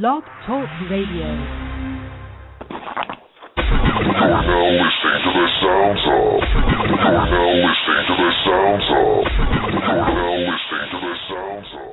[0.00, 1.20] Blog Talk Radio.
[1.20, 1.36] You're
[4.40, 6.40] now listening to the sounds of.
[6.48, 9.20] You're now listening to the sounds of.
[9.52, 11.91] You're now listening to the sounds of.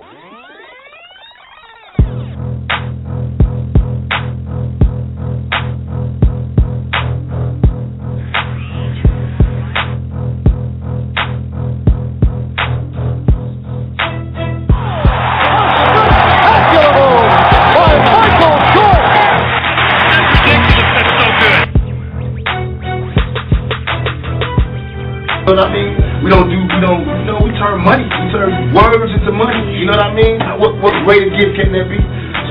[31.40, 32.00] Gift can be?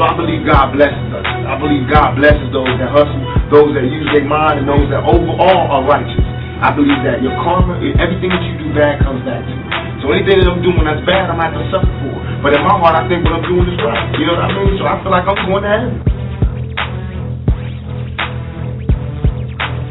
[0.00, 1.26] So I believe God blesses us.
[1.28, 3.20] I believe God blesses those that hustle,
[3.52, 6.24] those that use their mind, and those that overall are righteous.
[6.64, 9.64] I believe that your karma, everything that you do bad comes back to you.
[10.02, 12.14] So anything that I'm doing that's bad, I'm going to to suffer for.
[12.42, 14.10] But in my heart, I think what I'm doing is right.
[14.16, 14.74] You know what I mean?
[14.78, 15.92] So I feel like I'm going to heaven.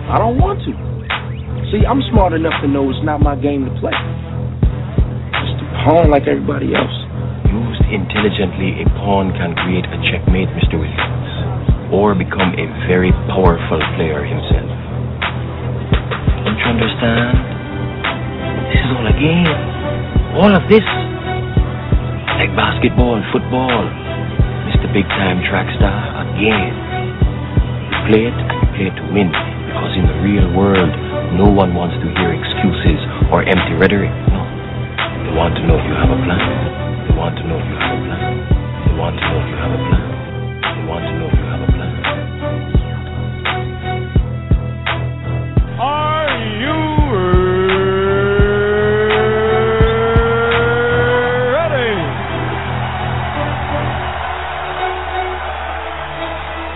[0.08, 0.72] I don't want to.
[1.72, 3.92] See, I'm smart enough to know it's not my game to play.
[3.92, 7.07] Just a pawn like everybody else.
[7.88, 10.76] Intelligently, a pawn can create a checkmate, Mr.
[10.76, 11.32] Williams,
[11.88, 14.68] or become a very powerful player himself.
[16.44, 17.32] Don't you understand?
[18.76, 19.56] This is all a game.
[20.36, 20.84] All of this.
[22.36, 23.88] Like basketball, football,
[24.68, 24.92] Mr.
[24.92, 26.76] Big Time Track Star, a game.
[27.88, 29.32] You play it and you play it to win.
[29.32, 30.92] Because in the real world,
[31.40, 33.00] no one wants to hear excuses
[33.32, 34.12] or empty rhetoric.
[34.28, 34.44] No.
[35.24, 36.87] They want to know if you have a plan.
[37.18, 38.38] Want to know if you have a plan.
[38.86, 40.06] They want to know if you have a plan.
[40.62, 41.94] They want to know if you have a plan.
[45.82, 46.78] Are you
[51.58, 51.90] ready?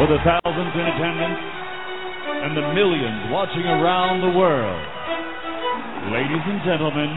[0.02, 1.42] For the thousands in attendance
[2.42, 4.82] and the millions watching around the world,
[6.12, 7.12] ladies and gentlemen,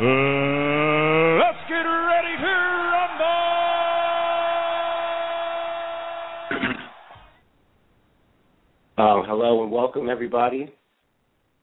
[0.00, 1.31] uh,
[8.98, 10.70] Um, hello and welcome, everybody,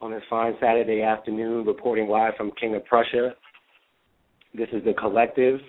[0.01, 3.35] on this fine Saturday afternoon, reporting live from King of Prussia.
[4.55, 5.59] This is the Collective.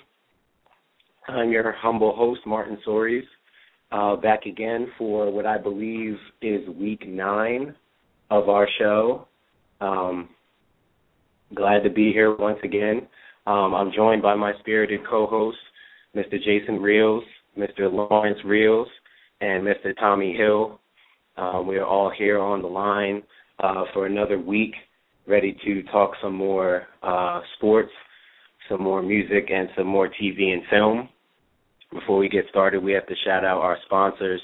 [1.29, 3.27] I'm your humble host, Martin Soaries,
[3.93, 7.75] uh, back again for what I believe is week nine
[8.31, 9.29] of our show.
[9.83, 10.31] Um,
[11.55, 13.07] glad to be here once again.
[13.47, 15.61] Um, I'm joined by my spirited co-hosts,
[16.17, 16.43] Mr.
[16.43, 17.23] Jason Reels,
[17.59, 17.93] Mr.
[17.93, 18.89] Lawrence Reels,
[19.43, 19.95] and Mr.
[19.99, 20.80] Tommy Hill.
[21.41, 23.23] Uh, we are all here on the line
[23.65, 24.75] uh, for another week,
[25.27, 27.91] ready to talk some more uh, sports,
[28.69, 31.09] some more music, and some more TV and film.
[31.95, 34.43] Before we get started, we have to shout out our sponsors,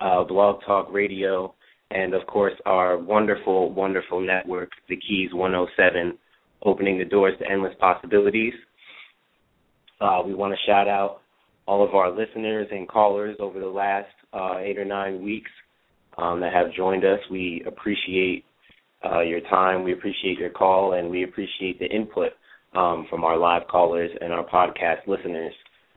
[0.00, 1.54] uh, Blog Talk Radio,
[1.90, 6.18] and of course our wonderful, wonderful network, The Keys 107,
[6.62, 8.52] opening the doors to endless possibilities.
[9.98, 11.22] Uh, we want to shout out
[11.66, 14.08] all of our listeners and callers over the last
[14.60, 15.50] eight or nine weeks
[16.18, 17.18] um, that have joined us.
[17.30, 18.44] We appreciate
[19.04, 22.32] uh, your time, we appreciate your call, and we appreciate the input
[22.74, 25.52] um, from our live callers and our podcast listeners.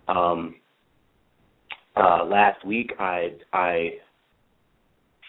[0.07, 0.55] Um,
[1.95, 3.89] uh, last week, I I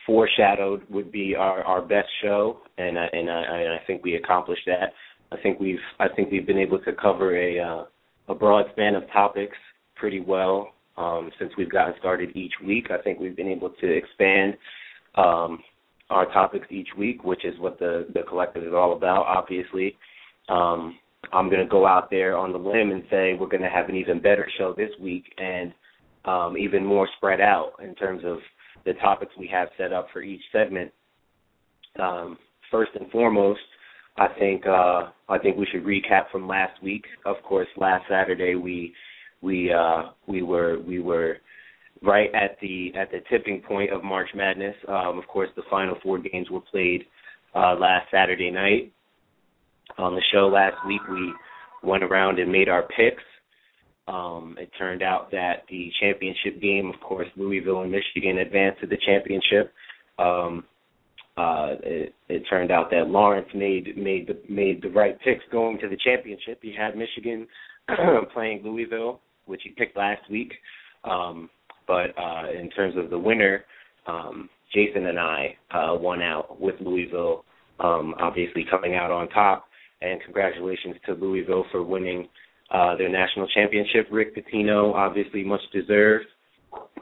[0.06, 4.62] foreshadowed would be our, our best show, and I, and I, I think we accomplished
[4.66, 4.92] that.
[5.30, 7.84] I think we've I think we've been able to cover a uh,
[8.28, 9.56] a broad span of topics
[9.96, 12.88] pretty well um, since we've gotten started each week.
[12.90, 14.56] I think we've been able to expand
[15.14, 15.62] um,
[16.10, 19.26] our topics each week, which is what the the collective is all about.
[19.26, 19.96] Obviously,
[20.48, 20.98] um,
[21.32, 23.88] I'm going to go out there on the limb and say we're going to have
[23.88, 25.72] an even better show this week and
[26.24, 28.38] um, even more spread out in terms of
[28.84, 30.90] the topics we have set up for each segment.
[32.00, 32.38] Um,
[32.70, 33.60] first and foremost,
[34.16, 37.04] I think uh, I think we should recap from last week.
[37.24, 38.94] Of course, last Saturday we
[39.40, 41.38] we uh, we were we were
[42.02, 44.74] right at the at the tipping point of March Madness.
[44.88, 47.04] Um, of course, the final four games were played
[47.54, 48.92] uh, last Saturday night.
[49.96, 51.32] On the show last week, we
[51.82, 53.22] went around and made our picks.
[54.06, 58.86] Um, it turned out that the championship game, of course, Louisville and Michigan advanced to
[58.86, 59.72] the championship.
[60.18, 60.64] Um,
[61.36, 65.78] uh, it, it turned out that Lawrence made made the made the right picks going
[65.78, 66.58] to the championship.
[66.62, 67.46] He had Michigan
[68.34, 70.52] playing Louisville, which he picked last week.
[71.04, 71.50] Um,
[71.86, 73.64] but uh, in terms of the winner,
[74.06, 77.44] um, Jason and I uh, won out with Louisville,
[77.80, 79.64] um, obviously coming out on top.
[80.00, 82.28] And congratulations to Louisville for winning
[82.70, 84.06] uh, their national championship.
[84.12, 86.26] Rick Pitino, obviously much deserved.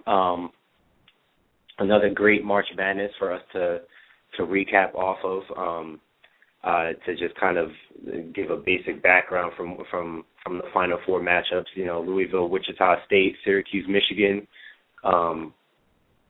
[0.06, 0.50] Um,
[1.78, 3.80] another great March Madness for us to
[4.36, 5.42] to recap off of.
[5.56, 6.00] Um,
[6.66, 7.68] uh, to just kind of
[8.34, 11.66] give a basic background from from from the Final Four matchups.
[11.74, 14.46] You know, Louisville, Wichita State, Syracuse, Michigan.
[15.04, 15.54] Um,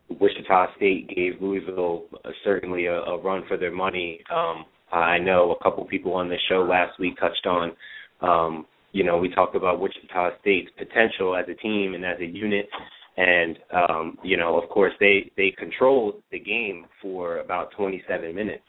[0.08, 4.20] Wichita State gave Louisville uh, certainly a, a run for their money.
[4.30, 7.72] Um, I know a couple people on the show last week touched on.
[8.20, 12.26] Um, you know, we talked about Wichita State's potential as a team and as a
[12.26, 12.68] unit,
[13.16, 18.62] and um, you know, of course, they they controlled the game for about 27 minutes.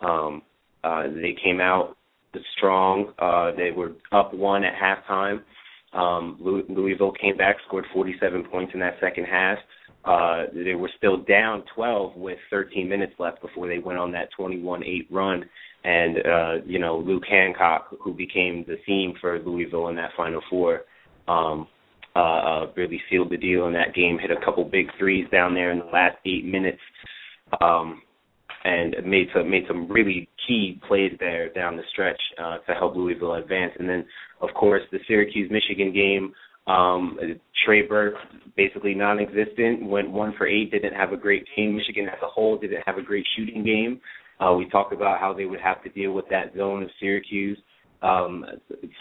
[0.00, 0.42] Um,
[0.84, 1.96] uh, they came out
[2.56, 3.12] strong.
[3.18, 5.42] Uh, they were up one at halftime.
[5.92, 9.58] Um, Louisville came back, scored 47 points in that second half.
[10.04, 14.28] Uh, they were still down 12 with 13 minutes left before they went on that
[14.38, 15.44] 21-8 run.
[15.84, 20.40] And uh, you know, Luke Hancock, who became the theme for Louisville in that Final
[20.48, 20.82] Four,
[21.28, 21.68] um,
[22.16, 24.18] uh, uh, really sealed the deal in that game.
[24.18, 26.80] Hit a couple big threes down there in the last eight minutes.
[27.60, 28.02] Um,
[28.64, 32.96] and made some made some really key plays there down the stretch uh, to help
[32.96, 33.72] Louisville advance.
[33.78, 34.06] And then,
[34.40, 36.32] of course, the Syracuse Michigan game.
[36.66, 37.18] Um,
[37.66, 38.14] Trey Burke
[38.56, 39.84] basically non-existent.
[39.86, 40.70] Went one for eight.
[40.70, 41.76] Didn't have a great game.
[41.76, 44.00] Michigan as a whole didn't have a great shooting game.
[44.40, 47.58] Uh, we talked about how they would have to deal with that zone of Syracuse.
[48.02, 48.44] Um,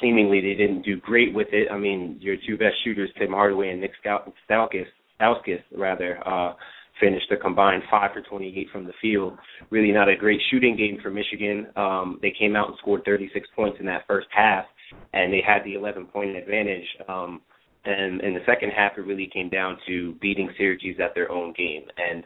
[0.02, 1.70] seemingly, they didn't do great with it.
[1.72, 4.86] I mean, your two best shooters, Tim Hardaway and Nick Stauskas,
[5.20, 6.54] Stauskas rather, uh,
[7.04, 9.38] finished a combined five for 28 from the field.
[9.70, 11.68] Really not a great shooting game for Michigan.
[11.76, 14.66] Um, they came out and scored 36 points in that first half,
[15.14, 16.88] and they had the 11 point advantage.
[17.08, 17.42] Um,
[17.86, 21.54] and in the second half, it really came down to beating Syracuse at their own
[21.58, 21.84] game.
[21.98, 22.24] And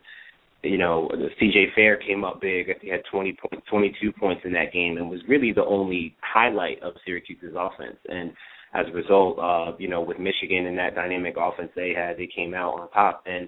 [0.63, 1.09] you know,
[1.41, 2.67] CJ Fair came up big.
[2.81, 6.81] He had 20 point, 22 points in that game, and was really the only highlight
[6.81, 7.97] of Syracuse's offense.
[8.09, 8.33] And
[8.73, 12.27] as a result, uh, you know, with Michigan and that dynamic offense they had, they
[12.27, 13.23] came out on top.
[13.25, 13.47] And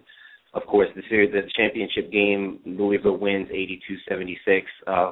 [0.54, 4.62] of course, the series, the championship game, Louisville wins 82-76.
[4.88, 5.12] Uh,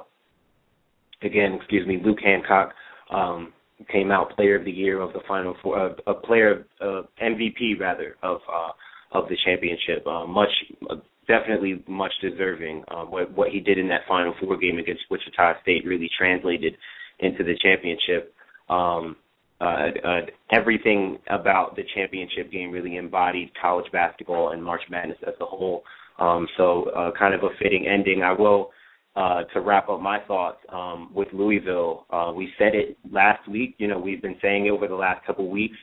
[1.22, 2.74] again, excuse me, Luke Hancock
[3.12, 3.54] um,
[3.92, 7.07] came out Player of the Year of the Final Four, uh, a player of uh,
[7.22, 8.72] MVP rather of uh,
[9.12, 10.06] of the championship.
[10.06, 10.50] Uh, much,
[10.89, 10.95] uh,
[11.28, 12.84] definitely much deserving.
[12.88, 16.75] Uh, what what he did in that Final Four game against Wichita State really translated
[17.19, 18.34] into the championship.
[18.69, 19.16] Um,
[19.59, 20.21] uh, uh,
[20.51, 25.83] everything about the championship game really embodied college basketball and March Madness as a whole.
[26.19, 28.24] Um, so, uh, kind of a fitting ending.
[28.24, 28.71] I will
[29.15, 32.06] uh, to wrap up my thoughts um, with Louisville.
[32.12, 33.75] Uh, we said it last week.
[33.80, 35.75] You know, we've been saying it over the last couple weeks.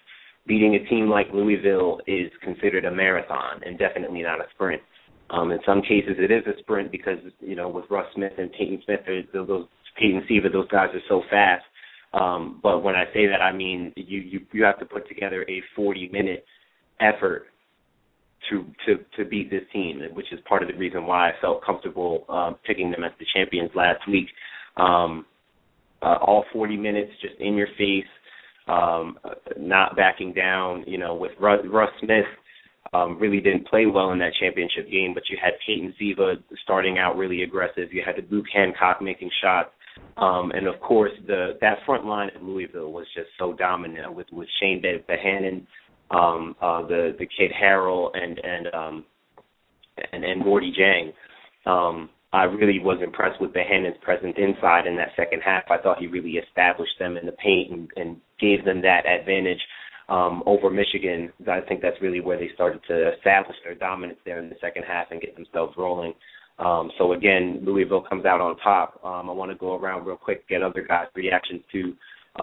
[0.47, 4.83] Beating a team like Louisville is considered a marathon and definitely not a sprint.
[5.31, 8.53] Um, in some cases, it is a sprint because you know with Russ Smith and
[8.53, 9.01] Peyton Smith,
[9.33, 9.67] those
[9.99, 11.65] Peyton Siva, those guys are so fast
[12.15, 15.45] um, but when I say that, I mean you you you have to put together
[15.49, 16.45] a 40 minute
[17.01, 17.47] effort
[18.51, 21.65] to to to beat this team, which is part of the reason why I felt
[21.65, 24.29] comfortable um, picking them as the champions last week.
[24.77, 25.27] Um,
[26.03, 28.05] uh, all 40 minutes, just in your face,
[28.69, 29.19] um,
[29.59, 30.85] not backing down.
[30.87, 32.27] You know, with Russ, Russ Smith,
[32.93, 36.99] um, really didn't play well in that championship game, but you had Peyton Siva starting
[36.99, 37.93] out really aggressive.
[37.93, 39.71] You had Luke Hancock making shots.
[40.17, 44.27] Um, and of course, the that front line at Louisville was just so dominant with
[44.33, 45.67] with Chane Behanan,
[46.11, 49.05] um, uh, the the kid Harrell, and and um,
[50.13, 51.13] and and Gorgui Dieng.
[51.67, 55.65] Um, I really was impressed with Behanan's presence inside in that second half.
[55.71, 59.61] I thought he really established them in the paint and, and gave them that advantage
[60.09, 61.33] um, over Michigan.
[61.49, 64.83] I think that's really where they started to establish their dominance there in the second
[64.83, 66.13] half and get themselves rolling.
[66.59, 69.01] Um, so again, Louisville comes out on top.
[69.05, 71.95] Um, I want to go around real quick, get other guys' reactions to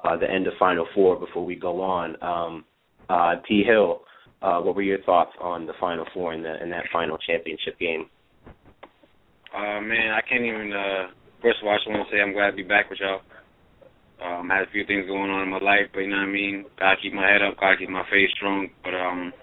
[0.04, 2.16] uh, the end of Final Four before we go on.
[2.22, 2.66] Um,
[3.10, 3.64] uh, T.
[3.64, 4.02] Hill,
[4.42, 7.80] uh, what were your thoughts on the Final Four in, the, in that final championship
[7.80, 8.10] game?
[9.56, 10.74] Uh, man, I can't even.
[10.74, 13.00] Uh, first of all, I just want to say I'm glad to be back with
[13.00, 13.22] y'all.
[14.24, 16.30] Um, I had a few things going on in my life, but you know what
[16.30, 16.66] I mean.
[16.80, 18.70] Gotta keep my head up, gotta keep my face strong.
[18.84, 19.34] But um,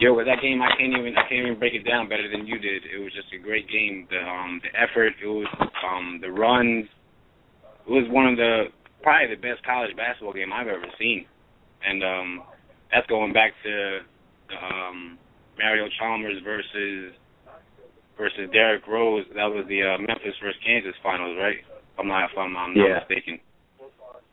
[0.00, 2.48] Yo, with that game, I can't even I can't even break it down better than
[2.48, 2.88] you did.
[2.88, 4.08] It was just a great game.
[4.08, 5.44] The um the effort, it was
[5.84, 6.88] um the runs.
[7.84, 8.72] It was one of the
[9.04, 11.28] probably the best college basketball game I've ever seen,
[11.84, 12.28] and um
[12.88, 14.00] that's going back to
[14.48, 15.18] the um
[15.60, 17.12] Mario Chalmers versus
[18.16, 19.28] versus Derrick Rose.
[19.36, 21.60] That was the uh, Memphis versus Kansas finals, right?
[21.60, 23.04] If I'm not if I'm, I'm not yeah.
[23.04, 23.36] mistaken.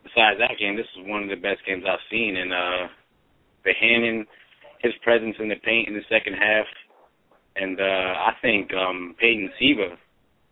[0.08, 2.88] Besides that game, this is one of the best games I've seen, and uh,
[3.68, 4.24] Behanan
[4.88, 6.65] his presence in the paint in the second half,
[7.56, 9.98] and uh, I think um, Peyton Siva,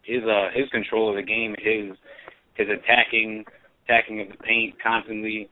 [0.04, 1.96] his uh, his control of the game, his
[2.56, 3.46] his attacking
[3.86, 5.50] attacking of the paint constantly.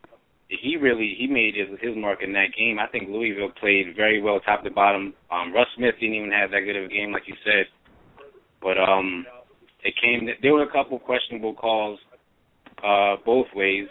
[0.50, 2.78] he really he made his his mark in that game.
[2.80, 5.14] I think Louisville played very well top to bottom.
[5.32, 7.66] Um, Russ Smith didn't even have that good of a game, like you said.
[8.62, 9.26] But um,
[9.84, 10.28] it came.
[10.42, 12.00] There were a couple questionable calls
[12.84, 13.88] uh, both ways.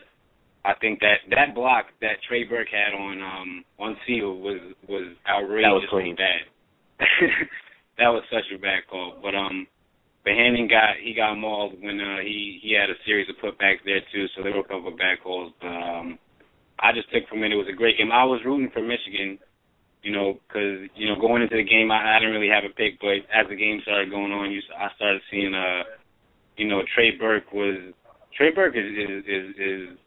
[0.64, 5.14] I think that that block that Trey Burke had on um on Seal was was
[5.28, 6.46] outrageously bad.
[7.98, 9.18] that was such a bad call.
[9.20, 9.66] But um
[10.26, 14.00] Behanan got he got mauled when uh, he he had a series of putbacks there
[14.12, 15.52] too, so there were a couple of bad calls.
[15.60, 16.18] But um
[16.78, 18.12] I just took from it it was a great game.
[18.12, 19.38] I was rooting for Michigan,
[20.02, 22.74] you know, because you know going into the game I, I didn't really have a
[22.74, 25.82] pick, but as the game started going on, you I started seeing uh
[26.56, 27.82] you know Trey Burke was
[28.36, 29.98] Trey Burke is is is, is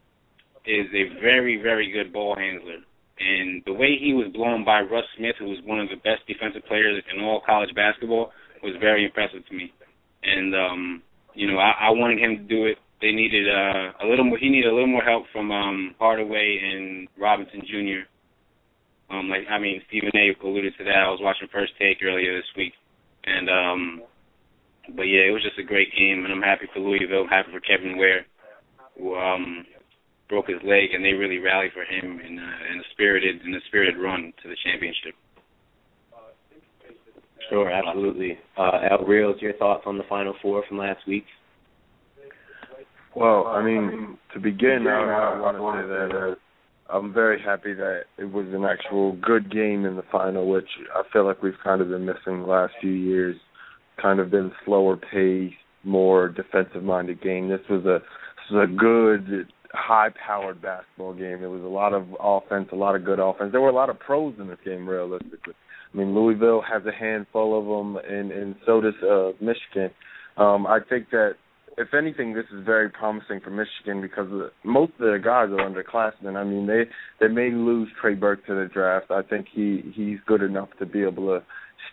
[0.66, 2.78] is a very, very good ball handler.
[3.18, 6.26] And the way he was blown by Russ Smith, who was one of the best
[6.28, 8.32] defensive players in all college basketball,
[8.62, 9.72] was very impressive to me.
[10.22, 11.02] And um,
[11.34, 12.76] you know, I, I wanted him to do it.
[13.00, 14.38] They needed uh, a little more.
[14.38, 18.08] He needed a little more help from um, Hardaway and Robinson Jr.
[19.14, 20.34] Um, like I mean, Stephen A.
[20.44, 21.04] alluded to that.
[21.06, 22.72] I was watching First Take earlier this week,
[23.24, 24.02] and um,
[24.96, 27.24] but yeah, it was just a great game, and I'm happy for Louisville.
[27.24, 28.26] I'm happy for Kevin Ware,
[28.98, 29.64] who um,
[30.28, 33.54] broke his leg, and they really rallied for him in, uh, in a spirited in
[33.54, 35.14] a spirited run to the championship.
[37.48, 38.38] Sure, absolutely.
[38.58, 41.24] Uh, Al Reels, your thoughts on the Final Four from last week?
[43.14, 46.34] Well, I mean, to begin, I, I want to say that uh,
[46.94, 51.02] I'm very happy that it was an actual good game in the final, which I
[51.12, 53.36] feel like we've kind of been missing the last few years.
[54.00, 57.48] Kind of been slower paced, more defensive minded game.
[57.48, 61.42] This was a this was a good high powered basketball game.
[61.42, 63.52] It was a lot of offense, a lot of good offense.
[63.52, 65.54] There were a lot of pros in this game, realistically.
[65.92, 69.90] I mean, Louisville has a handful of them, and and so does uh, Michigan.
[70.36, 71.36] Um, I think that
[71.78, 74.28] if anything, this is very promising for Michigan because
[74.64, 76.36] most of their guys are underclassmen.
[76.36, 76.84] I mean, they
[77.20, 79.10] they may lose Trey Burke to the draft.
[79.10, 81.42] I think he he's good enough to be able to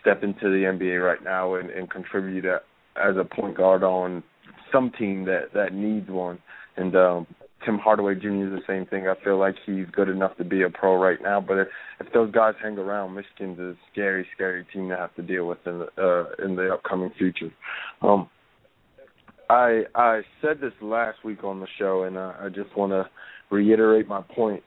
[0.00, 4.22] step into the NBA right now and, and contribute as a point guard on
[4.72, 6.38] some team that that needs one.
[6.76, 7.26] And um,
[7.64, 8.28] Tim Hardaway Jr.
[8.28, 9.08] is the same thing.
[9.08, 11.40] I feel like he's good enough to be a pro right now.
[11.40, 11.68] But if,
[12.00, 15.58] if those guys hang around, Michigan's a scary, scary team to have to deal with
[15.66, 17.50] in the uh, in the upcoming future.
[18.02, 18.28] Um,
[19.48, 23.08] I I said this last week on the show, and I, I just want to
[23.50, 24.62] reiterate my point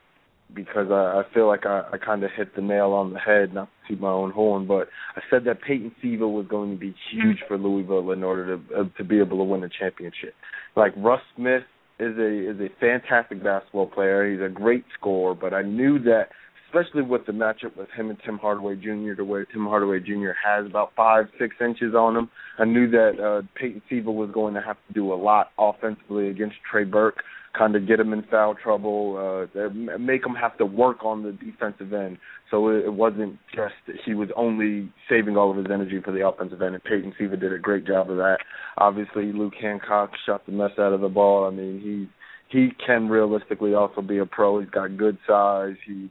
[0.54, 3.52] because I, I feel like I, I kind of hit the nail on the head,
[3.52, 6.94] not to my own horn, but I said that Peyton Siva was going to be
[7.12, 10.34] huge for Louisville in order to uh, to be able to win a championship.
[10.76, 11.64] Like Russ Smith
[11.98, 14.30] is a is a fantastic basketball player.
[14.30, 16.28] He's a great scorer, but I knew that
[16.68, 19.14] especially with the matchup with him and Tim Hardaway Jr.
[19.16, 20.30] to where Tim Hardaway Jr.
[20.44, 22.30] has about five, six inches on him.
[22.58, 26.28] I knew that uh, Peyton Siva was going to have to do a lot offensively
[26.28, 27.22] against Trey Burke,
[27.56, 31.32] kind of get him in foul trouble, uh, make him have to work on the
[31.32, 32.18] defensive end.
[32.50, 36.26] So it, wasn't just that he was only saving all of his energy for the
[36.26, 38.38] offensive end, and Peyton Siva did a great job of that.
[38.78, 41.46] Obviously, Luke Hancock shot the mess out of the ball.
[41.46, 42.08] I mean, he
[42.50, 44.60] he can realistically also be a pro.
[44.60, 45.76] He's got good size.
[45.86, 46.08] He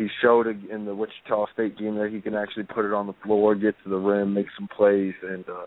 [0.00, 3.12] he showed in the Wichita State game that he can actually put it on the
[3.22, 5.66] floor, get to the rim, make some plays, and uh,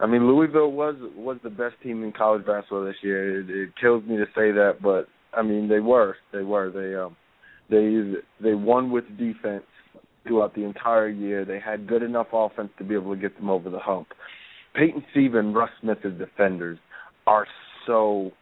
[0.00, 3.40] I mean Louisville was was the best team in college basketball this year.
[3.40, 6.96] It, it kills me to say that, but I mean they were, they were, they
[6.96, 7.16] um
[7.70, 9.62] they they won with defense
[10.26, 11.44] throughout the entire year.
[11.44, 14.08] They had good enough offense to be able to get them over the hump.
[14.74, 16.78] Peyton Siva and Russ Smith as defenders
[17.28, 17.46] are
[17.86, 18.32] so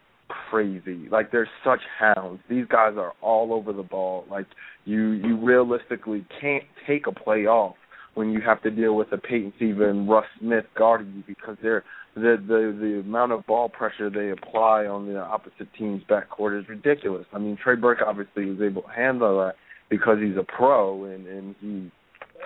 [0.49, 1.07] crazy.
[1.11, 2.41] Like they're such hounds.
[2.49, 4.25] These guys are all over the ball.
[4.29, 4.45] Like
[4.85, 7.75] you you realistically can't take a play off
[8.15, 11.83] when you have to deal with a Peyton Siva Russ Smith guarding you because they're
[12.15, 16.67] the the the amount of ball pressure they apply on the opposite team's backcourt is
[16.69, 17.25] ridiculous.
[17.33, 19.55] I mean Trey Burke obviously was able to handle that
[19.89, 21.91] because he's a pro and and he's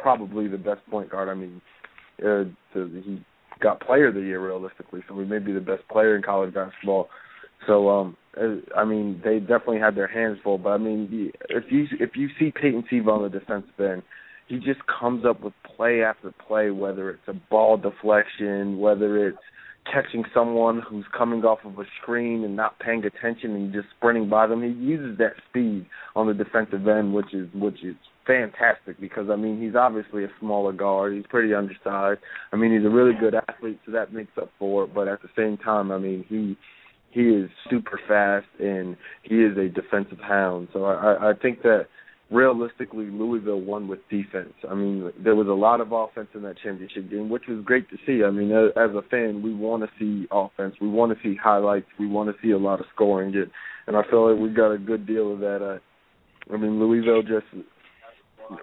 [0.01, 1.29] probably the best point guard.
[1.29, 1.61] I mean,
[2.19, 3.23] uh, to, he
[3.61, 6.53] got player of the year realistically, so he may be the best player in college
[6.53, 7.09] basketball.
[7.67, 11.63] So um uh, I mean they definitely had their hands full, but I mean if
[11.69, 14.03] you if you see Peyton Siva on the defensive end,
[14.47, 19.37] he just comes up with play after play, whether it's a ball deflection, whether it's
[19.91, 24.29] catching someone who's coming off of a screen and not paying attention and just sprinting
[24.29, 24.61] by them.
[24.61, 29.35] He uses that speed on the defensive end, which is which is fantastic because I
[29.35, 31.13] mean he's obviously a smaller guard.
[31.13, 32.21] He's pretty undersized.
[32.51, 34.93] I mean he's a really good athlete, so that makes up for it.
[34.93, 36.57] But at the same time, I mean he
[37.13, 40.69] he is super fast and he is a defensive hound.
[40.73, 41.87] So I, I think that
[42.31, 44.53] realistically Louisville won with defense.
[44.69, 47.87] I mean, there was a lot of offense in that championship game, which was great
[47.91, 48.23] to see.
[48.23, 50.75] I mean, as a fan, we want to see offense.
[50.81, 51.87] We want to see highlights.
[51.99, 53.35] We want to see a lot of scoring.
[53.85, 55.79] And I feel like we got a good deal of that uh,
[56.51, 57.45] I mean, Louisville just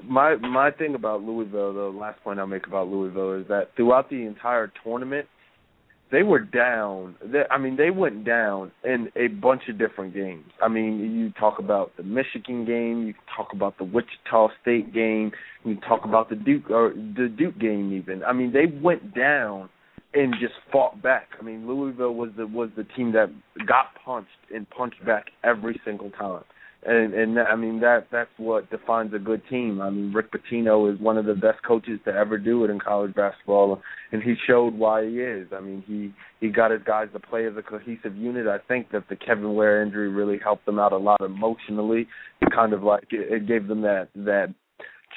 [0.05, 4.11] my my thing about Louisville, the last point I'll make about Louisville is that throughout
[4.11, 5.27] the entire tournament,
[6.11, 7.17] they were down.
[7.25, 10.51] They, I mean, they went down in a bunch of different games.
[10.63, 15.33] I mean, you talk about the Michigan game, you talk about the Wichita State game,
[15.65, 18.25] you talk about the Duke or the Duke game even.
[18.25, 19.69] I mean, they went down
[20.13, 21.29] and just fought back.
[21.39, 23.31] I mean, Louisville was the was the team that
[23.67, 26.43] got punched and punched back every single time
[26.83, 29.81] and and I mean that that's what defines a good team.
[29.81, 32.81] I mean Rick Pitino is one of the best coaches to ever do it in
[32.81, 33.83] college basketball,
[34.13, 35.49] and he showed why he is.
[35.55, 38.47] I mean he he got his guys to play as a cohesive unit.
[38.47, 42.09] I think that the Kevin Ware injury really helped them out a lot emotionally.
[42.41, 44.55] It kind of like it, it gave them that that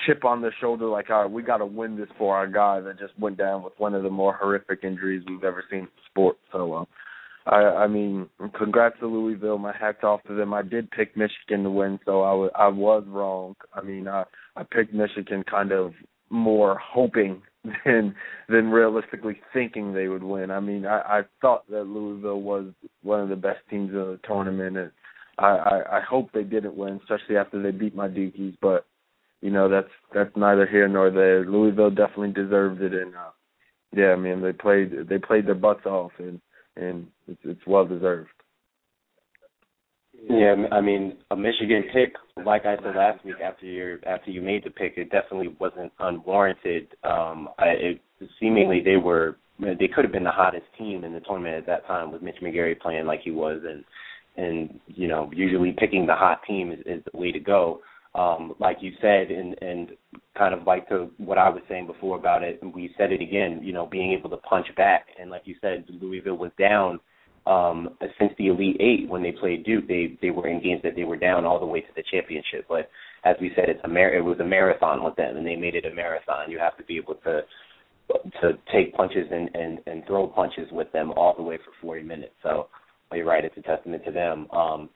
[0.05, 2.81] chip on their shoulder, like all right, we got to win this for our guy
[2.81, 5.87] that just went down with one of the more horrific injuries we've ever seen in
[6.09, 6.39] sports.
[6.51, 6.73] So.
[6.73, 6.85] Uh,
[7.45, 9.57] I, I mean, congrats to Louisville.
[9.57, 10.53] My hat's off to them.
[10.53, 13.55] I did pick Michigan to win, so I was I was wrong.
[13.73, 14.23] I mean, I
[14.55, 15.93] I picked Michigan kind of
[16.29, 17.41] more hoping
[17.85, 18.15] than
[18.47, 20.51] than realistically thinking they would win.
[20.51, 22.67] I mean, I, I thought that Louisville was
[23.01, 24.91] one of the best teams in the tournament, and
[25.37, 28.57] I, I I hope they didn't win, especially after they beat my Dukies.
[28.61, 28.85] But
[29.41, 31.45] you know, that's that's neither here nor there.
[31.45, 33.31] Louisville definitely deserved it, and uh,
[33.95, 36.39] yeah, I mean, they played they played their butts off, and
[36.75, 38.29] and it's, it's well deserved.
[40.29, 42.13] Yeah, I mean, a Michigan pick,
[42.45, 45.91] like I said last week after you after you made the pick, it definitely wasn't
[45.99, 46.87] unwarranted.
[47.03, 48.01] Um, I, it
[48.39, 51.85] seemingly they were they could have been the hottest team in the tournament at that
[51.87, 53.83] time with Mitch McGary playing like he was, and
[54.37, 57.81] and you know usually picking the hot team is, is the way to go.
[58.15, 59.91] Um, like you said, and and
[60.37, 63.21] kind of like to what I was saying before about it, and we said it
[63.21, 63.61] again.
[63.63, 66.99] You know, being able to punch back, and like you said, Louisville was down
[67.45, 69.87] um, since the Elite Eight when they played Duke.
[69.87, 72.65] They they were in games that they were down all the way to the championship.
[72.69, 72.89] But
[73.23, 75.75] as we said, it's a mar- it was a marathon with them, and they made
[75.75, 76.51] it a marathon.
[76.51, 77.41] You have to be able to
[78.41, 82.03] to take punches and and and throw punches with them all the way for 40
[82.03, 82.33] minutes.
[82.43, 82.67] So
[83.11, 84.47] you're right, it's a testament to them.
[84.51, 84.89] Um,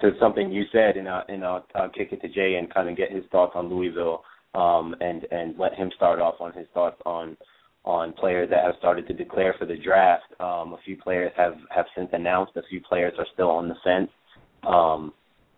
[0.00, 2.88] to something you said, and, uh, and I'll, I'll kick it to Jay and kind
[2.88, 4.22] of get his thoughts on Louisville,
[4.54, 7.36] um, and and let him start off on his thoughts on
[7.84, 10.24] on players that have started to declare for the draft.
[10.40, 12.52] Um, a few players have have since announced.
[12.56, 14.10] A few players are still on the fence.
[14.66, 15.12] Um,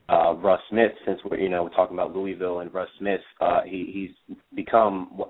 [0.09, 3.61] uh, Russ Smith, since we're you know we're talking about Louisville and Russ Smith, uh,
[3.65, 5.23] he, he's become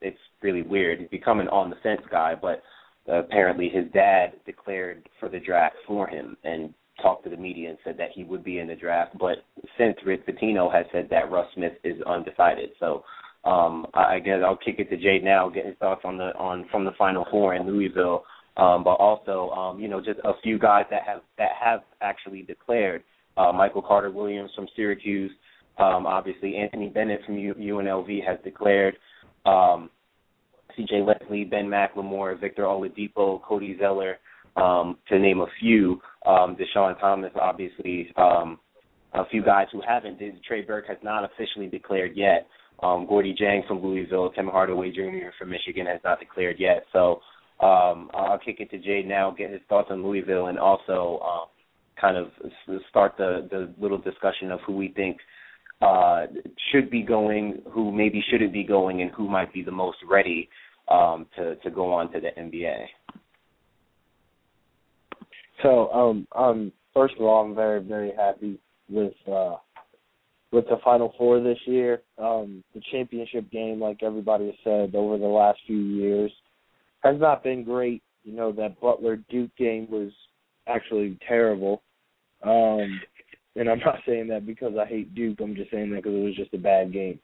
[0.00, 1.00] it's really weird.
[1.00, 2.62] He's become an on the fence guy, but
[3.06, 7.78] apparently his dad declared for the draft for him, and talked to the media and
[7.84, 9.16] said that he would be in the draft.
[9.18, 9.38] But
[9.78, 13.04] since Rick Pitino has said that Russ Smith is undecided, so
[13.44, 16.66] um, I guess I'll kick it to Jay now, get his thoughts on the on
[16.70, 18.24] from the Final Four in Louisville.
[18.56, 22.42] Um, but also, um, you know, just a few guys that have that have actually
[22.42, 23.02] declared.
[23.36, 25.30] Uh, Michael Carter Williams from Syracuse,
[25.78, 28.96] um, obviously Anthony Bennett from UNLV has declared.
[29.46, 29.88] Um,
[30.76, 31.02] C.J.
[31.02, 34.18] Leslie, Ben McLemore, Victor Oladipo, Cody Zeller,
[34.56, 36.00] um, to name a few.
[36.26, 38.58] Um, Deshaun Thomas, obviously, um,
[39.14, 40.20] a few guys who haven't.
[40.46, 42.46] Trey Burke has not officially declared yet.
[42.82, 45.30] Um, Gorgui Dieng from Louisville, Tim Hardaway Jr.
[45.38, 46.84] from Michigan has not declared yet.
[46.92, 47.20] So
[47.60, 52.00] um, I'll kick it to Jay now, get his thoughts on Louisville, and also uh,
[52.00, 52.28] kind of
[52.88, 55.18] start the, the little discussion of who we think
[55.82, 56.26] uh,
[56.72, 60.48] should be going, who maybe shouldn't be going, and who might be the most ready
[60.88, 62.86] um, to, to go on to the NBA.
[65.62, 69.56] So, um, um, first of all, I'm very, very happy with uh,
[70.52, 72.02] with the Final Four this year.
[72.18, 76.32] Um, the championship game, like everybody has said over the last few years,
[77.02, 78.02] has not been great.
[78.24, 80.10] You know that Butler Duke game was
[80.66, 81.82] actually terrible.
[82.42, 83.00] Um,
[83.56, 85.40] and I'm not saying that because I hate Duke.
[85.40, 87.18] I'm just saying that because it was just a bad game.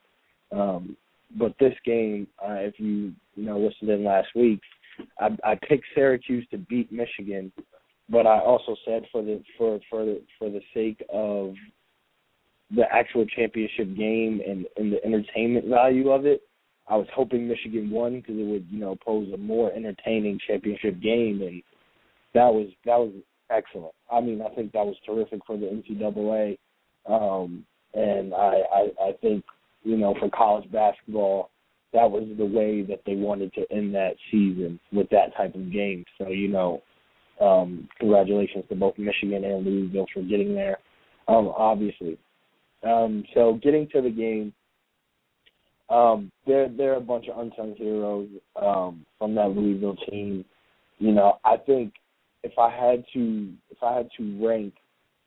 [0.53, 0.96] Um,
[1.38, 4.61] but this game, uh, if you you know listened in last week,
[5.18, 7.53] I, I picked Syracuse to beat Michigan
[8.08, 11.54] but I also said for the for for the for the sake of
[12.74, 16.42] the actual championship game and and the entertainment value of it,
[16.88, 21.00] I was hoping Michigan won because it would you know pose a more entertaining championship
[21.00, 21.62] game, and
[22.34, 23.12] that was that was
[23.50, 23.94] excellent.
[24.10, 26.58] I mean, I think that was terrific for the NCAA,
[27.06, 27.64] um,
[27.94, 29.44] and I, I I think
[29.82, 31.50] you know for college basketball.
[31.92, 35.72] That was the way that they wanted to end that season with that type of
[35.72, 36.04] game.
[36.18, 36.82] So you know,
[37.40, 40.79] um, congratulations to both Michigan and Louisville for getting there,
[41.29, 42.18] um, obviously.
[42.83, 44.53] Um, so getting to the game,
[45.88, 48.29] um, there there are a bunch of unsung heroes
[48.61, 50.44] um, from that Louisville team.
[50.99, 51.92] You know, I think
[52.42, 54.75] if I had to if I had to rank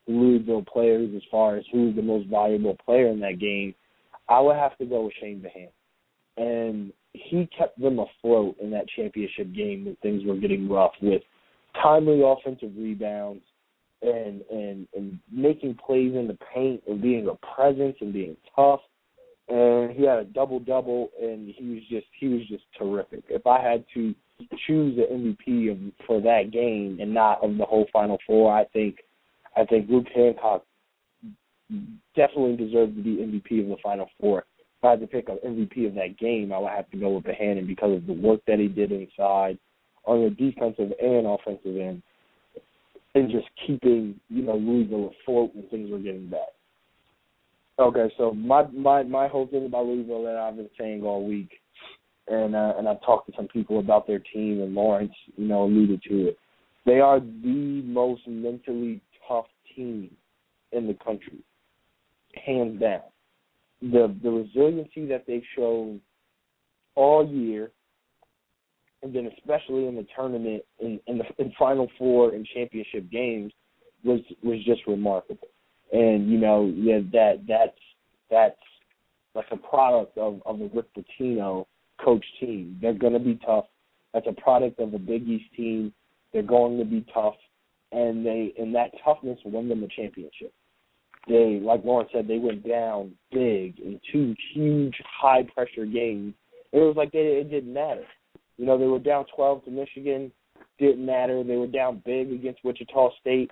[0.08, 3.76] Louisville players as far as who's the most valuable player in that game,
[4.28, 5.70] I would have to go with Chane Behan.
[6.38, 11.22] And he kept them afloat in that championship game when things were getting rough with
[11.82, 13.44] timely offensive rebounds
[14.02, 18.82] and and and making plays in the paint and being a presence and being tough.
[19.48, 23.24] And he had a double double and he was just he was just terrific.
[23.30, 24.16] If I had to
[24.66, 28.66] choose the MVP of for that game and not of the whole Final Four, I
[28.66, 28.98] think
[29.58, 30.64] I think Luke Hancock
[32.16, 34.46] definitely deserved to be MVP of the Final Four.
[34.78, 37.10] If I had to pick an MVP of that game, I would have to go
[37.10, 39.58] with Behanan because of the work that he did inside
[40.06, 42.02] on the defensive and offensive end,
[43.16, 46.48] and just keeping you know Louisville afloat when things were getting bad.
[47.80, 51.50] Okay, so my my my whole thing about Louisville that I've been saying all week,
[52.28, 55.64] and uh, and I've talked to some people about their team, and Lawrence, you know,
[55.64, 56.38] alluded to it.
[56.86, 60.12] They are the most mentally tough team
[60.72, 61.40] in the country,
[62.46, 63.02] hands down.
[63.82, 66.02] The the resiliency that they've shown
[66.96, 67.72] all year,
[69.02, 73.52] and then especially in the tournament in in the in Final Four and championship games,
[74.04, 75.48] was was just remarkable.
[75.92, 77.78] And you know, yeah, that that's
[78.30, 78.60] that's
[79.36, 81.66] like a product of of the Rick Pitino
[82.04, 82.78] coach team.
[82.82, 83.66] They're going to be tough.
[84.14, 85.94] That's a product of the Big East team.
[86.34, 87.36] They're going to be tough,
[87.92, 90.54] and they and that toughness won them the championship.
[91.28, 96.34] They, like Lauren said, they went down big in two huge high pressure games.
[96.72, 98.06] It was like they, it didn't matter.
[98.60, 100.34] You know, they were down 12 to Michigan,
[100.80, 101.44] didn't matter.
[101.46, 103.52] They were down big against Wichita State.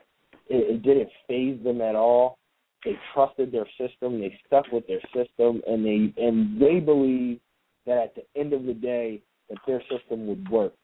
[0.50, 2.38] It, it didn't phase them at all.
[2.84, 4.20] They trusted their system.
[4.20, 7.40] They stuck with their system, and they and they believe
[7.86, 10.76] that at the end of the day, that their system would work.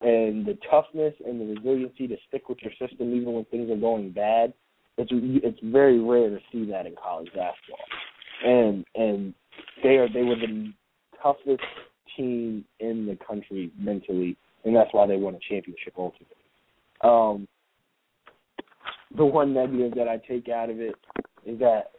[0.00, 3.76] And the toughness and the resiliency to stick with your system even when things are
[3.76, 4.52] going bad,
[4.98, 7.78] it's it's very rare to see that in college basketball.
[8.44, 9.34] And and
[9.84, 10.72] they are they were the
[11.22, 11.62] toughest
[12.16, 16.36] team in the country mentally, and that's why they won a championship ultimately.
[17.02, 17.48] Um,
[19.16, 20.94] the one negative that I take out of it
[21.46, 21.90] is that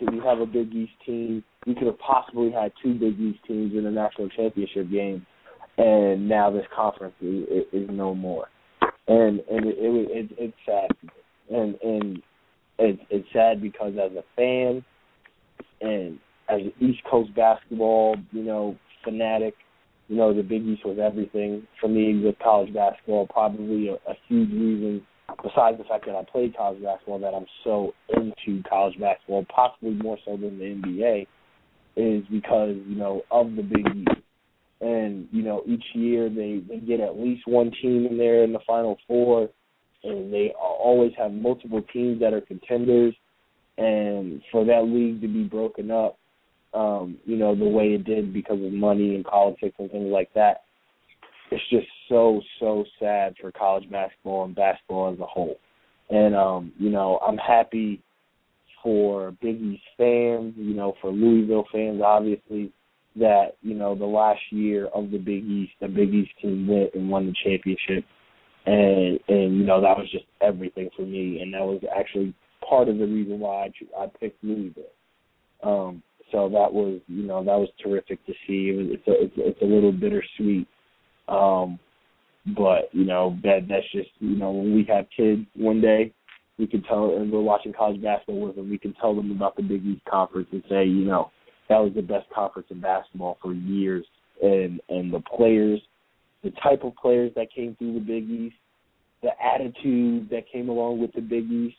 [0.00, 1.44] we have a Big East team.
[1.66, 5.26] We could have possibly had two Big East teams in the national championship game,
[5.78, 8.48] and now this conference is, is no more.
[9.08, 11.10] And and it, it, it it's sad,
[11.50, 12.22] and and
[12.78, 14.84] it's it's sad because as a fan
[15.80, 19.54] and as an East Coast basketball, you know, fanatic,
[20.12, 23.26] you know, the Big East was everything for me with college basketball.
[23.28, 25.00] Probably a, a huge reason
[25.42, 29.92] besides the fact that I played college basketball, that I'm so into college basketball, possibly
[29.92, 31.26] more so than the NBA,
[31.96, 34.20] is because you know of the Big East,
[34.82, 38.52] and you know each year they they get at least one team in there in
[38.52, 39.48] the Final Four,
[40.04, 43.14] and they always have multiple teams that are contenders,
[43.78, 46.18] and for that league to be broken up,
[46.74, 50.32] um, you know the way it did because of money and politics and things like
[50.34, 50.62] that,
[51.50, 55.56] it's just so so sad for college basketball and basketball as a whole.
[56.10, 58.02] And um, you know, I'm happy
[58.82, 62.72] for Big East fans, you know, for Louisville fans obviously
[63.16, 66.94] that, you know, the last year of the Big East, the Big East team went
[66.94, 68.04] and won the championship.
[68.66, 72.34] And and you know, that was just everything for me and that was actually
[72.68, 74.84] part of the reason why I I picked Louisville.
[75.62, 78.70] Um so that was, you know, that was terrific to see.
[78.70, 80.66] It was, it's a it's, it's a little bittersweet
[81.28, 81.78] um,
[82.56, 86.12] but you know that that's just you know when we have kids one day,
[86.58, 88.68] we can tell and we're watching college basketball with them.
[88.68, 91.30] We can tell them about the Big East conference and say you know
[91.68, 94.04] that was the best conference in basketball for years,
[94.42, 95.80] and and the players,
[96.42, 98.56] the type of players that came through the Big East,
[99.22, 101.76] the attitude that came along with the Big East,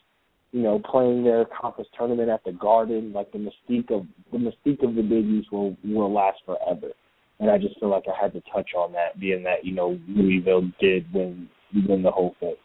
[0.54, 4.88] you know, playing their conference tournament at the Garden, like the mystique of the mystique
[4.88, 6.94] of the Big East will will last forever
[7.40, 10.00] and I just feel like I had to touch on that, being that you know
[10.08, 11.50] Louisville did win
[11.88, 12.56] win the whole thing.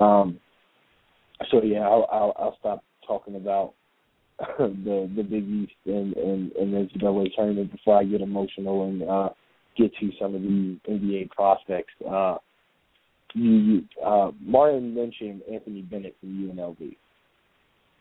[0.00, 0.40] Um,
[1.50, 3.74] so yeah, I'll, I'll I'll stop talking about
[4.58, 9.02] the the Big East and and and the NCAA tournament before I get emotional and
[9.02, 9.28] uh,
[9.76, 11.92] get to some of the NBA prospects.
[12.08, 12.36] Uh,
[13.34, 16.96] you, uh, Martin mentioned Anthony Bennett from UNLV.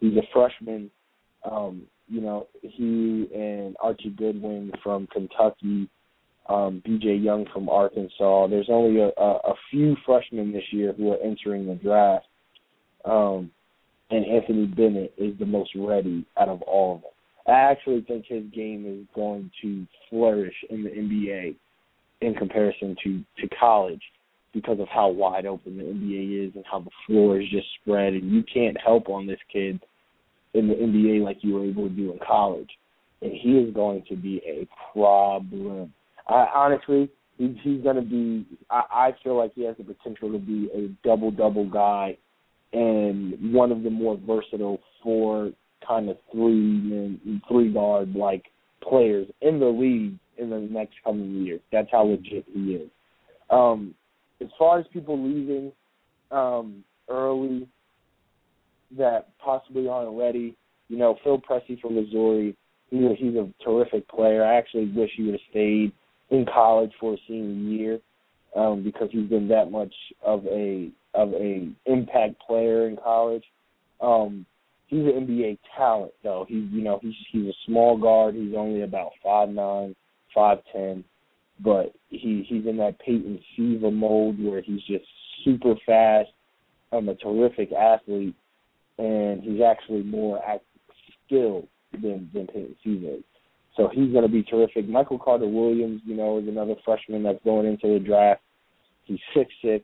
[0.04, 0.92] He's a freshman.
[1.50, 5.90] Um, you know, he and Archie Goodwin from Kentucky
[6.50, 8.48] um, BJ Young from Arkansas.
[8.48, 12.26] There's only a, a, a few freshmen this year who are entering the draft,
[13.06, 13.50] um,
[14.10, 17.12] and Anthony Bennett is the most ready out of all of them.
[17.48, 21.56] I actually think his game is going to flourish in the NBA
[22.20, 24.02] in comparison to to college.
[24.54, 28.14] because of how wide open the NBA is and how the floor is just spread,
[28.14, 29.80] and you can't help on this kid
[30.54, 32.70] in the NBA like you were able to do in college.
[33.22, 35.94] And he is going to be a problem.
[36.28, 38.46] I honestly, he's, he's going to be.
[38.70, 42.18] I, I feel like he has the potential to be a double double guy
[42.74, 45.52] and one of the more versatile four
[45.88, 46.52] kind of three
[47.24, 48.46] and three guard like
[48.82, 51.60] players in the league in the next coming year.
[51.72, 52.90] That's how legit he is.
[53.50, 53.94] Um,
[54.42, 55.72] as far as people leaving
[56.32, 57.68] um, early
[58.98, 60.56] that possibly aren't ready,
[60.90, 62.56] you know, Phil Pressey from Missouri,
[62.90, 64.44] he, he's a terrific player.
[64.44, 65.92] I actually wish he would have stayed
[66.30, 68.00] in college for a senior year
[68.56, 73.44] um, because he's been that much of a of a impact player in college.
[74.02, 74.46] Um,
[74.88, 76.46] he's an NBA talent though.
[76.48, 78.36] He's you know he's he's a small guard.
[78.36, 79.96] He's only about five nine,
[80.34, 81.04] five ten,
[81.60, 85.06] but he he's in that Peyton Siva mode where he's just
[85.44, 86.30] super fast.
[86.92, 88.36] I'm a terrific athlete,
[88.98, 90.42] and he's actually more
[91.26, 93.24] skilled than than Peyton Siva is.
[93.76, 94.88] So he's going to be terrific.
[94.88, 98.42] Michael Carter Williams, you know, is another freshman that's going into the draft.
[99.06, 99.84] He's six six.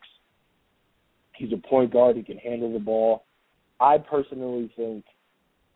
[1.35, 2.17] He's a point guard.
[2.17, 3.23] He can handle the ball.
[3.79, 5.05] I personally think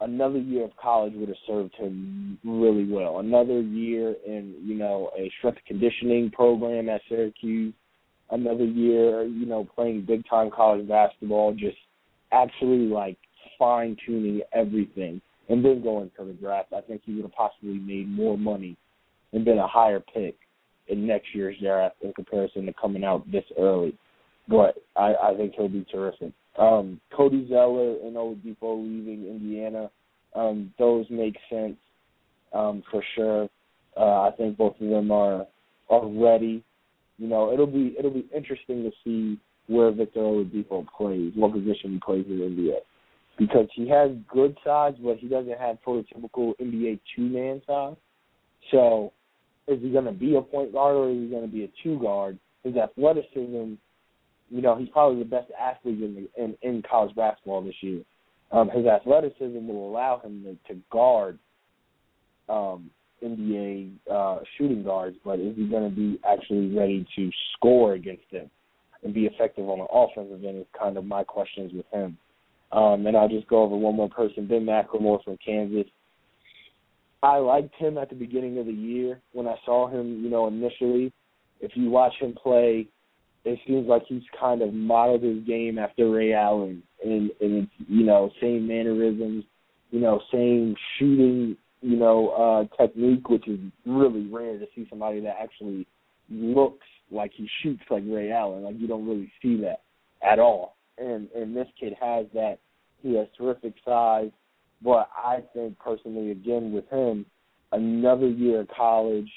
[0.01, 3.19] another year of college would have served him really well.
[3.19, 7.73] Another year in, you know, a strength conditioning program at Syracuse.
[8.29, 11.77] Another year, you know, playing big time college basketball, just
[12.31, 13.17] actually like
[13.63, 16.73] fine tuning everything and then going to the draft.
[16.75, 18.75] I think he would have possibly made more money
[19.31, 20.35] and been a higher pick
[20.89, 23.97] in next year's draft in comparison to coming out this early.
[24.49, 26.33] But I, I think he'll be terrific.
[26.59, 29.89] Um, Cody Zeller and Oladipo leaving Indiana,
[30.35, 31.77] um, those make sense
[32.53, 33.47] um, for sure.
[33.95, 35.47] Uh, I think both of them are
[35.89, 36.63] are ready.
[37.17, 41.93] You know, it'll be it'll be interesting to see where Victor Oladipo plays, what position
[41.93, 42.75] he plays in the NBA,
[43.37, 47.95] because he has good size, but he doesn't have prototypical NBA two man size.
[48.71, 49.11] So,
[49.67, 51.69] is he going to be a point guard or is he going to be a
[51.83, 52.37] two guard?
[52.63, 53.75] His athleticism
[54.53, 58.01] you know, he's probably the best athlete in the, in, in college basketball this year.
[58.51, 61.39] Um, his athleticism will allow him to, to guard
[62.47, 62.91] um,
[63.23, 68.29] NBA uh, shooting guards, but is he going to be actually ready to score against
[68.31, 68.47] them
[69.03, 70.59] and be effective on the offensive end?
[70.59, 72.15] Is kind of my questions with him.
[72.73, 75.85] Um, and I'll just go over one more person, Ben McLemore from Kansas.
[77.21, 80.47] I liked him at the beginning of the year when I saw him, you know,
[80.47, 81.13] initially.
[81.61, 82.87] If you watch him play
[83.45, 88.05] it seems like he's kind of modeled his game after Ray Allen, and and you
[88.05, 89.43] know same mannerisms,
[89.91, 95.19] you know same shooting, you know uh technique, which is really rare to see somebody
[95.21, 95.85] that actually
[96.29, 98.63] looks like he shoots like Ray Allen.
[98.63, 99.81] Like you don't really see that
[100.25, 102.59] at all, and and this kid has that.
[103.01, 104.31] He has terrific size,
[104.81, 107.25] but I think personally, again with him,
[107.71, 109.29] another year of college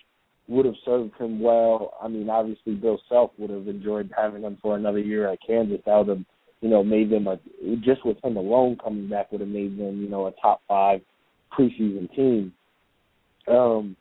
[0.49, 1.95] would have served him well.
[2.01, 5.81] I mean, obviously Bill Self would have enjoyed having him for another year at Kansas.
[5.87, 6.25] That would have,
[6.61, 7.39] you know, made them a
[7.81, 11.01] just with him alone coming back would have made them, you know, a top five
[11.57, 12.53] preseason team.
[13.49, 13.97] Um,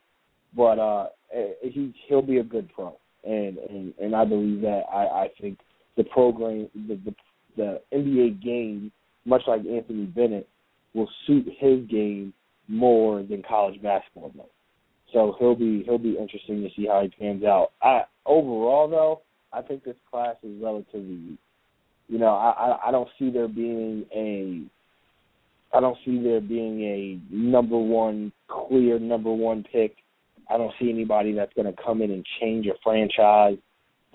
[0.55, 4.83] but uh, eh, he he'll be a good pro, and and and I believe that.
[4.91, 5.59] I I think
[5.97, 7.15] the program, the the,
[7.55, 8.91] the NBA game,
[9.25, 10.47] much like Anthony Bennett,
[10.93, 12.33] will suit his game
[12.67, 14.45] more than college basketball does.
[15.13, 17.71] So he'll be he'll be interesting to see how he pans out.
[17.81, 19.21] I overall though,
[19.53, 21.37] I think this class is relatively,
[22.07, 24.63] you know, I I, I don't see there being a
[25.75, 29.95] I don't see there being a number one clear number one pick.
[30.49, 33.57] I don't see anybody that's going to come in and change a franchise.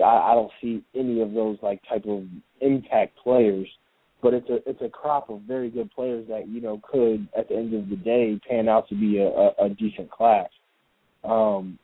[0.00, 2.24] I, I don't see any of those like type of
[2.60, 3.68] impact players.
[4.22, 7.48] But it's a it's a crop of very good players that you know could at
[7.48, 10.48] the end of the day pan out to be a, a, a decent class.
[11.24, 11.78] Um,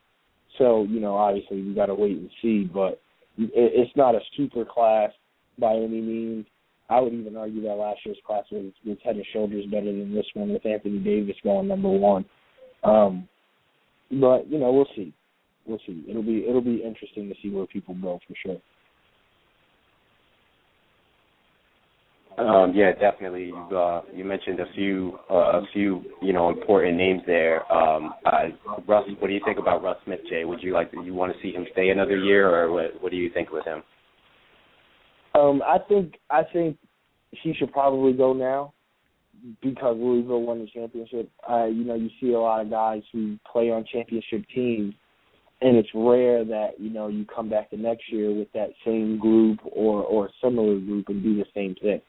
[0.57, 3.01] so you know, obviously we got to wait and see, but
[3.37, 5.11] it, it's not a super class
[5.57, 6.45] by any means.
[6.89, 10.13] I would even argue that last year's class was, was head and shoulders better than
[10.13, 12.23] this one with Anthony Davis going number one.
[12.83, 13.27] Um,
[14.09, 15.13] but you know, we'll see.
[15.67, 16.05] We'll see.
[16.09, 18.57] It'll be it'll be interesting to see where people go for sure.
[22.37, 23.45] Um, yeah, definitely.
[23.45, 27.69] You, uh, you mentioned a few, uh, a few, you know, important names there.
[27.73, 28.49] Um, uh,
[28.87, 30.45] Russ, what do you think about Russ Smith, Jay?
[30.45, 33.01] Would you like to, you want to see him stay another year, or what?
[33.01, 33.81] What do you think with him?
[35.33, 36.77] Um, I think I think
[37.31, 38.73] he should probably go now
[39.61, 41.29] because Louisville won the championship.
[41.49, 44.93] Uh, you know, you see a lot of guys who play on championship teams
[45.61, 49.17] and it's rare that you know you come back the next year with that same
[49.17, 52.01] group or or similar group and do the same thing,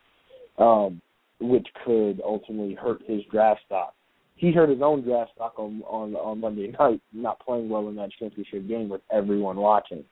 [0.59, 1.01] um,
[1.41, 3.95] which could ultimately hurt his draft stock.
[4.37, 7.97] He hurt his own draft stock on on on Monday night, not playing well in
[7.97, 10.05] that championship game with everyone watching.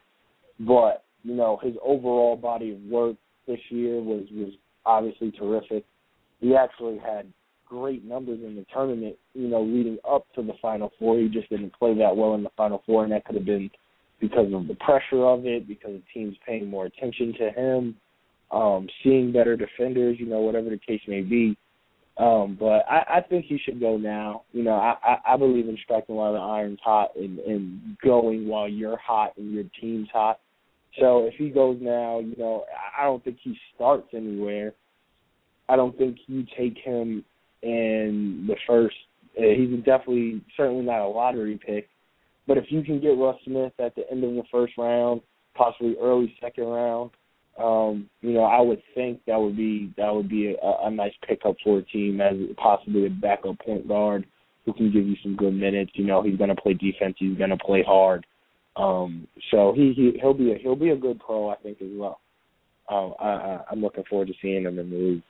[0.61, 4.53] But you know his overall body of work this year was was
[4.87, 5.85] obviously terrific.
[6.41, 7.31] He actually had
[7.67, 11.19] great numbers in the tournament, you know, leading up to the Final Four.
[11.19, 13.71] He just didn't play that well in the Final Four, and that could have been
[14.21, 17.97] because of the pressure of it, because the team's paying more attention to him,
[18.51, 21.57] um, seeing better defenders, you know, whatever the case may be.
[22.19, 24.45] Um, but I, I think he should go now.
[24.53, 28.49] You know, I, I, I believe in striking while the iron's hot and, and going
[28.49, 30.41] while you're hot and your team's hot.
[30.99, 32.65] So if he goes now, you know,
[32.99, 34.73] I don't think he starts anywhere.
[35.69, 37.23] I don't think you take him
[37.63, 38.97] in the first.
[39.39, 41.89] Uh, he's definitely certainly not a lottery pick,
[42.47, 45.21] but if you can get Russ Smith at the end of the first round,
[45.55, 47.11] possibly early second round,
[47.59, 51.15] um, you know, I would think that would be that would be a, a nice
[51.27, 54.27] pickup for a team as possibly a backup point guard
[54.65, 55.93] who can give you some good minutes.
[55.95, 57.17] You know, he's going to play defense.
[57.19, 58.27] He's going to play hard.
[58.77, 61.89] Um, so he, he he'll be a, he'll be a good pro, I think, as
[61.93, 62.21] well.
[62.89, 65.23] Um, I, I'm looking forward to seeing him in the league.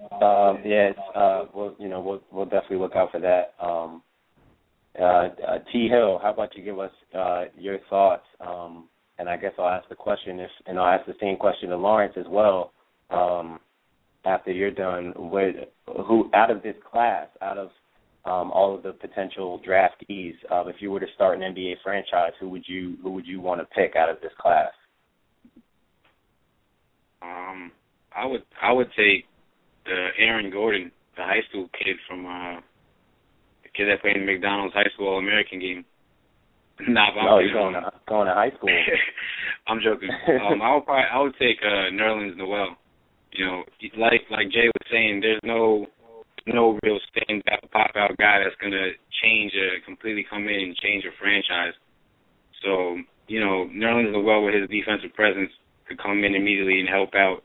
[0.00, 3.54] Um, yeah, it's, uh, we'll you know we'll we'll definitely look out for that.
[3.64, 4.02] Um,
[4.98, 8.24] uh, uh, T Hill, how about you give us uh, your thoughts?
[8.40, 11.70] Um, and I guess I'll ask the question if, and I'll ask the same question
[11.70, 12.72] to Lawrence as well.
[13.10, 13.58] Um,
[14.24, 15.56] after you're done, with
[16.06, 17.68] who out of this class, out of
[18.24, 22.32] um, all of the potential draftees, uh, if you were to start an NBA franchise,
[22.40, 24.70] who would you who would you want to pick out of this class?
[27.22, 27.72] Um,
[28.14, 29.26] I would I would take
[29.88, 32.60] the Aaron Gordon, the high school kid from uh
[33.64, 35.84] the kid that played in McDonald's high school All American game.
[36.88, 38.70] nah, but no, he's going to going to high school.
[39.66, 40.10] I'm joking.
[40.46, 42.76] Um, I would probably I would take uh, Nerlens Noel.
[43.32, 43.64] You know,
[43.98, 45.86] like like Jay was saying, there's no
[46.46, 50.76] no real stand out pop out guy that's gonna change a completely come in and
[50.76, 51.74] change a franchise.
[52.62, 52.96] So
[53.26, 55.50] you know, Nerlens Noel with his defensive presence
[55.86, 57.42] could come in immediately and help out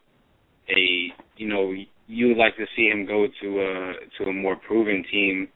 [0.69, 1.73] a you know
[2.07, 5.47] you would like to see him go to a to a more proven team,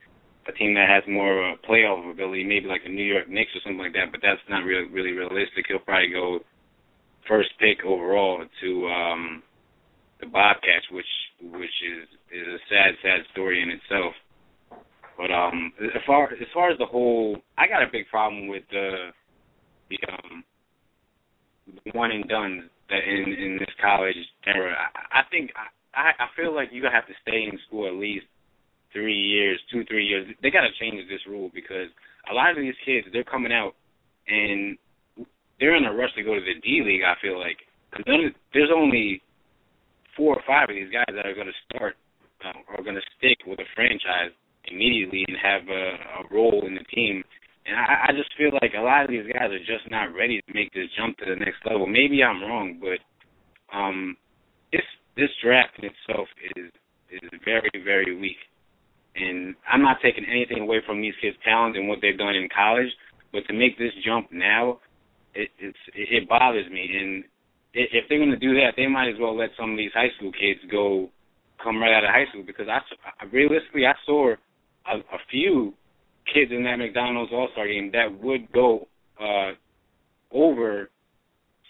[0.48, 3.62] a team that has more uh, playoff ability, maybe like the New York Knicks or
[3.64, 4.12] something like that.
[4.12, 5.66] But that's not really really realistic.
[5.68, 6.40] He'll probably go
[7.28, 9.44] first pick overall to um
[10.20, 11.06] the Bobcats, which
[11.42, 14.14] which is is a sad sad story in itself.
[15.18, 18.64] But um as far as far as the whole, I got a big problem with
[18.72, 19.10] the
[19.90, 20.44] the um
[21.94, 24.74] one and done that in in this college era.
[24.96, 28.26] I, I think I I feel like you have to stay in school at least
[28.94, 30.28] three years, two three years.
[30.42, 31.90] They got to change this rule because
[32.30, 33.74] a lot of these kids they're coming out
[34.28, 34.78] and
[35.60, 37.02] they're in a rush to go to the D League.
[37.04, 37.58] I feel like
[37.92, 38.06] because
[38.54, 39.22] there's only
[40.16, 41.96] four or five of these guys that are to start
[42.46, 44.34] um, are to stick with a franchise
[44.66, 45.86] immediately and have a,
[46.22, 47.24] a role in the team.
[47.66, 50.42] And I, I just feel like a lot of these guys are just not ready
[50.42, 51.88] to make this jump to the next level.
[51.88, 53.00] Maybe I'm wrong, but
[53.76, 54.16] um,
[54.72, 54.86] this
[55.18, 56.72] this draft in itself is
[57.12, 58.38] is very very weak,
[59.16, 62.48] and I'm not taking anything away from these kids' talent and what they've done in
[62.54, 62.90] college,
[63.32, 64.80] but to make this jump now,
[65.34, 66.90] it it's it bothers me.
[67.00, 67.24] And
[67.74, 70.10] if they're going to do that, they might as well let some of these high
[70.18, 71.10] school kids go
[71.64, 72.80] come right out of high school because I
[73.32, 75.74] realistically I saw a, a few
[76.34, 78.88] kids in that McDonald's All Star game that would go
[79.20, 79.52] uh
[80.32, 80.90] over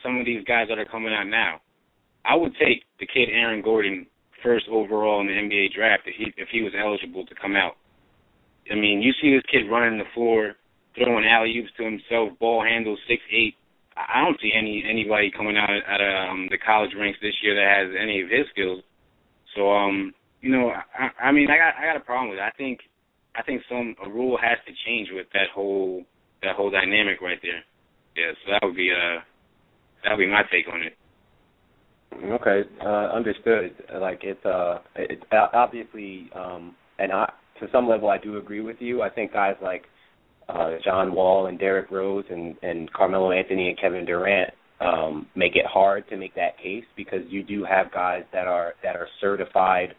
[0.03, 1.61] some of these guys that are coming out now.
[2.27, 4.05] I would take the kid Aaron Gordon
[4.43, 7.77] first overall in the NBA draft if he if he was eligible to come out.
[8.69, 10.55] I mean, you see this kid running the floor,
[10.95, 13.55] throwing alley oops to himself, ball handles six eight.
[13.95, 17.87] I don't see any anybody coming out at um, the college ranks this year that
[17.87, 18.83] has any of his skills.
[19.55, 22.43] So um, you know, I, I mean, I got I got a problem with it.
[22.43, 22.79] I think
[23.35, 26.03] I think some a rule has to change with that whole
[26.43, 27.63] that whole dynamic right there.
[28.15, 29.21] Yeah, so that would be uh
[30.03, 30.97] that would be my take on it.
[32.23, 33.75] Okay, uh, understood.
[33.99, 38.77] Like it's uh, it's obviously, um, and I, to some level, I do agree with
[38.79, 39.01] you.
[39.01, 39.83] I think guys like
[40.49, 45.55] uh, John Wall and Derrick Rose and and Carmelo Anthony and Kevin Durant um, make
[45.55, 49.07] it hard to make that case because you do have guys that are that are
[49.21, 49.93] certified.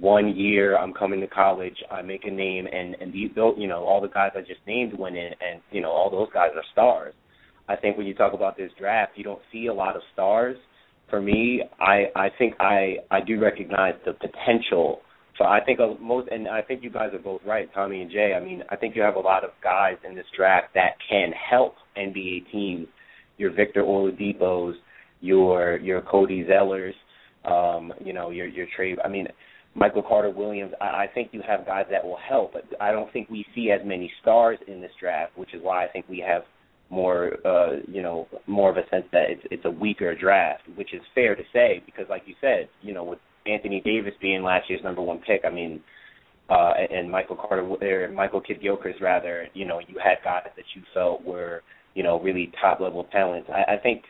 [0.00, 3.84] One year, I'm coming to college, I make a name, and and these, you know,
[3.84, 6.64] all the guys I just named went in, and you know, all those guys are
[6.72, 7.14] stars.
[7.68, 10.56] I think when you talk about this draft, you don't see a lot of stars
[11.10, 15.00] for me, I I think I I do recognize the potential
[15.38, 18.32] So I think most, and I think you guys are both right, Tommy and Jay.
[18.34, 21.30] I mean, I think you have a lot of guys in this draft that can
[21.32, 22.88] help NBA teams.
[23.36, 24.76] Your Victor Oladipo's,
[25.20, 26.94] your your Cody Zellers,
[27.44, 28.96] um, you know, your your Trey.
[29.04, 29.28] I mean,
[29.74, 30.72] Michael Carter Williams.
[30.80, 33.80] I, I think you have guys that will help, I don't think we see as
[33.84, 36.42] many stars in this draft, which is why I think we have
[36.90, 40.94] more, uh, you know, more of a sense that it's it's a weaker draft, which
[40.94, 44.68] is fair to say because, like you said, you know, with Anthony Davis being last
[44.68, 45.80] year's number one pick, I mean,
[46.48, 50.64] uh, and Michael Carter or Michael Kidd Gilchrist rather, you know, you had guys that
[50.74, 51.62] you felt were,
[51.94, 53.48] you know, really top level talents.
[53.52, 54.02] I, I think.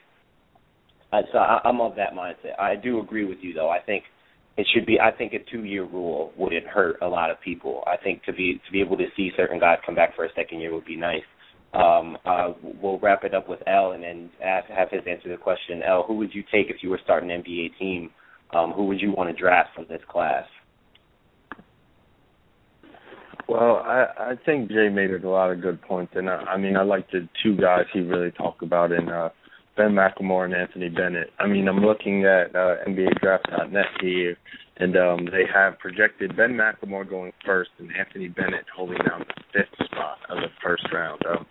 [1.13, 2.59] Uh, so I, I'm of that mindset.
[2.59, 3.71] I do agree with you though.
[3.71, 4.05] I think
[4.57, 4.99] it should be.
[5.01, 7.85] I think a two year rule wouldn't hurt a lot of people.
[7.87, 10.29] I think to be to be able to see certain guys come back for a
[10.35, 11.23] second year would be nice.
[11.77, 15.37] Um, uh, we'll wrap it up with L and then ask, have his answer the
[15.37, 15.83] question.
[15.83, 18.11] L, who would you take if you were starting an NBA team?
[18.55, 20.45] Um, who would you want to draft from this class?
[23.49, 26.77] Well, I I think Jay made a lot of good points, and I, I mean
[26.77, 29.29] I like the two guys he really talked about in uh,
[29.77, 31.31] Ben McLemore and Anthony Bennett.
[31.39, 34.37] I mean I'm looking at uh, NBA Draft.net here,
[34.79, 39.43] and um, they have projected Ben McLemore going first and Anthony Bennett holding down the
[39.53, 41.23] fifth spot of the first round.
[41.27, 41.47] Um,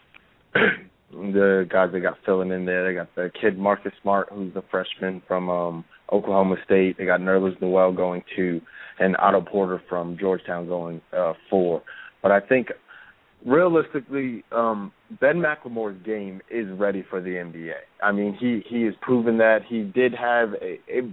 [1.11, 2.87] the guys they got filling in there.
[2.87, 6.97] They got the kid Marcus Smart, who's a freshman from um Oklahoma State.
[6.97, 8.61] They got Nerlens Noel going two,
[8.99, 11.83] and Otto Porter from Georgetown going uh four.
[12.21, 12.69] But I think
[13.45, 14.91] realistically, um
[15.21, 17.73] Ben McLemore's game is ready for the NBA.
[18.03, 21.09] I mean, he he has proven that he did have a, a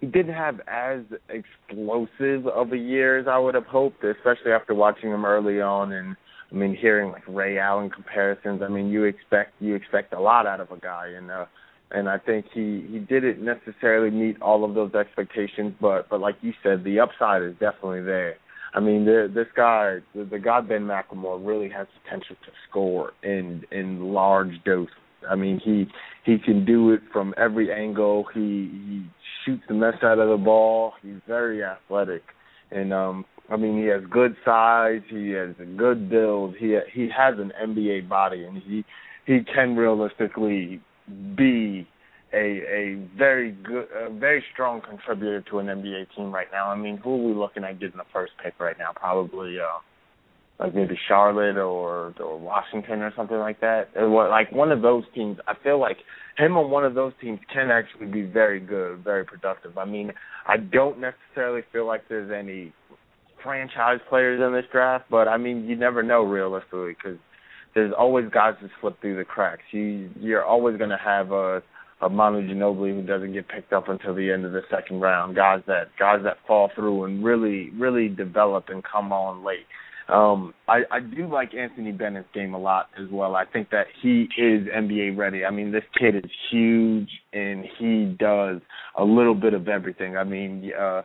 [0.00, 4.72] he didn't have as explosive of a year as I would have hoped, especially after
[4.72, 6.16] watching him early on and
[6.50, 10.46] I mean, hearing like Ray Allen comparisons, I mean, you expect you expect a lot
[10.46, 11.44] out of a guy, and uh,
[11.90, 16.36] and I think he he didn't necessarily meet all of those expectations, but but like
[16.40, 18.36] you said, the upside is definitely there.
[18.74, 23.12] I mean, the, this guy, the, the guy Ben McLemore, really has potential to score
[23.22, 24.94] in in large doses.
[25.28, 25.86] I mean, he
[26.24, 28.26] he can do it from every angle.
[28.32, 29.06] He he
[29.44, 30.92] shoots the mess out of the ball.
[31.02, 32.22] He's very athletic,
[32.70, 35.00] and um, I mean, he has good size.
[35.08, 36.54] He has a good build.
[36.58, 38.84] He he has an NBA body, and he
[39.26, 40.80] he can realistically
[41.36, 41.86] be
[42.32, 46.68] a a very good, a very strong contributor to an NBA team right now.
[46.70, 48.90] I mean, who are we looking at getting the first pick right now?
[48.94, 49.78] Probably uh,
[50.58, 53.88] like maybe Charlotte or or Washington or something like that.
[53.96, 55.38] Or like one of those teams.
[55.46, 55.96] I feel like
[56.36, 59.78] him on one of those teams can actually be very good, very productive.
[59.78, 60.12] I mean,
[60.46, 62.74] I don't necessarily feel like there's any
[63.42, 67.18] franchise players in this draft, but I mean, you never know realistically because
[67.74, 69.62] there's always guys that slip through the cracks.
[69.70, 71.62] You you're always going to have a
[72.00, 75.36] a Manu Ginobili who doesn't get picked up until the end of the second round.
[75.36, 79.66] Guys that guys that fall through and really really develop and come on late.
[80.08, 83.36] Um, I, I do like Anthony Bennett's game a lot as well.
[83.36, 85.44] I think that he is NBA ready.
[85.44, 88.62] I mean, this kid is huge and he does
[88.96, 90.16] a little bit of everything.
[90.16, 91.02] I mean, uh,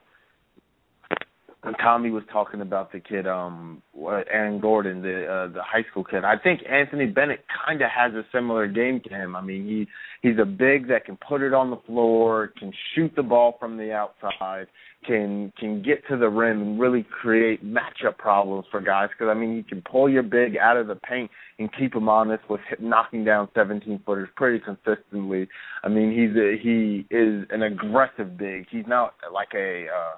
[1.71, 6.25] Tommy was talking about the kid, um, Aaron Gordon, the uh, the high school kid.
[6.25, 9.35] I think Anthony Bennett kind of has a similar game to him.
[9.35, 9.87] I mean, he
[10.27, 13.77] he's a big that can put it on the floor, can shoot the ball from
[13.77, 14.67] the outside,
[15.05, 19.09] can can get to the rim and really create matchup problems for guys.
[19.17, 22.09] Because I mean, he can pull your big out of the paint and keep him
[22.09, 25.47] honest with knocking down 17 footers pretty consistently.
[25.81, 28.65] I mean, he's a, he is an aggressive big.
[28.69, 30.17] He's not like a uh,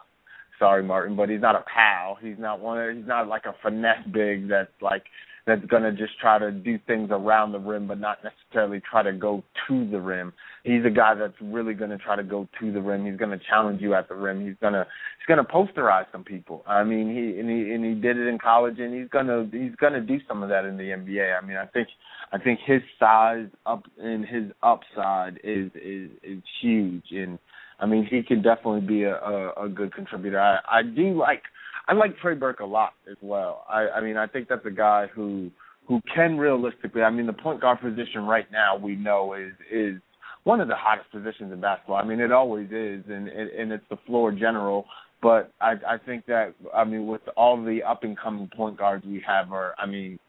[0.59, 2.17] sorry Martin, but he's not a Pau.
[2.21, 2.79] He's not one.
[2.79, 5.03] Of, he's not like a finesse big that's like
[5.45, 9.13] that's gonna just try to do things around the rim, but not necessarily try to
[9.13, 10.33] go to the rim.
[10.63, 13.05] He's a guy that's really gonna try to go to the rim.
[13.05, 14.45] He's gonna challenge you at the rim.
[14.45, 14.87] He's gonna
[15.19, 16.63] he's gonna posterize some people.
[16.67, 19.75] I mean, he and he and he did it in college, and he's gonna he's
[19.75, 21.37] gonna do some of that in the NBA.
[21.37, 21.89] I mean, I think
[22.31, 27.37] I think his size up and his upside is is is huge and
[27.79, 30.39] I mean, he can definitely be a, a, a good contributor.
[30.39, 31.43] I, I do like
[31.87, 33.65] I like Trey Burke a lot as well.
[33.69, 35.51] I, I mean, I think that's a guy who
[35.87, 37.03] who can realistically.
[37.03, 40.01] I mean, the point guard position right now we know is is
[40.43, 41.97] one of the hottest positions in basketball.
[41.97, 44.85] I mean, it always is, and and, and it's the floor general.
[45.21, 49.05] But I I think that I mean, with all the up and coming point guards
[49.05, 50.19] we have, are I mean,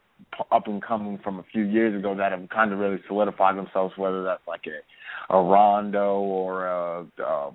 [0.52, 3.94] up and coming from a few years ago that have kind of really solidified themselves.
[3.96, 7.50] Whether that's like a a Rondo or a, uh,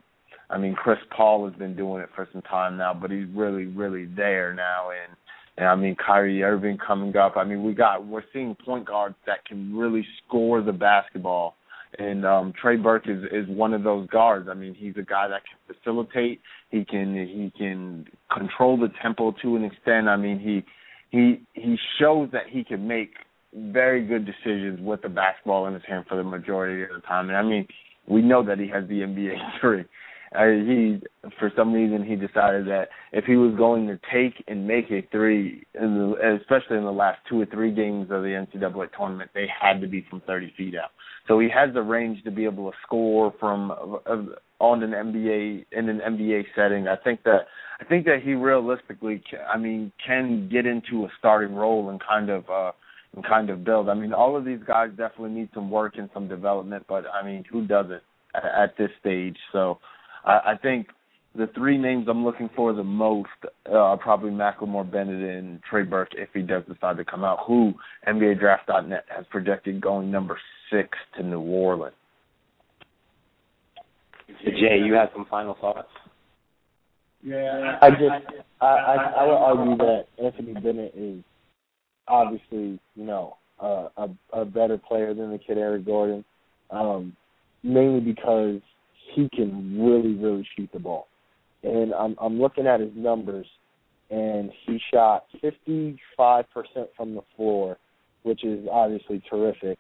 [0.50, 3.66] I mean Chris Paul has been doing it for some time now, but he's really
[3.66, 5.16] really there now and
[5.58, 7.38] and I mean Kyrie Irving coming up.
[7.38, 11.56] I mean we got we're seeing point guards that can really score the basketball
[12.00, 14.48] And um Trey Burke is is one of those guards.
[14.50, 16.42] I mean, he's a guy that can facilitate.
[16.70, 18.06] He can he can
[18.36, 20.08] control the tempo to an extent.
[20.08, 20.64] I mean, he
[21.12, 23.12] he he shows that he can make
[23.54, 27.28] very good decisions with the basketball in his hand for the majority of the time.
[27.28, 27.68] And I mean,
[28.08, 29.84] we know that he has the NBA three.
[30.34, 31.02] He,
[31.38, 35.06] for some reason, he decided that if he was going to take and make a
[35.12, 39.32] three, in the, especially in the last two or three games of the NCAA tournament,
[39.34, 40.92] they had to be from 30 feet out.
[41.28, 44.16] So he has the range to be able to score from uh,
[44.62, 46.88] on an NBA in an NBA setting.
[46.88, 47.48] I think that
[47.82, 52.30] I think that he realistically, I mean, can get into a starting role and kind
[52.30, 52.50] of.
[52.50, 52.72] uh
[53.14, 53.90] and kind of build.
[53.90, 57.26] I mean, all of these guys definitely need some work and some development, but I
[57.26, 58.02] mean, who doesn't
[58.34, 59.36] at, at this stage?
[59.52, 59.80] So,
[60.24, 60.88] I, I think
[61.36, 63.30] the three names I'm looking for the most
[63.70, 67.40] uh, are probably McLemore, Bennett, and Trey Burke if he does decide to come out.
[67.48, 67.74] Who
[68.08, 70.38] NBA NBADraft.net has projected going number
[70.72, 71.96] six to New Orleans.
[74.44, 75.90] Jay, you have some final thoughts.
[77.24, 81.24] Yeah, I just I I, I would argue that Anthony Bennett is
[82.08, 86.26] obviously you know uh, a a better player than the kid Eric Gordon,
[86.72, 87.16] um,
[87.64, 88.60] mainly because
[89.14, 91.08] he can really really shoot the ball,
[91.64, 93.46] and I'm I'm looking at his numbers,
[94.10, 97.78] and he shot 55 percent from the floor,
[98.24, 99.78] which is obviously terrific.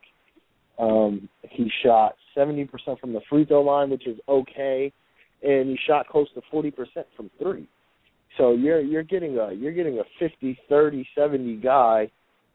[0.79, 2.67] Um, he shot 70%
[2.99, 4.91] from the free throw line, which is okay,
[5.43, 6.73] and he shot close to 40%
[7.15, 7.67] from three.
[8.37, 12.09] So you're you're getting a you're getting a 50, 30, 70 guy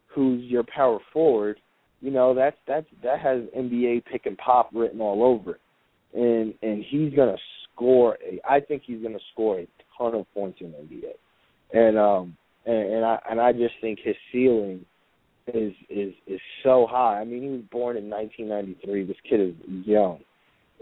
[0.07, 1.59] who's your power forward.
[2.01, 5.61] You know that's that's that has NBA pick and pop written all over it,
[6.15, 7.37] and and he's gonna
[7.75, 8.17] score.
[8.27, 9.69] A, I think he's gonna score a
[9.99, 11.13] ton of points in NBA,
[11.73, 14.85] and um and, and I and I just think his ceiling
[15.53, 17.21] is is is so high.
[17.21, 19.05] I mean, he was born in 1993.
[19.05, 19.55] This kid is
[19.87, 20.21] young,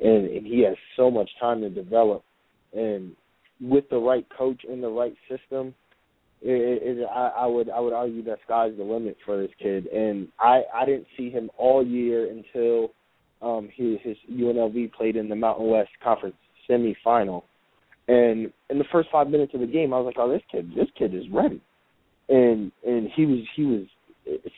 [0.02, 2.24] and and he has so much time to develop.
[2.72, 3.12] And
[3.60, 5.74] with the right coach in the right system,
[6.42, 9.86] it, it, I, I would I would argue that sky's the limit for this kid.
[9.86, 12.90] And I I didn't see him all year until
[13.42, 16.36] um his his UNLV played in the Mountain West Conference
[16.68, 17.42] semifinal.
[18.06, 20.70] And in the first five minutes of the game, I was like, "Oh, this kid,
[20.76, 21.60] this kid is ready."
[22.28, 23.86] And and he was he was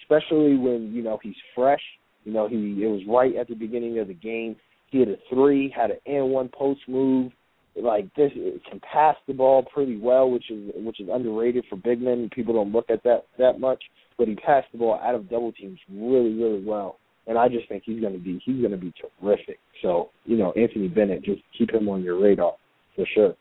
[0.02, 1.82] especially when you know he's fresh.
[2.24, 4.56] You know, he it was right at the beginning of the game.
[4.96, 7.30] He had a three, had an and one post move.
[7.78, 12.00] Like this, can pass the ball pretty well, which is which is underrated for big
[12.00, 12.30] men.
[12.34, 13.82] People don't look at that that much,
[14.16, 16.98] but he passed the ball out of double teams really, really well.
[17.26, 19.58] And I just think he's going to be he's going to be terrific.
[19.82, 22.54] So you know, Anthony Bennett, just keep him on your radar
[22.94, 23.34] for sure.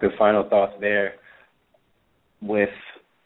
[0.00, 1.16] Good final thoughts there
[2.40, 2.70] with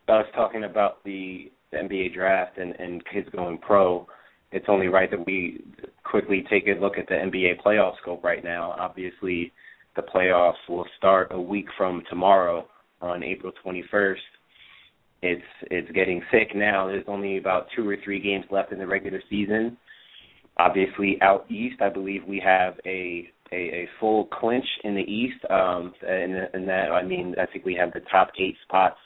[0.08, 4.08] us talking about the, the NBA draft and, and kids going pro,
[4.52, 5.64] it's only right that we
[6.04, 8.74] quickly take a look at the NBA playoff scope right now.
[8.78, 9.52] Obviously,
[9.96, 12.66] the playoffs will start a week from tomorrow
[13.00, 14.16] on April 21st.
[15.22, 16.88] It's it's getting thick now.
[16.88, 19.76] There's only about two or three games left in the regular season.
[20.58, 25.44] Obviously, out east, I believe we have a a, a full clinch in the East,
[25.50, 28.98] um, and, and that I mean I think we have the top eight spots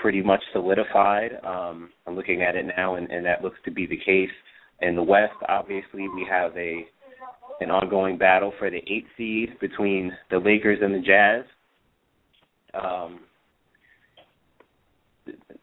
[0.00, 1.32] pretty much solidified.
[1.44, 4.30] Um, I'm looking at it now, and, and that looks to be the case.
[4.80, 6.86] In the West, obviously, we have a
[7.60, 11.44] an ongoing battle for the eight seed between the Lakers and the Jazz.
[12.74, 13.20] Um,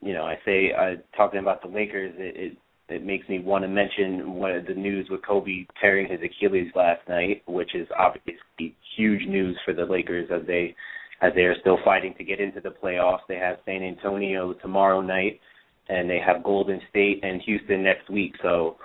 [0.01, 2.57] you know, I say uh, talking about the Lakers, it, it
[2.89, 6.71] it makes me want to mention one of the news with Kobe tearing his Achilles
[6.75, 10.75] last night, which is obviously huge news for the Lakers as they
[11.23, 13.21] as they are still fighting to get into the playoffs.
[13.29, 15.39] They have San Antonio tomorrow night,
[15.87, 18.33] and they have Golden State and Houston next week.
[18.41, 18.75] So,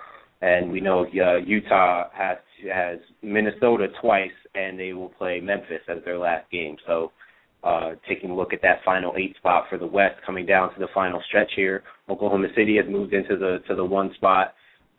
[0.41, 2.37] and we know uh, Utah has
[2.73, 6.77] has Minnesota twice, and they will play Memphis as their last game.
[6.87, 7.11] So,
[7.63, 10.79] uh, taking a look at that final eight spot for the West, coming down to
[10.79, 11.83] the final stretch here.
[12.09, 14.53] Oklahoma City has moved into the to the one spot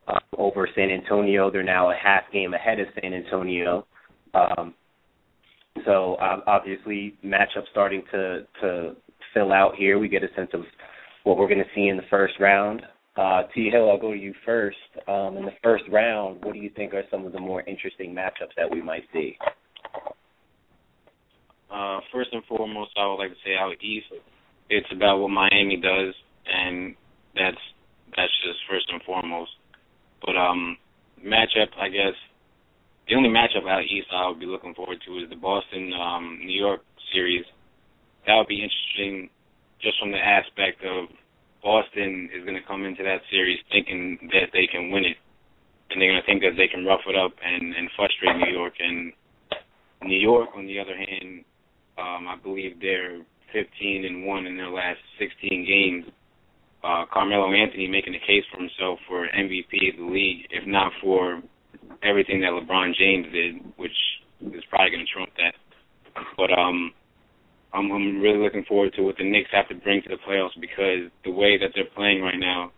[0.09, 1.51] uh, over San Antonio.
[1.51, 3.87] They're now a half game ahead of San Antonio.
[4.35, 4.75] Um,
[5.85, 8.97] so um, obviously, matchup starting to to
[9.35, 9.99] fill out here.
[9.99, 10.63] We get a sense of
[11.25, 12.83] what we're going to see in the first round.
[13.17, 14.77] Uh, T Hill, I'll go to you first.
[15.09, 18.15] Um, in the first round, what do you think are some of the more interesting
[18.15, 19.37] matchups that we might see?
[21.71, 24.07] Uh, first and foremost, I would like to say out east,
[24.71, 26.15] it's about what Miami does,
[26.47, 26.95] and
[27.35, 27.59] that's
[28.17, 29.51] that's just first and foremost.
[30.25, 30.77] But um,
[31.25, 32.15] matchup, I guess,
[33.11, 36.39] the only matchup out east I would be looking forward to is the Boston um,
[36.47, 36.81] New York
[37.13, 37.45] series.
[38.27, 39.29] That would be interesting,
[39.83, 41.11] just from the aspect of
[41.61, 45.19] Boston is going to come into that series thinking that they can win it,
[45.91, 48.55] and they're going to think that they can rough it up and and frustrate New
[48.55, 48.75] York.
[48.79, 49.13] And
[50.07, 51.43] New York, on the other hand,
[51.99, 56.07] um, I believe they're 15 and one in their last 16 games.
[56.85, 60.93] Uh, Carmelo Anthony making a case for himself for MVP of the league, if not
[61.03, 61.43] for
[62.03, 63.97] everything that LeBron James did, which
[64.53, 65.55] is probably going to trump that.
[66.37, 66.93] But um,
[67.73, 70.59] I'm, I'm really looking forward to what the Knicks have to bring to the playoffs
[70.61, 72.73] because the way that they're playing right now,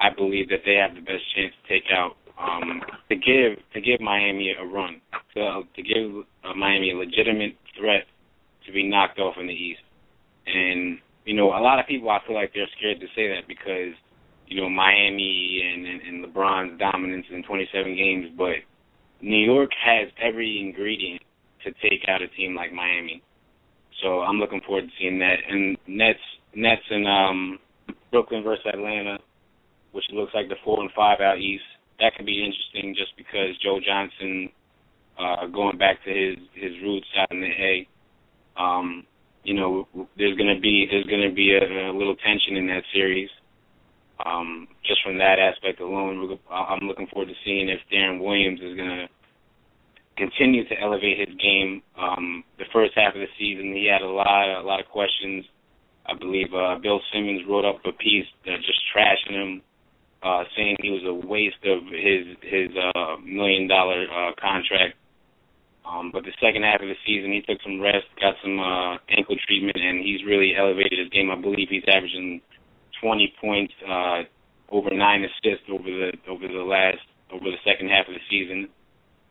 [0.00, 3.80] I believe that they have the best chance to take out um, to give to
[3.80, 5.00] give Miami a run,
[5.34, 8.04] to to give uh, Miami a legitimate threat
[8.66, 9.82] to be knocked off in the East.
[10.46, 13.46] And you know, a lot of people I feel like they're scared to say that
[13.46, 13.94] because
[14.46, 18.56] you know Miami and and, and LeBron's dominance in 27 games, but
[19.20, 21.22] New York has every ingredient
[21.64, 23.22] to take out a team like Miami.
[24.02, 25.36] So I'm looking forward to seeing that.
[25.48, 26.18] And Nets,
[26.54, 27.58] Nets and um,
[28.10, 29.18] Brooklyn versus Atlanta,
[29.92, 31.64] which looks like the four and five out east.
[32.00, 34.50] That could be interesting just because Joe Johnson,
[35.18, 37.88] uh, going back to his his roots out in the A.
[38.60, 39.04] Um,
[39.44, 39.88] you know,
[40.18, 43.30] there's gonna be there's gonna be a, a little tension in that series.
[44.24, 48.76] Um, just from that aspect alone, I'm looking forward to seeing if Deron Williams is
[48.76, 49.08] gonna
[50.16, 51.82] continue to elevate his game.
[51.98, 55.44] Um, the first half of the season, he had a lot, a lot of questions.
[56.06, 59.62] I believe uh, Bill Simmons wrote up a piece that just trashing him,
[60.22, 64.96] uh, saying he was a waste of his his uh, million dollar uh, contract.
[65.84, 68.96] Um, but the second half of the season, he took some rest, got some uh,
[69.12, 71.30] ankle treatment, and he's really elevated his game.
[71.30, 72.40] I believe he's averaging
[73.02, 74.22] 20 points, uh,
[74.70, 76.98] over nine assists over the over the last
[77.32, 78.68] over the second half of the season.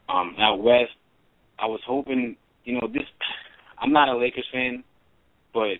[0.09, 0.91] Um, out west,
[1.59, 2.35] I was hoping,
[2.65, 3.03] you know, this.
[3.79, 4.83] I'm not a Lakers fan,
[5.53, 5.79] but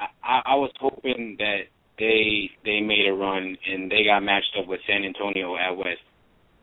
[0.00, 1.62] I, I was hoping that
[1.98, 6.00] they they made a run and they got matched up with San Antonio at West.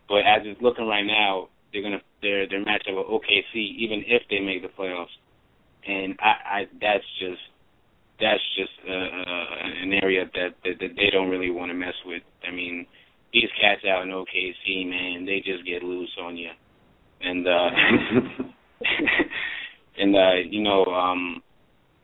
[0.10, 4.04] But as it's looking right now, they're gonna they're they're matched up with OKC even
[4.08, 5.14] if they make the playoffs.
[5.88, 7.42] And I, I that's just
[8.20, 9.46] that's just uh, uh,
[9.84, 12.24] an area that, that that they don't really want to mess with.
[12.48, 12.86] I mean,
[13.34, 16.50] these cats out in OKC, man, they just get loose on you.
[17.22, 17.70] And uh
[19.98, 21.42] and uh, you know, um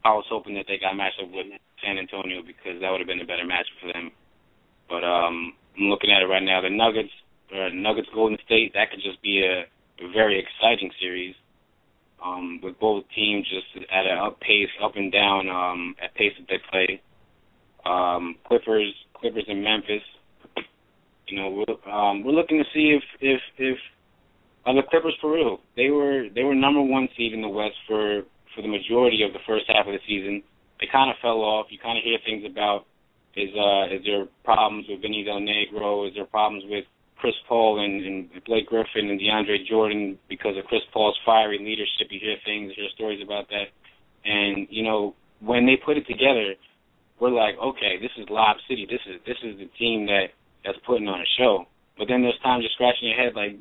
[0.05, 1.47] I was hoping that they got matched up with
[1.83, 4.11] San Antonio because that would have been a better match for them.
[4.89, 6.61] But um I'm looking at it right now.
[6.61, 7.13] The Nuggets
[7.53, 9.65] uh, Nuggets Golden State, that could just be a
[10.13, 11.35] very exciting series.
[12.23, 16.31] Um, with both teams just at an up pace, up and down, um, at pace
[16.39, 17.01] that they play.
[17.85, 20.03] Um, Clippers, Clippers in Memphis.
[21.27, 23.77] You know, we're um, we're looking to see if if if
[24.65, 25.59] uh, the Clippers for real.
[25.75, 28.21] They were they were number one seed in the West for
[28.55, 30.43] for the majority of the first half of the season.
[30.79, 31.67] They kind of fell off.
[31.69, 32.85] You kind of hear things about
[33.35, 36.07] is uh is there problems with Vinny Del Negro?
[36.07, 36.85] Is there problems with
[37.23, 42.11] Chris Paul and, and Blake Griffin and DeAndre Jordan because of Chris Paul's fiery leadership?
[42.11, 43.71] You hear things, you hear stories about that,
[44.27, 46.59] and you know when they put it together,
[47.21, 48.85] we're like, okay, this is Lob City.
[48.91, 51.63] This is this is the team that that's putting on a show.
[51.97, 53.55] But then there's times you're scratching your head like,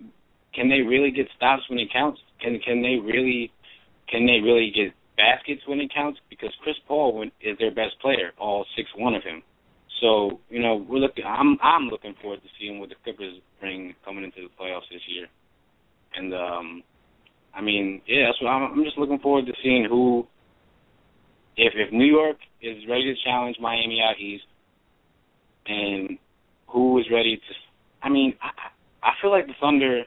[0.52, 2.18] can they really get stops when it counts?
[2.42, 3.52] Can can they really
[4.10, 6.18] can they really get baskets when it counts?
[6.28, 9.46] Because Chris Paul is their best player, all six one of him.
[10.01, 11.24] So you know we're looking.
[11.24, 15.03] I'm I'm looking forward to seeing what the Clippers bring coming into the playoffs this
[15.07, 15.26] year.
[16.14, 16.82] And um,
[17.55, 20.26] I mean, yeah, that's I'm, I'm just looking forward to seeing who.
[21.57, 24.45] If if New York is ready to challenge Miami out east,
[25.66, 26.18] and
[26.68, 27.55] who is ready to.
[28.03, 30.03] I mean, I, I feel like the Thunder.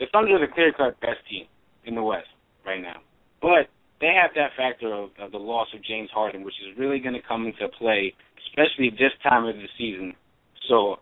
[0.00, 1.46] The Thunder are the clear cut best team
[1.84, 2.26] in the West
[2.66, 2.96] right now,
[3.40, 3.68] but
[4.02, 7.14] they have that factor of, of the loss of James Harden, which is really going
[7.14, 8.12] to come into play,
[8.48, 10.12] especially this time of the season.
[10.68, 10.96] So,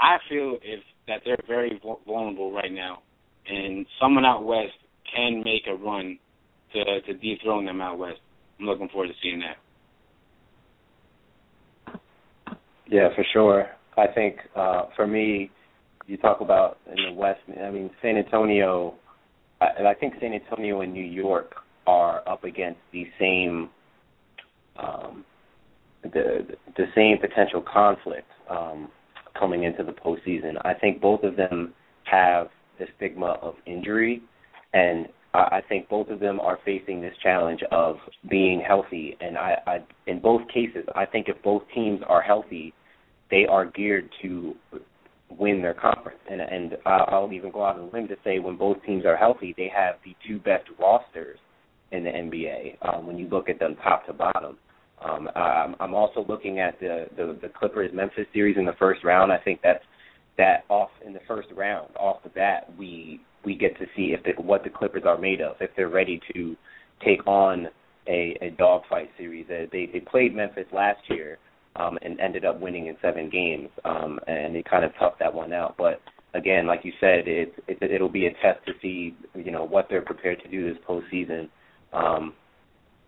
[0.00, 3.02] I feel if that they're very vulnerable right now,
[3.46, 4.72] and someone out west
[5.14, 6.18] can make a run
[6.72, 8.20] to to dethrone them out west.
[8.58, 9.56] I'm looking forward to seeing that.
[12.90, 13.66] Yeah, for sure.
[13.96, 15.50] I think uh, for me,
[16.06, 17.40] you talk about in the West.
[17.48, 18.94] I mean, San Antonio.
[19.60, 21.54] I, I think San Antonio and New York
[21.88, 23.70] are up against the same
[24.76, 25.24] um,
[26.02, 28.88] the the same potential conflict um,
[29.38, 30.54] coming into the postseason.
[30.64, 31.72] I think both of them
[32.04, 34.22] have the stigma of injury,
[34.74, 37.96] and I, I think both of them are facing this challenge of
[38.28, 39.16] being healthy.
[39.20, 42.74] And I, I, in both cases, I think if both teams are healthy,
[43.30, 44.54] they are geared to
[45.30, 46.20] win their conference.
[46.30, 49.16] And and I'll even go out on a limb to say when both teams are
[49.16, 51.38] healthy, they have the two best rosters
[51.92, 54.56] in the NBA um, when you look at them top to bottom.
[55.04, 59.04] Um, I'm, I'm also looking at the, the the Clippers Memphis series in the first
[59.04, 59.32] round.
[59.32, 59.84] I think that's
[60.38, 64.22] that off in the first round, off the bat, we we get to see if
[64.24, 66.56] the, what the Clippers are made of, if they're ready to
[67.04, 67.68] take on
[68.08, 69.46] a, a dogfight series.
[69.48, 71.38] They they played Memphis last year
[71.76, 75.34] um, and ended up winning in seven games, um, and they kind of toughed that
[75.34, 75.74] one out.
[75.76, 76.00] But
[76.34, 79.88] again, like you said, it, it it'll be a test to see you know what
[79.90, 81.48] they're prepared to do this postseason.
[81.92, 82.34] Um,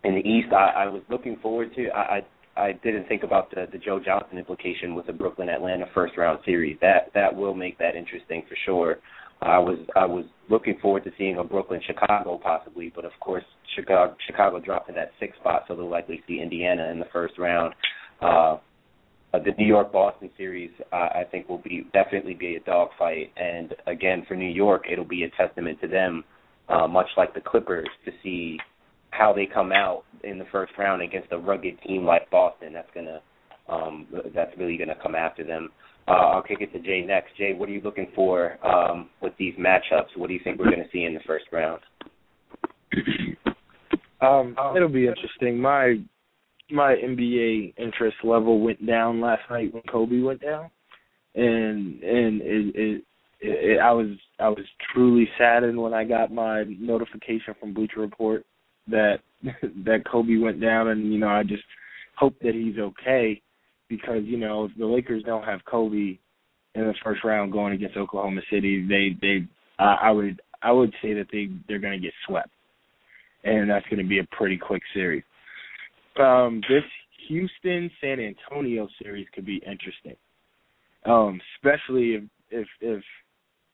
[0.03, 1.89] in the East, I, I was looking forward to.
[1.89, 2.21] I, I
[2.57, 6.39] I didn't think about the the Joe Johnson implication with the Brooklyn Atlanta first round
[6.45, 6.77] series.
[6.81, 8.97] That that will make that interesting for sure.
[9.41, 13.43] I was I was looking forward to seeing a Brooklyn Chicago possibly, but of course
[13.75, 17.37] Chicago Chicago dropped to that sixth spot, so they'll likely see Indiana in the first
[17.37, 17.73] round.
[18.21, 18.57] Uh,
[19.33, 23.73] the New York Boston series, uh, I think, will be definitely be a dogfight, and
[23.87, 26.25] again for New York, it'll be a testament to them,
[26.67, 28.59] uh, much like the Clippers, to see
[29.11, 32.73] how they come out in the first round against a rugged team like Boston.
[32.73, 33.21] That's gonna
[33.69, 35.69] um, that's really gonna come after them.
[36.07, 37.37] Uh, I'll kick it to Jay next.
[37.37, 40.17] Jay, what are you looking for um, with these matchups?
[40.17, 41.81] What do you think we're going to see in the first round?
[44.21, 45.57] Um, it'll be interesting.
[45.57, 45.95] My
[46.69, 50.69] my NBA interest level went down last night when Kobe went down,
[51.33, 53.03] and and it, it,
[53.41, 54.09] it, I was
[54.39, 58.45] I was truly saddened when I got my notification from Bleacher Report
[58.87, 59.19] that
[59.85, 61.63] that Kobe went down, and you know I just
[62.15, 63.41] hope that he's okay
[63.89, 66.17] because you know if the Lakers don't have Kobe
[66.75, 69.45] in the first round going against Oklahoma City, they they
[69.79, 72.49] uh, I would I would say that they they're going to get swept,
[73.43, 75.23] and that's going to be a pretty quick series.
[76.19, 76.83] Um, this
[77.27, 80.15] Houston San Antonio series could be interesting,
[81.05, 83.03] um, especially if if if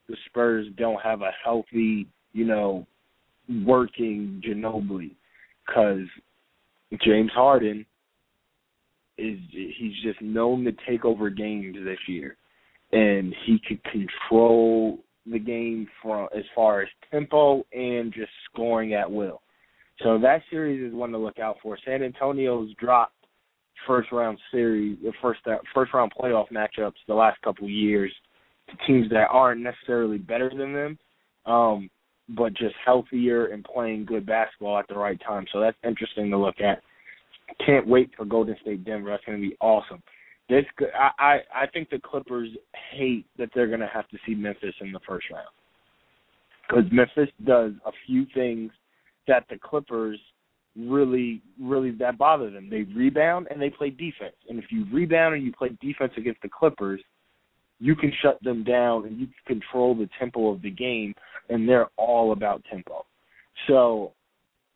[0.07, 2.87] the Spurs don't have a healthy you know
[3.65, 5.11] working Ginobili
[5.65, 6.07] because
[7.03, 7.85] James Harden
[9.17, 12.37] is he's just known to take over games this year,
[12.91, 19.11] and he could control the game from as far as tempo and just scoring at
[19.11, 19.41] will.
[20.03, 21.77] So that series is one to look out for.
[21.83, 23.13] San Antonio's dropped
[23.85, 25.39] first round series, the first
[25.73, 28.13] first round playoff matchups the last couple of years
[28.69, 30.99] to teams that aren't necessarily better than them.
[31.45, 31.89] Um,
[32.29, 35.45] but just healthier and playing good basketball at the right time.
[35.53, 36.81] So that's interesting to look at.
[37.65, 39.09] Can't wait for Golden State Denver.
[39.09, 40.03] That's going to be awesome.
[40.49, 40.65] This
[40.97, 42.49] I, I I think the Clippers
[42.91, 45.47] hate that they're going to have to see Memphis in the first round
[46.67, 48.71] because Memphis does a few things
[49.27, 50.19] that the Clippers
[50.77, 52.69] really really that bother them.
[52.69, 54.35] They rebound and they play defense.
[54.49, 57.01] And if you rebound and you play defense against the Clippers,
[57.79, 61.13] you can shut them down and you can control the tempo of the game
[61.49, 63.05] and they're all about tempo.
[63.67, 64.13] So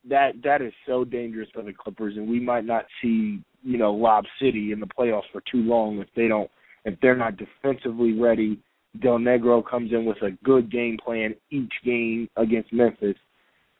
[0.08, 3.92] that that is so dangerous for the Clippers and we might not see, you know,
[3.92, 6.50] Lob City in the playoffs for too long if they don't
[6.84, 8.58] if they're not defensively ready.
[9.00, 13.16] Del Negro comes in with a good game plan each game against Memphis.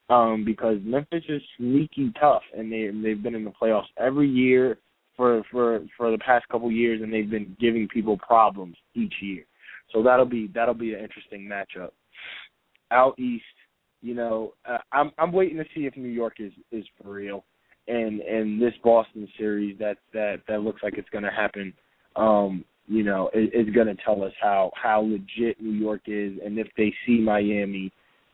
[0.08, 4.78] Um, because Memphis is sneaky tough and they they've been in the playoffs every year
[5.16, 9.44] for for for the past couple years, and they've been giving people problems each year.
[9.92, 11.90] So that'll be that'll be an interesting matchup.
[12.90, 13.44] Out east,
[14.00, 17.44] you know, uh, I'm I'm waiting to see if New York is is for real,
[17.88, 21.72] and and this Boston series that that that looks like it's going to happen.
[22.16, 26.38] Um, you know, is, is going to tell us how how legit New York is,
[26.44, 27.92] and if they see Miami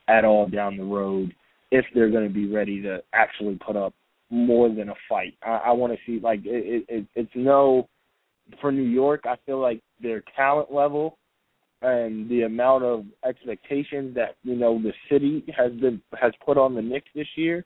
[0.08, 1.34] at all down the road,
[1.70, 3.94] if they're going to be ready to actually put up
[4.30, 5.34] more than a fight.
[5.42, 7.88] I, I want to see like it, it, it's no
[8.60, 9.22] for New York.
[9.24, 11.18] I feel like their talent level
[11.82, 16.74] and the amount of expectations that you know the city has been has put on
[16.74, 17.64] the Knicks this year.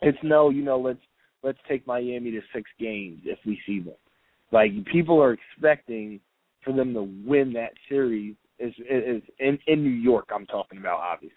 [0.00, 1.02] It's no, you know, let's
[1.42, 3.94] let's take Miami to six games if we see them.
[4.50, 6.20] Like people are expecting
[6.64, 10.30] for them to win that series is is in in New York.
[10.34, 11.36] I'm talking about obviously.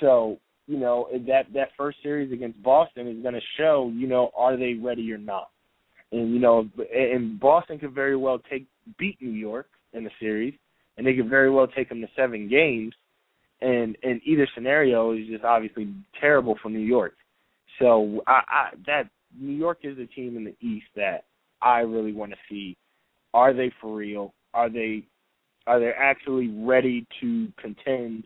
[0.00, 0.38] So
[0.70, 4.56] you know that that first series against Boston is going to show you know are
[4.56, 5.50] they ready or not,
[6.12, 8.66] and you know and Boston could very well take
[8.96, 10.54] beat New York in the series,
[10.96, 12.94] and they could very well take them to seven games,
[13.60, 17.14] and in either scenario is just obviously terrible for New York.
[17.80, 21.24] So I, I that New York is a team in the East that
[21.60, 22.76] I really want to see.
[23.34, 24.34] Are they for real?
[24.54, 25.02] Are they
[25.66, 28.22] are they actually ready to contend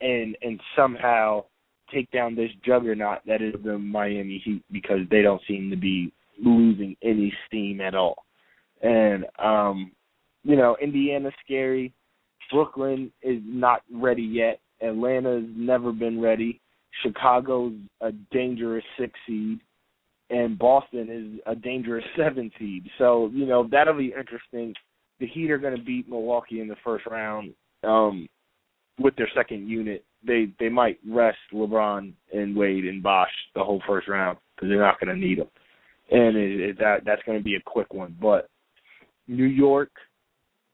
[0.00, 1.44] and and somehow
[1.92, 6.12] take down this juggernaut that is the Miami Heat because they don't seem to be
[6.42, 8.24] losing any steam at all.
[8.82, 9.92] And um,
[10.44, 11.92] you know, Indiana's scary.
[12.52, 14.60] Brooklyn is not ready yet.
[14.80, 16.60] Atlanta's never been ready.
[17.02, 19.60] Chicago's a dangerous six seed.
[20.30, 22.88] and Boston is a dangerous seven seed.
[22.98, 24.74] So you know that'll be interesting.
[25.18, 28.28] The Heat are going to beat Milwaukee in the first round um,
[28.98, 30.04] with their second unit.
[30.26, 34.80] They they might rest LeBron and Wade and Bosh the whole first round because they're
[34.80, 35.48] not going to need them,
[36.10, 38.16] and it, it, that that's going to be a quick one.
[38.20, 38.48] But
[39.28, 39.90] New York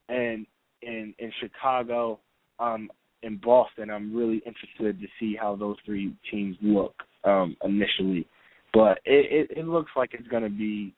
[0.08, 0.46] and
[0.82, 2.18] and in Chicago,
[2.58, 2.90] um,
[3.22, 6.94] in Boston, I'm really interested to see how those three teams look
[7.24, 8.26] um, initially.
[8.72, 10.94] But it, it, it looks like it's going to be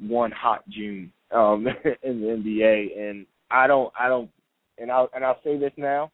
[0.00, 1.66] one hot June um,
[2.02, 4.30] in the NBA, and I don't, I don't,
[4.78, 6.10] and I'll and I'll say this now: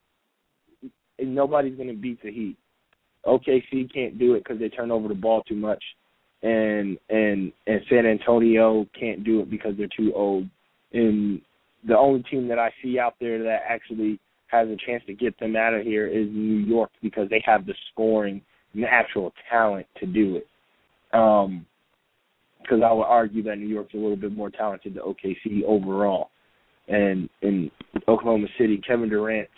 [1.19, 2.57] nobody's going to beat the Heat.
[3.27, 5.83] OKC can't do it because they turn over the ball too much,
[6.43, 10.49] and and and San Antonio can't do it because they're too old.
[10.93, 11.41] And
[11.87, 15.39] the only team that I see out there that actually has a chance to get
[15.41, 18.43] them out of here is New York because they have the scoring
[18.75, 20.47] natural talent to do it.
[21.17, 21.67] Um,
[22.61, 26.31] because I would argue that New York's a little bit more talented than OKC overall.
[26.89, 27.71] And in
[28.09, 29.51] Oklahoma City, Kevin Durant's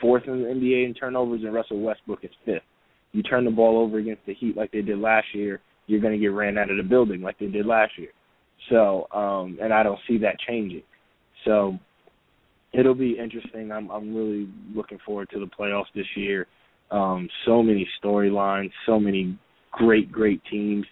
[0.00, 2.62] fourth in the NBA in turnovers, and Russell Westbrook is fifth.
[3.12, 6.12] You turn the ball over against the Heat like they did last year, you're going
[6.12, 8.10] to get ran out of the building like they did last year.
[8.68, 10.82] So, um, and I don't see that changing.
[11.44, 11.78] So,
[12.72, 13.72] it'll be interesting.
[13.72, 16.46] I'm I'm really looking forward to the playoffs this year.
[16.90, 19.38] Um, so many storylines, so many
[19.72, 20.86] great great teams.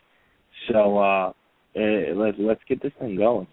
[0.70, 1.32] So uh,
[1.74, 3.46] eh, let's let's get this thing going.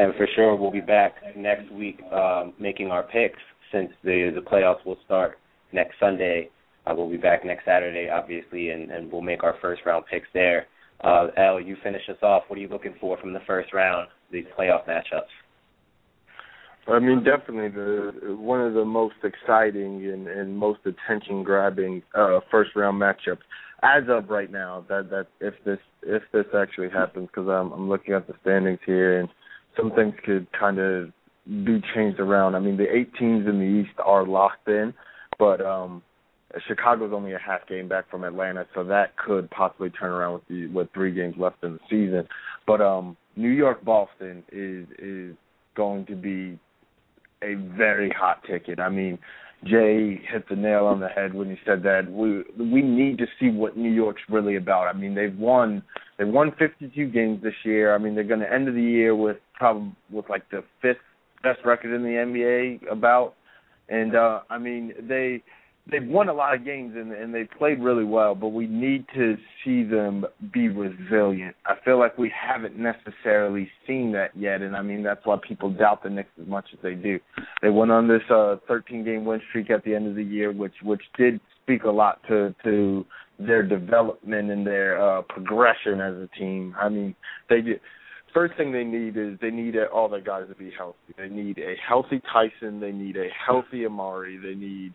[0.00, 3.38] And for sure, we'll be back next week um, making our picks
[3.70, 5.36] since the the playoffs will start
[5.72, 6.48] next Sunday.
[6.86, 10.28] Uh, we'll be back next Saturday, obviously, and, and we'll make our first round picks
[10.32, 10.66] there.
[11.04, 12.44] Uh, Al, you finish us off.
[12.48, 15.28] What are you looking for from the first round, these playoff matchups?
[16.88, 22.40] I mean, definitely the one of the most exciting and, and most attention grabbing uh,
[22.50, 23.44] first round matchups
[23.82, 24.82] as of right now.
[24.88, 28.80] That that if this if this actually happens, because I'm I'm looking at the standings
[28.86, 29.28] here and
[29.76, 31.12] some things could kind of
[31.46, 32.54] be changed around.
[32.54, 34.94] I mean, the eight teams in the East are locked in,
[35.38, 36.02] but um
[36.66, 40.48] Chicago's only a half game back from Atlanta, so that could possibly turn around with
[40.48, 42.26] the with three games left in the season.
[42.66, 45.36] But um New York Boston is is
[45.76, 46.58] going to be
[47.42, 48.80] a very hot ticket.
[48.80, 49.18] I mean,
[49.64, 53.26] Jay hit the nail on the head when he said that we we need to
[53.38, 54.88] see what New York's really about.
[54.88, 55.82] I mean, they've won
[56.18, 57.94] they've won 52 games this year.
[57.94, 60.96] I mean, they're going to end of the year with probably with like the fifth
[61.42, 63.34] best record in the NBA about.
[63.88, 65.42] And uh I mean, they
[65.90, 69.06] they've won a lot of games and, and they've played really well, but we need
[69.14, 71.56] to see them be resilient.
[71.66, 75.70] I feel like we haven't necessarily seen that yet, and I mean that's why people
[75.70, 77.18] doubt the Knicks as much as they do.
[77.62, 80.52] They went on this uh 13 game win streak at the end of the year,
[80.52, 83.04] which which did speak a lot to to
[83.38, 86.74] their development and their uh progression as a team.
[86.80, 87.14] I mean,
[87.48, 87.80] they did
[88.32, 90.98] first thing they need is they need all their guys to be healthy.
[91.16, 92.80] They need a healthy Tyson.
[92.80, 94.40] They need a healthy Amar'e.
[94.40, 94.92] They need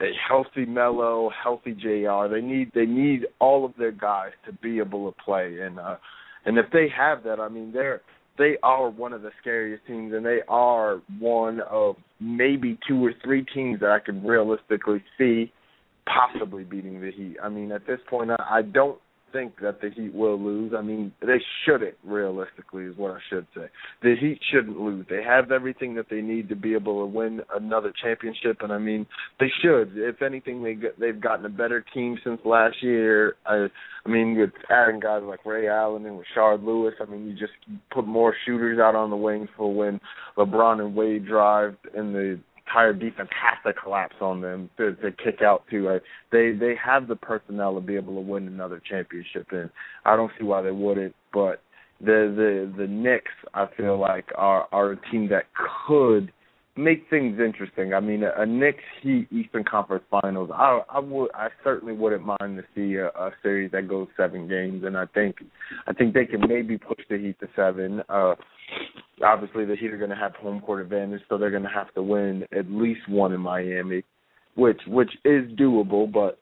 [0.00, 2.28] a healthy Melo, healthy J.R.
[2.28, 5.96] They need they need all of their guys to be able to play, and uh,
[6.44, 8.00] and if they have that, I mean they're
[8.38, 13.12] they are one of the scariest teams, and they are one of maybe two or
[13.22, 15.52] three teams that I could realistically see
[16.06, 17.36] possibly beating the Heat.
[17.42, 18.98] I mean, at this point, I, I don't
[19.32, 20.72] think that the Heat will lose.
[20.76, 21.94] I mean, they shouldn't.
[22.04, 23.66] Realistically, is what I should say.
[24.02, 25.06] The Heat shouldn't lose.
[25.08, 28.78] They have everything that they need to be able to win another championship, and I
[28.78, 29.06] mean,
[29.38, 29.92] they should.
[29.96, 33.36] If anything, they they've gotten a better team since last year.
[33.46, 33.66] I,
[34.04, 37.52] I mean, with adding guys like Ray Allen and Rashard Lewis, I mean, you just
[37.92, 40.00] put more shooters out on the wings for when
[40.36, 42.40] LeBron and Wade drive in the
[42.70, 45.88] entire defense has to collapse on them to, to kick out to.
[45.88, 45.98] Uh,
[46.32, 49.70] they they have the personnel to be able to win another championship, and
[50.04, 51.14] I don't see why they wouldn't.
[51.32, 51.62] But
[52.00, 55.44] the the the Knicks, I feel like, are are a team that
[55.86, 56.32] could
[56.76, 57.92] make things interesting.
[57.92, 60.50] I mean, a, a Knicks Heat Eastern Conference Finals.
[60.52, 64.48] I I would I certainly wouldn't mind to see a, a series that goes seven
[64.48, 65.36] games, and I think
[65.86, 68.02] I think they can maybe push the Heat to seven.
[68.08, 68.34] Uh,
[69.24, 71.92] obviously, the Heat are going to have home court advantage, so they're going to have
[71.94, 74.02] to win at least one in Miami,
[74.56, 76.38] which which is doable, but.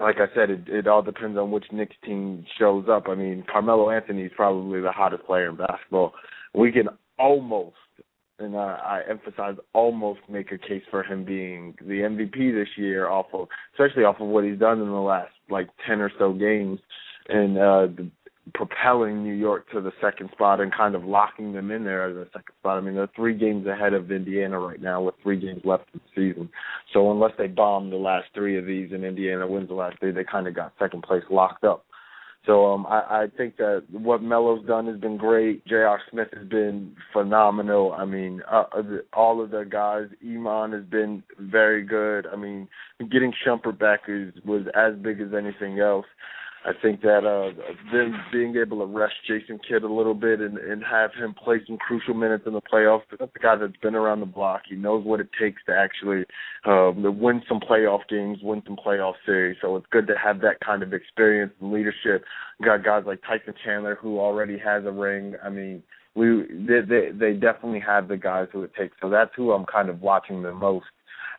[0.00, 3.04] Like I said, it, it all depends on which Knicks team shows up.
[3.08, 6.14] I mean, Carmelo Anthony is probably the hottest player in basketball.
[6.52, 7.76] We can almost
[8.38, 13.08] and uh, I emphasize almost make a case for him being the MVP this year,
[13.08, 16.32] off of especially off of what he's done in the last like ten or so
[16.32, 16.80] games,
[17.28, 18.10] and uh, the,
[18.52, 22.16] propelling New York to the second spot and kind of locking them in there as
[22.16, 22.76] a second spot.
[22.76, 26.00] I mean, they're three games ahead of Indiana right now with three games left in
[26.04, 26.50] the season.
[26.92, 30.12] So unless they bomb the last three of these and Indiana wins the last three,
[30.12, 31.86] they kind of got second place locked up.
[32.46, 35.66] So um, I, I think that what Melo's done has been great.
[35.66, 35.98] J.R.
[36.10, 37.94] Smith has been phenomenal.
[37.96, 38.64] I mean, uh,
[39.14, 40.08] all of the guys.
[40.22, 42.26] Iman has been very good.
[42.26, 42.68] I mean,
[43.10, 46.06] getting Shumpert back is was as big as anything else.
[46.66, 47.52] I think that uh
[47.92, 51.58] them being able to rest Jason Kidd a little bit and, and have him play
[51.66, 53.02] some crucial minutes in the playoffs.
[53.10, 54.62] That's a guy that's been around the block.
[54.68, 56.24] He knows what it takes to actually
[56.64, 59.58] um win some playoff games, win some playoff series.
[59.60, 62.24] So it's good to have that kind of experience and leadership.
[62.58, 65.34] You got guys like Tyson Chandler who already has a ring.
[65.44, 65.82] I mean,
[66.14, 68.96] we they they, they definitely have the guys who it takes.
[69.02, 70.86] So that's who I'm kind of watching the most.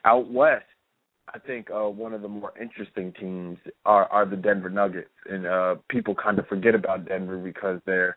[0.04, 0.66] Out west,
[1.34, 5.46] I think uh, one of the more interesting teams are are the Denver Nuggets, and
[5.46, 8.16] uh, people kind of forget about Denver because they're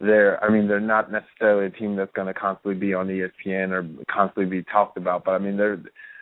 [0.00, 3.70] they're I mean they're not necessarily a team that's going to constantly be on ESPN
[3.70, 5.74] or constantly be talked about, but I mean they're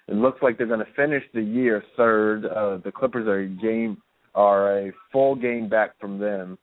[0.08, 2.46] it looks like they're going to finish the year third.
[2.46, 3.98] Uh, the Clippers are a game
[4.34, 6.58] are a full game back from them,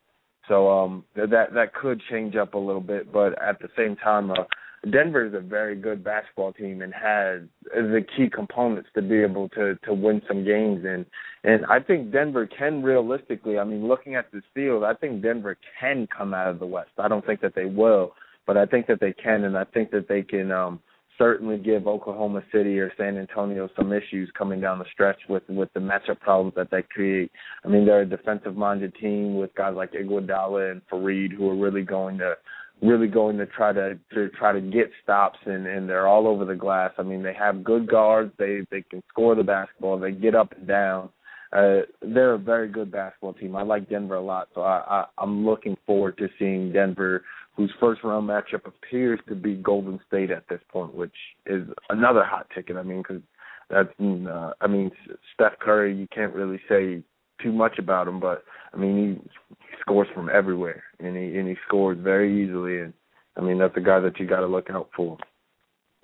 [0.47, 4.31] so um that that could change up a little bit, but at the same time.
[4.31, 4.43] Uh,
[4.89, 7.41] Denver is a very good basketball team and has
[7.73, 11.05] the key components to be able to to win some games and
[11.43, 15.57] and I think Denver can realistically I mean looking at this field I think Denver
[15.79, 16.91] can come out of the West.
[16.97, 18.13] I don't think that they will,
[18.47, 20.79] but I think that they can and I think that they can um
[21.19, 25.71] certainly give Oklahoma City or San Antonio some issues coming down the stretch with with
[25.73, 27.31] the matchup problems that they create.
[27.63, 31.57] I mean, they're a defensive minded team with guys like Iguodala and Faried who are
[31.57, 32.35] really going to
[32.81, 36.45] really going to try to to try to get stops and and they're all over
[36.45, 36.91] the glass.
[36.97, 38.31] I mean, they have good guards.
[38.37, 39.99] They they can score the basketball.
[39.99, 41.09] They get up and down.
[41.51, 43.55] Uh, they're a very good basketball team.
[43.55, 47.23] I like Denver a lot, so I, I I'm looking forward to seeing Denver,
[47.57, 51.15] whose first round matchup appears to be Golden State at this point, which
[51.47, 52.77] is another hot ticket.
[52.77, 53.23] I mean, because
[53.69, 54.91] that's uh, I mean
[55.33, 57.03] Steph Curry, you can't really say
[57.41, 61.55] too much about him, but I mean he scores from everywhere, and he and he
[61.67, 62.79] scores very easily.
[62.79, 62.93] And
[63.37, 65.17] I mean, that's a guy that you got to look out for.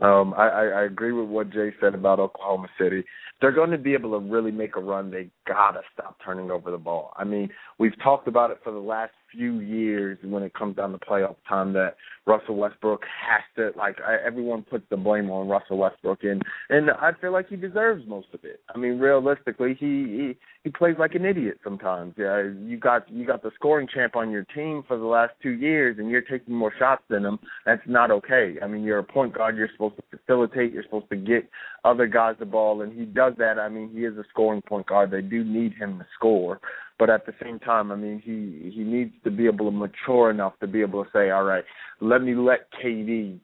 [0.02, 3.04] Um, I, I, I agree with what Jay said about Oklahoma City.
[3.42, 5.12] They're going to be able to really make a run.
[5.12, 7.14] They gotta stop turning over the ball.
[7.18, 10.92] I mean, we've talked about it for the last few years when it comes down
[10.92, 15.78] to playoff time that Russell Westbrook has to like everyone puts the blame on Russell
[15.78, 18.62] Westbrook and and I feel like he deserves most of it.
[18.74, 22.16] I mean, realistically, he he, he plays like an idiot sometimes.
[22.18, 25.50] Yeah, you got you got the scoring champ on your team for the last 2
[25.50, 27.40] years and you're taking more shots than him.
[27.66, 28.56] That's not okay.
[28.64, 31.50] I mean, you're a point guard, you're supposed to facilitate, you're supposed to get
[31.84, 33.60] other guys the ball and he does that.
[33.60, 35.12] I mean, he is a scoring point guard.
[35.12, 36.60] They do need him to score.
[36.98, 40.32] But at the same time, I mean, he he needs to be able to mature
[40.32, 41.64] enough to be able to say, all right,
[42.00, 43.40] let me let KD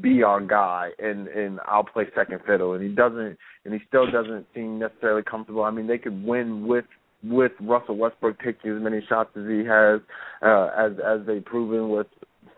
[0.00, 2.74] be our guy, and and I'll play second fiddle.
[2.74, 5.62] And he doesn't, and he still doesn't seem necessarily comfortable.
[5.62, 6.86] I mean, they could win with
[7.22, 10.00] with Russell Westbrook taking as many shots as he has,
[10.42, 12.08] uh, as as they've proven with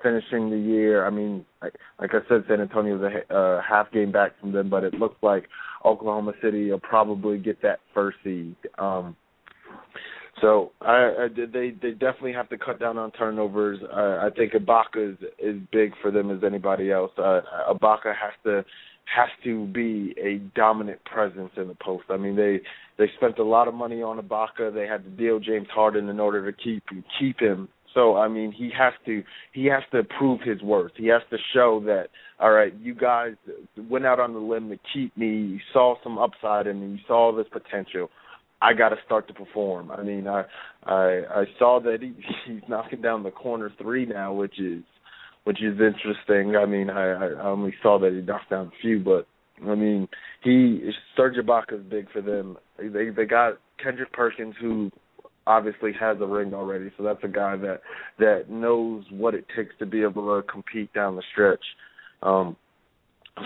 [0.03, 1.07] finishing the year.
[1.07, 4.69] I mean, like, like I said, San Antonio's a uh, half game back from them,
[4.71, 5.45] but it looks like
[5.85, 8.57] Oklahoma City will probably get that first seed.
[8.79, 9.17] Um,
[10.41, 13.79] so I, I they they definitely have to cut down on turnovers.
[13.83, 17.11] Uh, I think Ibaka is is big for them as anybody else.
[17.19, 17.41] Uh,
[17.71, 18.65] Ibaka has to
[19.17, 22.05] has to be a dominant presence in the post.
[22.11, 22.61] I mean they
[22.99, 24.73] they spent a lot of money on Ibaka.
[24.73, 26.85] They had to deal James Harden in order to keep
[27.19, 27.69] keep him.
[27.95, 29.23] So I mean he has to
[29.53, 30.93] he has to prove his worth.
[30.97, 32.09] He has to show that
[32.41, 33.33] all right, you guys
[33.89, 35.27] went out on the limb to keep me.
[35.27, 36.99] You saw some upside in me.
[36.99, 38.11] You saw this potential
[38.61, 39.91] I got to start to perform.
[39.91, 40.45] I mean, I
[40.85, 42.13] I I saw that he
[42.47, 44.83] he's knocking down the corner three now, which is
[45.45, 46.57] which is interesting.
[46.57, 49.27] I mean, I I only saw that he knocked down a few, but
[49.67, 50.09] I mean,
[50.43, 52.57] he Serge is big for them.
[52.79, 54.91] They they got Kendrick Perkins who
[55.49, 57.81] obviously has a ring already, so that's a guy that
[58.19, 61.65] that knows what it takes to be able to compete down the stretch.
[62.23, 62.57] Um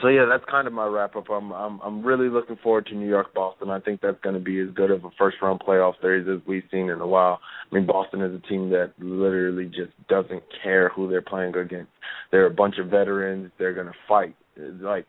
[0.00, 1.28] so yeah, that's kind of my wrap up.
[1.30, 3.70] I'm I'm I'm really looking forward to New York Boston.
[3.70, 6.46] I think that's going to be as good of a first round playoff series as
[6.46, 7.40] we've seen in a while.
[7.70, 11.90] I mean, Boston is a team that literally just doesn't care who they're playing against.
[12.30, 13.50] They're a bunch of veterans.
[13.59, 15.07] They're going to fight like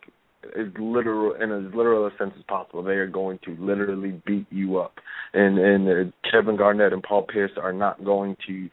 [0.59, 2.83] as literal in as literal a sense as possible.
[2.83, 4.93] They are going to literally beat you up.
[5.33, 8.69] And and uh, Kevin Garnett and Paul Pierce are not going to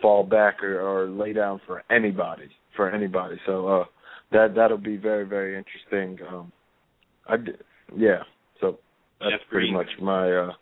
[0.00, 3.36] fall back or, or lay down for anybody for anybody.
[3.46, 3.84] So uh
[4.32, 6.26] that that'll be very very interesting.
[6.28, 6.52] Um,
[7.28, 7.36] I
[7.96, 8.22] yeah,
[8.60, 8.78] so
[9.20, 9.74] that's Jeff pretty Green.
[9.74, 10.52] much my uh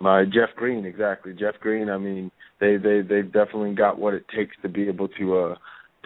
[0.00, 1.32] my Jeff Green exactly.
[1.32, 1.88] Jeff Green.
[1.88, 5.54] I mean, they they they've definitely got what it takes to be able to uh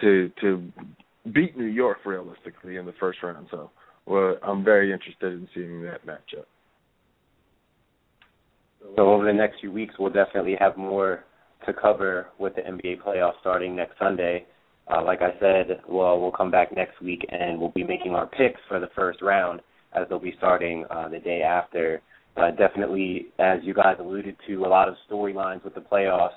[0.01, 0.71] to to
[1.33, 3.47] beat New York realistically in the first round.
[3.51, 3.71] So
[4.07, 6.45] well, I'm very interested in seeing that matchup.
[8.95, 11.25] So over the next few weeks, we'll definitely have more
[11.65, 14.45] to cover with the NBA playoffs starting next Sunday.
[14.89, 18.27] Uh, like I said, well, we'll come back next week and we'll be making our
[18.27, 19.59] picks for the first round
[19.93, 22.01] as they'll be starting uh, the day after.
[22.37, 26.29] Uh, definitely, as you guys alluded to, a lot of storylines with the playoffs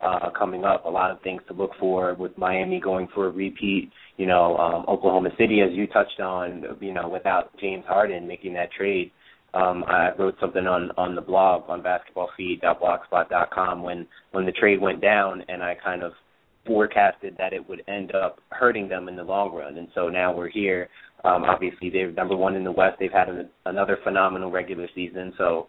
[0.00, 0.84] uh, coming up.
[0.84, 3.90] A lot of things to look for with Miami going for a repeat.
[4.16, 8.54] You know, um, Oklahoma City, as you touched on, you know, without James Harden making
[8.54, 9.10] that trade.
[9.54, 15.00] Um, I wrote something on on the blog on basketballfeed.blogspot.com when when the trade went
[15.00, 16.12] down, and I kind of
[16.66, 19.78] forecasted that it would end up hurting them in the long run.
[19.78, 20.88] And so now we're here.
[21.24, 22.96] Um, obviously, they're number one in the West.
[23.00, 25.32] They've had an, another phenomenal regular season.
[25.38, 25.68] So,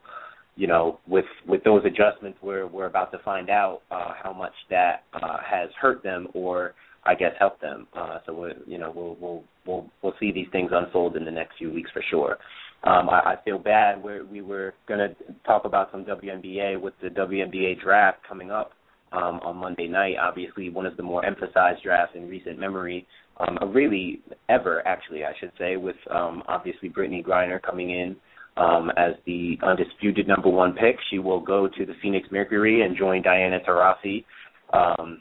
[0.57, 4.53] you know, with with those adjustments, we're we're about to find out uh, how much
[4.69, 6.73] that uh, has hurt them or
[7.05, 7.87] I guess helped them.
[7.95, 11.31] Uh, so we you know we'll we'll we'll we'll see these things unfold in the
[11.31, 12.37] next few weeks for sure.
[12.83, 14.03] Um, I, I feel bad.
[14.03, 18.71] We're, we were going to talk about some WNBA with the WNBA draft coming up
[19.11, 20.15] um, on Monday night.
[20.21, 23.07] Obviously, one of the more emphasized drafts in recent memory,
[23.39, 28.15] um, really ever, actually, I should say, with um, obviously Brittney Griner coming in
[28.57, 30.97] um, as the undisputed number one pick.
[31.09, 34.25] She will go to the Phoenix Mercury and join Diana Taurasi.
[34.73, 35.19] Um,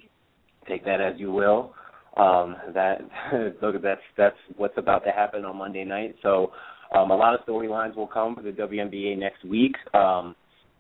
[0.68, 1.74] take that as you will.
[2.16, 3.00] Um, that
[3.62, 6.16] look, that's that's what's about to happen on Monday night.
[6.22, 6.52] So
[6.96, 9.74] um, a lot of storylines will come for the WNBA next week.
[9.92, 10.34] Um,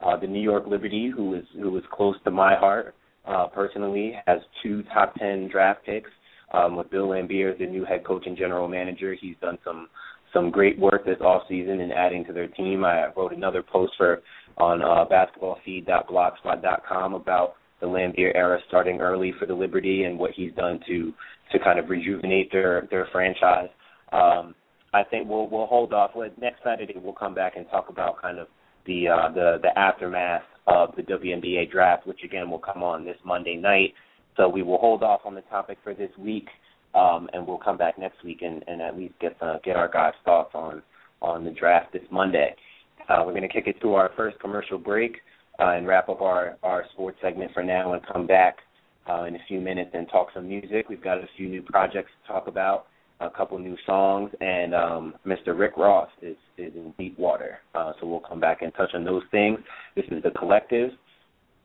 [0.04, 2.94] uh, the New York Liberty, who is who is close to my heart
[3.26, 6.10] uh, personally, has two top ten draft picks.
[6.54, 9.88] Um, with Bill Laimbeer, the new head coach and general manager, he's done some
[10.36, 12.84] some great work this off season in adding to their team.
[12.84, 14.22] I wrote another post for
[14.58, 20.52] on uh, basketballfeed.blogspot.com about the Laimbeer era starting early for the Liberty and what he's
[20.54, 21.12] done to
[21.52, 23.68] to kind of rejuvenate their their franchise.
[24.12, 24.54] Um,
[24.92, 26.10] I think we'll we'll hold off.
[26.40, 28.48] Next Saturday we'll come back and talk about kind of
[28.86, 33.16] the uh, the the aftermath of the WNBA draft, which again will come on this
[33.24, 33.94] Monday night.
[34.36, 36.48] So we will hold off on the topic for this week,
[36.96, 39.88] um, and we'll come back next week and, and at least get uh, get our
[39.88, 40.82] guys' thoughts on
[41.22, 42.54] on the draft this Monday.
[43.08, 45.18] Uh, we're going to kick it to our first commercial break
[45.60, 48.58] uh, and wrap up our our sports segment for now, and come back
[49.08, 50.88] uh, in a few minutes and talk some music.
[50.88, 52.86] We've got a few new projects to talk about
[53.20, 55.58] a couple new songs, and um, Mr.
[55.58, 57.58] Rick Ross is, is in deep water.
[57.74, 59.58] Uh, so we'll come back and touch on those things.
[59.94, 60.90] This is The Collective.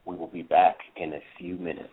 [0.06, 1.92] We will be back in a few minutes.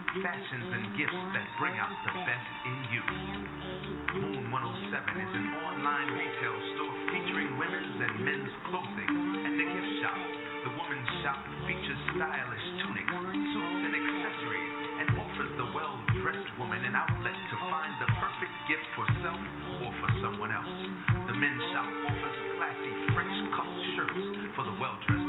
[0.19, 3.03] fashions and gifts that bring out the best in you.
[4.19, 9.11] Moon 107 is an online retail store featuring women's and men's clothing
[9.47, 10.19] and a gift shop.
[10.67, 13.15] The women's shop features stylish tunics,
[13.55, 18.83] suits, and accessories and offers the well-dressed woman an outlet to find the perfect gift
[18.99, 19.41] for self
[19.79, 20.75] or for someone else.
[21.31, 24.23] The men's shop offers classy French cut shirts
[24.59, 25.20] for the well-dressed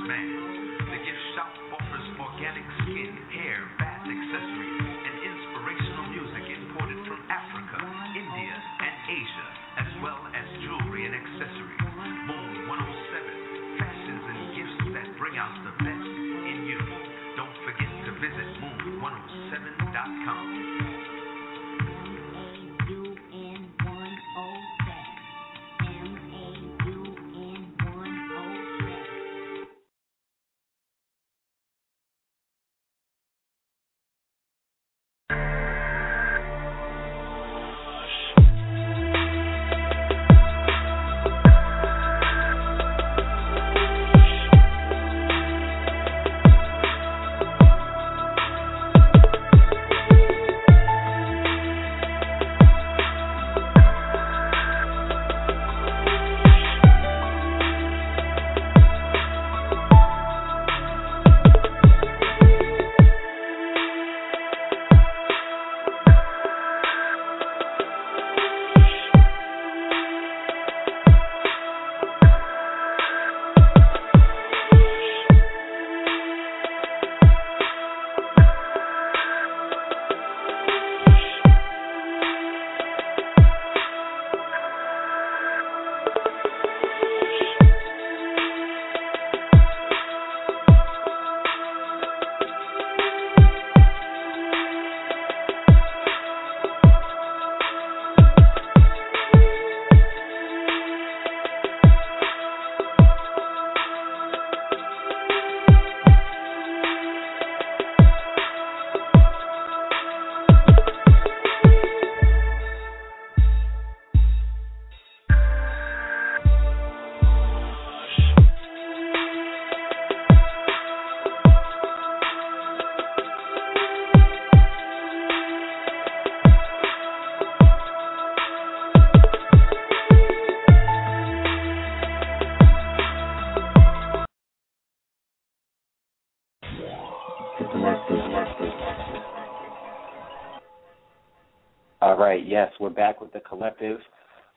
[142.32, 143.98] right, yes, we're back with the collective.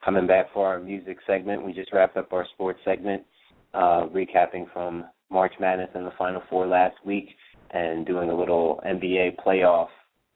[0.02, 1.62] Coming back for our music segment.
[1.64, 3.22] We just wrapped up our sports segment,
[3.74, 7.28] uh, recapping from March Madness and the Final Four last week,
[7.72, 9.88] and doing a little NBA playoff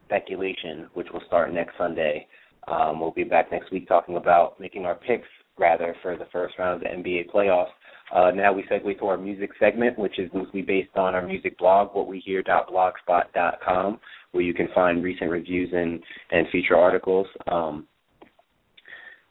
[0.05, 2.27] speculation, which will start next Sunday.
[2.69, 6.59] Um, we'll be back next week talking about making our picks, rather, for the first
[6.59, 7.71] round of the NBA playoffs.
[8.15, 11.57] Uh, now we segue to our music segment, which is loosely based on our music
[11.59, 13.99] blog, whatwehear.blogspot.com,
[14.33, 16.01] where you can find recent reviews and,
[16.31, 17.27] and feature articles.
[17.51, 17.87] Um,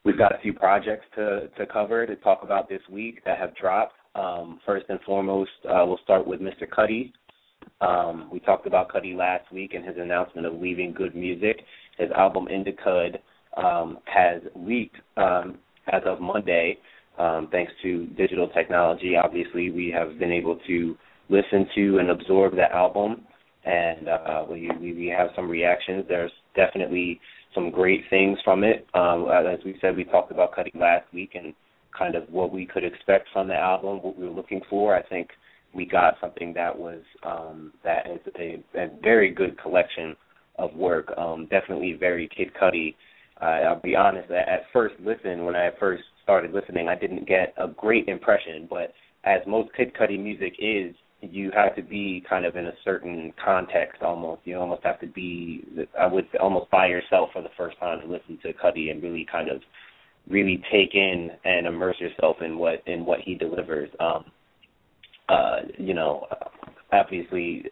[0.03, 3.55] we've got a few projects to, to cover to talk about this week that have
[3.55, 3.93] dropped.
[4.15, 6.67] Um, first and foremost, uh, we'll start with Mr.
[6.67, 7.13] Cudi.
[7.81, 11.61] Um, we talked about Cudi last week and his announcement of leaving Good Music.
[11.97, 13.19] His album Indicud
[13.55, 15.59] um, has leaked um,
[15.91, 16.77] as of Monday
[17.19, 19.15] um, thanks to digital technology.
[19.21, 20.97] Obviously, we have been able to
[21.27, 23.25] listen to and absorb the album,
[23.65, 26.05] and uh, we, we have some reactions.
[26.07, 27.19] There's definitely
[27.53, 28.87] some great things from it.
[28.93, 31.53] Um, as we said, we talked about Cudi last week and
[31.97, 34.95] kind of what we could expect from the album, what we were looking for.
[34.95, 35.29] I think
[35.73, 40.15] we got something that was um, that is a, a very good collection
[40.57, 41.11] of work.
[41.17, 42.95] Um, definitely very Kid Cudi.
[43.41, 44.29] Uh, I'll be honest.
[44.31, 48.67] At first listen, when I first started listening, I didn't get a great impression.
[48.69, 52.73] But as most Kid Cudi music is, you have to be kind of in a
[52.83, 54.41] certain context almost.
[54.45, 55.63] You almost have to be,
[55.99, 59.27] I would almost by yourself for the first time to listen to Cudi and really
[59.29, 59.61] kind of
[60.29, 63.89] really take in and immerse yourself in what in what he delivers.
[63.99, 64.25] Um,
[65.27, 66.25] uh, you know,
[66.91, 67.65] obviously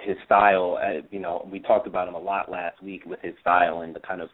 [0.00, 0.78] his style.
[0.82, 3.94] Uh, you know, we talked about him a lot last week with his style and
[3.94, 4.30] the kind of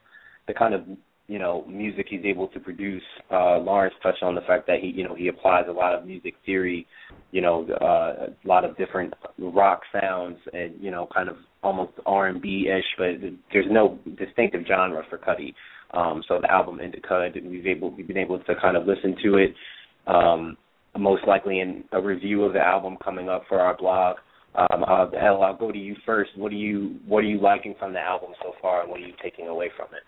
[0.46, 0.82] the kind of
[1.26, 3.02] you know music he's able to produce.
[3.30, 6.06] Uh, Lawrence touched on the fact that he you know he applies a lot of
[6.06, 6.86] music theory,
[7.32, 11.92] you know uh, a lot of different rock sounds and you know kind of almost
[12.06, 15.54] R and B ish, but there's no distinctive genre for Cudi.
[15.92, 19.36] Um, so the album Indicud, we've able we've been able to kind of listen to
[19.38, 19.54] it.
[20.06, 20.56] Um,
[20.96, 24.16] most likely in a review of the album coming up for our blog.
[24.54, 26.30] Um, uh, I'll go to you first.
[26.36, 29.06] What are you What are you liking from the album so far, and what are
[29.06, 30.02] you taking away from it?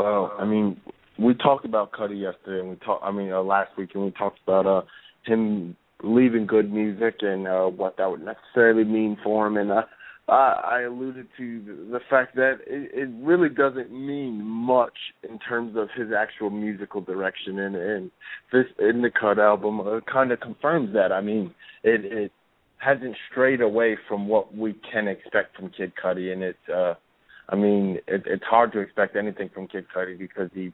[0.00, 0.80] Well, I mean,
[1.18, 3.04] we talked about Cudi yesterday, and we talked.
[3.04, 4.82] I mean, uh, last week, and we talked about uh
[5.26, 9.58] him leaving good music and uh what that would necessarily mean for him.
[9.58, 9.82] And uh,
[10.26, 10.46] I,
[10.76, 14.96] I alluded to the, the fact that it, it really doesn't mean much
[15.28, 17.58] in terms of his actual musical direction.
[17.58, 18.10] And and
[18.54, 21.12] this Indicud album uh, kind of confirms that.
[21.12, 21.54] I mean,
[21.84, 22.32] it it
[22.78, 26.68] hasn't strayed away from what we can expect from Kid Cudi, and it's.
[26.74, 26.94] uh
[27.50, 30.72] I mean, it, it's hard to expect anything from Kid Cudi because he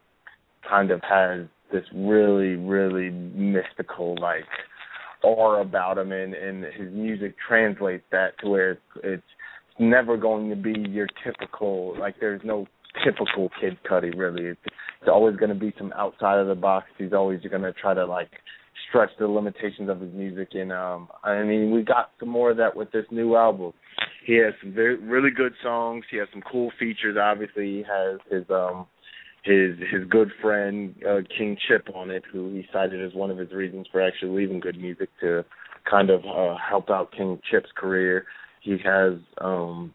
[0.68, 4.44] kind of has this really, really mystical like
[5.24, 9.22] aura about him, and and his music translates that to where it's, it's
[9.78, 12.16] never going to be your typical like.
[12.20, 12.66] There's no
[13.04, 14.44] typical Kid Cudi really.
[14.44, 14.60] It's,
[15.00, 16.86] it's always going to be some outside of the box.
[16.98, 18.30] He's always going to try to like
[18.88, 22.56] stretch the limitations of his music and um I mean we got some more of
[22.58, 23.72] that with this new album.
[24.24, 26.04] He has some very really good songs.
[26.10, 27.16] He has some cool features.
[27.20, 28.86] Obviously, he has his um
[29.44, 33.38] his his good friend uh, King Chip on it, who he cited as one of
[33.38, 35.44] his reasons for actually leaving good music to
[35.88, 38.26] kind of uh, help out King Chip's career.
[38.60, 39.94] He has um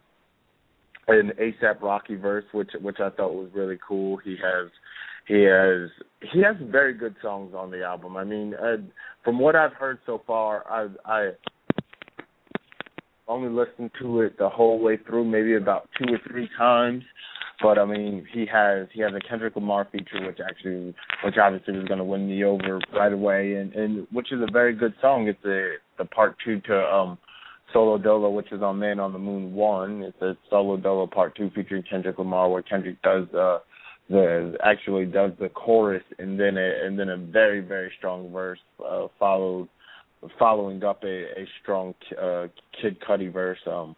[1.07, 4.17] an ASAP Rocky verse, which which I thought was really cool.
[4.17, 4.69] He has
[5.31, 5.89] he has
[6.33, 8.17] he has very good songs on the album.
[8.17, 8.77] I mean, uh,
[9.23, 11.31] from what I've heard so far, I I
[13.29, 17.03] only listened to it the whole way through, maybe about two or three times.
[17.61, 20.93] But I mean, he has he has a Kendrick Lamar feature, which actually,
[21.23, 24.51] which obviously was going to win me over right away, and and which is a
[24.51, 25.27] very good song.
[25.27, 27.17] It's a the part two to um
[27.71, 30.01] Solo Dolo, which is on Man on the Moon One.
[30.01, 33.59] It's a Solo Dolo Part Two featuring Kendrick Lamar, where Kendrick does uh
[34.11, 38.59] the actually does the chorus and then a and then a very very strong verse
[38.85, 39.67] uh, followed
[40.37, 42.47] following up a, a strong uh,
[42.79, 43.59] Kid Cudi verse.
[43.65, 43.95] Um,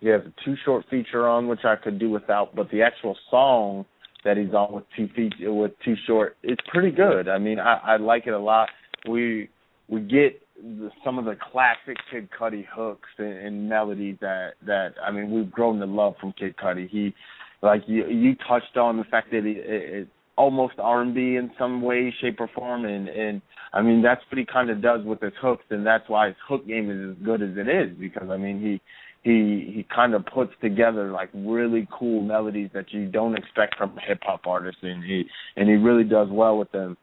[0.00, 3.16] he has a Too Short feature on which I could do without, but the actual
[3.30, 3.84] song
[4.24, 7.28] that he's on with two feature with Too Short, it's pretty good.
[7.28, 8.68] I mean, I, I like it a lot.
[9.08, 9.48] We
[9.88, 14.94] we get the, some of the classic Kid Cudi hooks and, and melodies that that
[15.04, 16.88] I mean we've grown to love from Kid Cudi.
[16.88, 17.14] He
[17.62, 21.36] like you you touched on the fact that it, it, it's almost R and B
[21.36, 24.80] in some way, shape, or form, and and I mean that's what he kind of
[24.80, 27.68] does with his hooks, and that's why his hook game is as good as it
[27.68, 28.80] is because I mean he
[29.22, 33.98] he he kind of puts together like really cool melodies that you don't expect from
[33.98, 35.24] a hip hop artist, and he
[35.56, 36.96] and he really does well with them.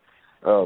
[0.45, 0.65] Uh,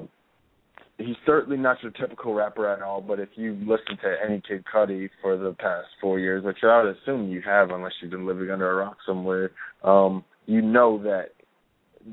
[0.99, 3.01] he's certainly not your typical rapper at all.
[3.01, 6.83] But if you listen to any Kid Cudi for the past four years, which I
[6.83, 9.51] would assume you have, unless you've been living under a rock somewhere,
[9.83, 11.29] um, you know that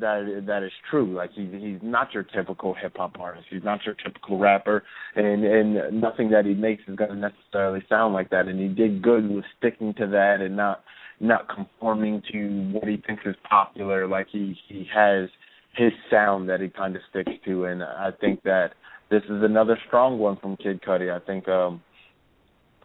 [0.00, 1.14] that that is true.
[1.14, 3.46] Like he's he's not your typical hip hop artist.
[3.50, 4.82] He's not your typical rapper,
[5.14, 8.46] and and nothing that he makes is going to necessarily sound like that.
[8.46, 10.82] And he did good with sticking to that and not
[11.18, 14.06] not conforming to what he thinks is popular.
[14.06, 15.28] Like he he has
[15.76, 18.72] his sound that he kind of sticks to, and I think that
[19.10, 21.14] this is another strong one from Kid Cudi.
[21.14, 21.82] I think um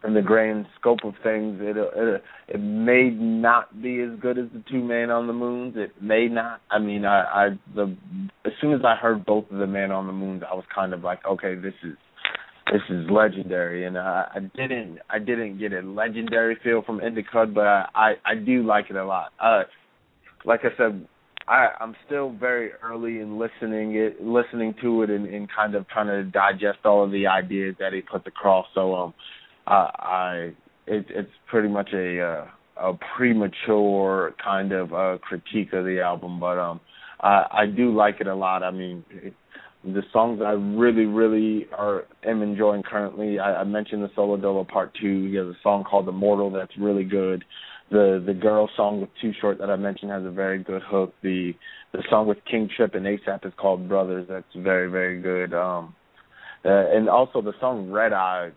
[0.03, 4.45] in the grand scope of things, it it, it may not be as good as
[4.53, 5.76] the two Man on the Moons.
[5.77, 6.61] It may not.
[6.72, 7.95] I mean, I, I the
[8.45, 10.93] as soon as I heard both of the Man on the Moons, I was kind
[10.93, 11.95] of like, okay, this is
[12.72, 17.53] this is legendary, and I, I didn't I didn't get a legendary feel from Indicud,
[17.53, 19.34] but I, I I do like it a lot.
[19.39, 19.63] Uh,
[20.45, 21.07] like I said,
[21.52, 25.88] I I'm still very early in listening it listening to it and, and kind of
[25.90, 28.65] trying to digest all of the ideas that he put across.
[28.73, 29.14] So um
[29.68, 30.36] I, I
[30.88, 32.48] it, it's pretty much a uh,
[32.78, 36.80] a premature kind of uh, critique of the album, but um,
[37.19, 38.64] I, I do like it a lot.
[38.64, 39.34] I mean, it,
[39.84, 43.40] the songs I really, really are am enjoying currently.
[43.40, 45.28] I, I mentioned the Solo Dolo Part Two.
[45.30, 47.44] He has a song called Immortal that's really good.
[47.91, 51.13] The the girl song with Too Short that I mentioned has a very good hook.
[51.22, 51.53] The
[51.91, 54.27] the song with King Chip and ASAP is called Brothers.
[54.30, 55.53] That's very very good.
[55.53, 55.93] Um,
[56.63, 58.51] uh, and also the song Red Eye,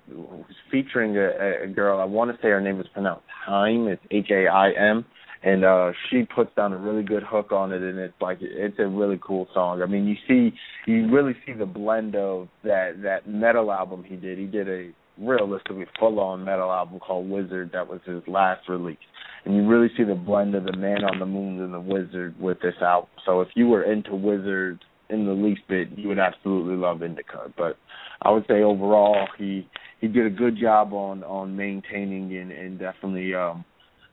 [0.70, 2.00] featuring a, a girl.
[2.00, 3.88] I want to say her name is pronounced Haim.
[3.88, 5.04] It's H A I M,
[5.42, 8.78] and uh, she puts down a really good hook on it, and it's like it's
[8.78, 9.82] a really cool song.
[9.82, 10.56] I mean, you see,
[10.86, 14.38] you really see the blend of that that metal album he did.
[14.38, 18.98] He did a realistically full on metal album called Wizard that was his last release.
[19.44, 22.34] And you really see the blend of the Man on the Moon and the Wizard
[22.40, 23.10] with this album.
[23.26, 24.80] So if you were into Wizard
[25.10, 27.52] in the least bit, you would absolutely love Indicud.
[27.56, 27.76] But
[28.22, 29.68] I would say overall, he
[30.00, 33.64] he did a good job on on maintaining and and definitely um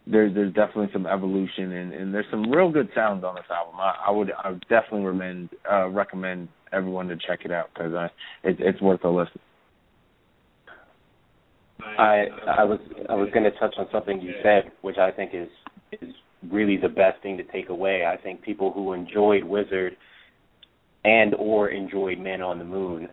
[0.07, 3.79] there's there's definitely some evolution and and there's some real good sounds on this album.
[3.79, 7.93] I, I would I would definitely recommend uh recommend everyone to check it out because
[7.93, 8.05] I
[8.43, 9.39] it, it's worth a listen.
[11.97, 12.79] I I was
[13.09, 15.49] I was going to touch on something you said, which I think is
[16.01, 16.13] is
[16.49, 18.05] really the best thing to take away.
[18.05, 19.95] I think people who enjoyed Wizard
[21.03, 23.09] and or enjoyed Man on the Moon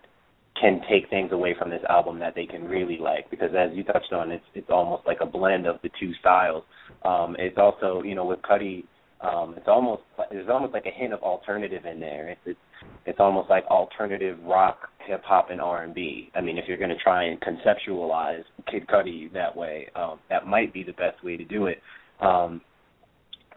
[0.61, 3.85] can take things away from this album that they can really like because as you
[3.85, 6.65] touched on it's it's almost like a blend of the two styles
[7.05, 8.85] um it's also you know with Cudi
[9.20, 12.61] um it's almost there's almost like a hint of alternative in there it's it's,
[13.07, 16.31] it's almost like alternative rock hip hop and R and B.
[16.35, 20.47] I mean if you're going to try and conceptualize Kid Cudi that way um that
[20.47, 21.78] might be the best way to do it
[22.20, 22.61] um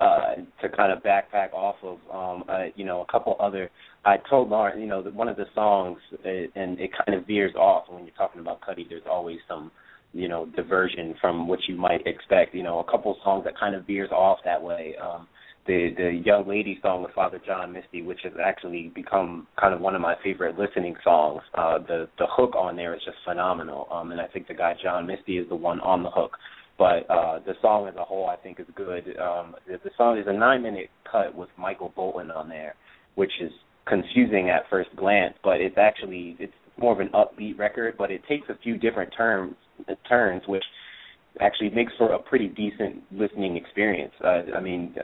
[0.02, 3.70] uh, to kind of backpack off of, um, uh, you know, a couple other.
[4.04, 7.28] I told Lauren, you know, that one of the songs, uh, and it kind of
[7.28, 8.90] veers off when you're talking about Cudi.
[8.90, 9.72] There's always some,
[10.14, 12.56] you know, diversion from what you might expect.
[12.56, 14.96] You know, a couple songs that kind of veers off that way.
[15.00, 15.28] Um,
[15.68, 19.82] the the young lady song with Father John Misty, which has actually become kind of
[19.82, 21.42] one of my favorite listening songs.
[21.54, 24.76] Uh, the the hook on there is just phenomenal, um, and I think the guy
[24.82, 26.38] John Misty is the one on the hook
[26.82, 29.16] but uh, the song as a whole I think is good.
[29.22, 32.74] Um, the, the song is a nine minute cut with Michael Bolton on there,
[33.14, 33.52] which is
[33.86, 38.22] confusing at first glance, but it's actually it's more of an upbeat record, but it
[38.28, 39.54] takes a few different turns
[40.10, 40.64] turns which
[41.40, 44.14] actually makes for a pretty decent listening experience.
[44.24, 44.96] Uh, I mean,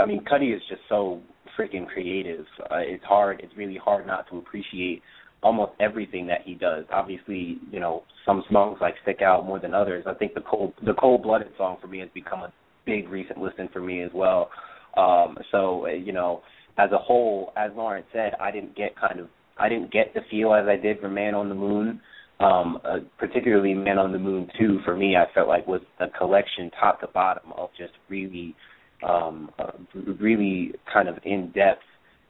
[0.00, 1.20] I mean, Cudi is just so
[1.58, 2.44] freaking creative.
[2.62, 3.40] Uh, it's hard.
[3.42, 5.02] It's really hard not to appreciate
[5.42, 6.84] almost everything that he does.
[6.92, 10.04] Obviously, you know, some songs like stick out more than others.
[10.06, 12.52] I think the cold the cold blooded song for me has become a
[12.84, 14.50] big recent listen for me as well.
[14.96, 16.42] Um, so you know,
[16.78, 20.20] as a whole, as Lawrence said, I didn't get kind of I didn't get the
[20.30, 22.00] feel as I did for Man on the Moon.
[22.38, 26.08] Um, uh, particularly Man on the Moon 2 for me I felt like was a
[26.08, 28.54] collection top to bottom of just really
[29.02, 29.72] um uh,
[30.20, 31.80] really kind of in depth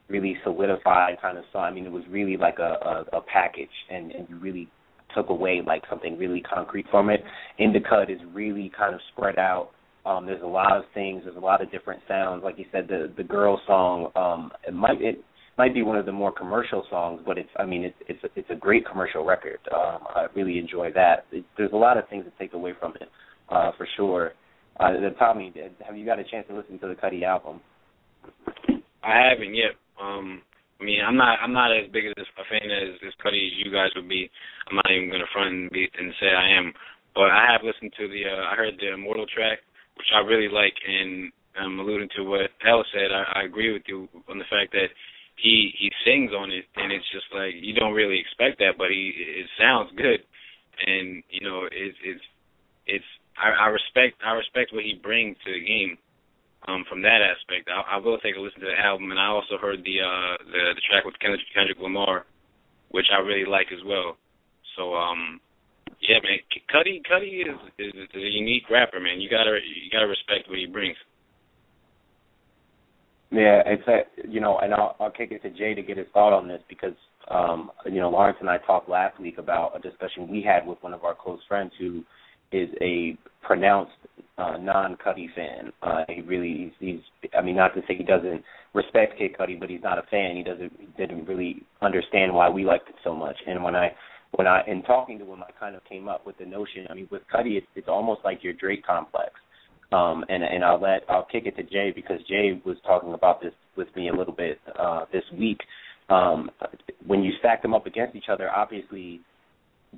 [0.09, 1.63] really solidified kind of song.
[1.63, 4.69] I mean, it was really like a, a, a package, and, and you really
[5.15, 7.23] took away like something really concrete from it.
[7.59, 9.71] Indicud is really kind of spread out.
[10.05, 11.23] Um, there's a lot of things.
[11.25, 12.43] There's a lot of different sounds.
[12.43, 14.11] Like you said, the the girl song.
[14.15, 15.23] Um, it might it
[15.57, 18.27] might be one of the more commercial songs, but it's I mean it's it's a,
[18.35, 19.59] it's a great commercial record.
[19.73, 21.25] Um, I really enjoy that.
[21.31, 23.09] It, there's a lot of things to take away from it,
[23.49, 24.33] uh, for sure.
[24.79, 25.51] Uh, Tommy,
[25.85, 27.61] have you got a chance to listen to the Cudi album?
[29.03, 29.73] I haven't yet.
[29.99, 30.41] Um,
[30.79, 33.57] I mean, I'm not I'm not as big as a fan as as Cudi as
[33.57, 34.29] you guys would be.
[34.69, 36.71] I'm not even gonna front and be and say I am,
[37.15, 39.57] but I have listened to the uh, I heard the Immortal track,
[39.97, 43.09] which I really like, and I'm alluding to what Elle said.
[43.09, 44.93] I, I agree with you on the fact that
[45.37, 48.89] he he sings on it, and it's just like you don't really expect that, but
[48.89, 50.21] he it sounds good,
[50.85, 52.25] and you know it's it's
[52.85, 55.97] it's I, I respect I respect what he brings to the game.
[56.67, 59.27] Um, from that aspect, I, I will take a listen to the album, and I
[59.27, 62.25] also heard the uh the the track with Kendrick, Kendrick Lamar,
[62.89, 64.17] which I really like as well.
[64.75, 65.39] So um,
[66.01, 66.41] yeah, man,
[66.73, 69.21] Cudi Cudi is, is is a unique rapper, man.
[69.21, 70.97] You gotta you gotta respect what he brings.
[73.29, 76.07] Yeah, it's a, you know, and I'll, I'll kick it to Jay to get his
[76.13, 76.93] thought on this because,
[77.29, 80.77] um, you know, Lawrence and I talked last week about a discussion we had with
[80.81, 82.03] one of our close friends who
[82.53, 83.91] is a pronounced
[84.37, 85.73] uh, non-Cudi fan.
[85.81, 88.43] Uh, he really, he's, he's, I mean, not to say he doesn't
[88.73, 90.37] respect Kid Cudi, but he's not a fan.
[90.37, 93.35] He doesn't, he didn't really understand why we liked it so much.
[93.45, 93.91] And when I,
[94.31, 96.87] when I, in talking to him, I kind of came up with the notion.
[96.89, 99.31] I mean, with Cudi, it's, it's almost like your Drake complex
[99.91, 103.41] um, and and I'll let I'll kick it to Jay because Jay was talking about
[103.41, 105.59] this with me a little bit uh, this week.
[106.09, 106.49] Um,
[107.05, 109.21] when you stack them up against each other, obviously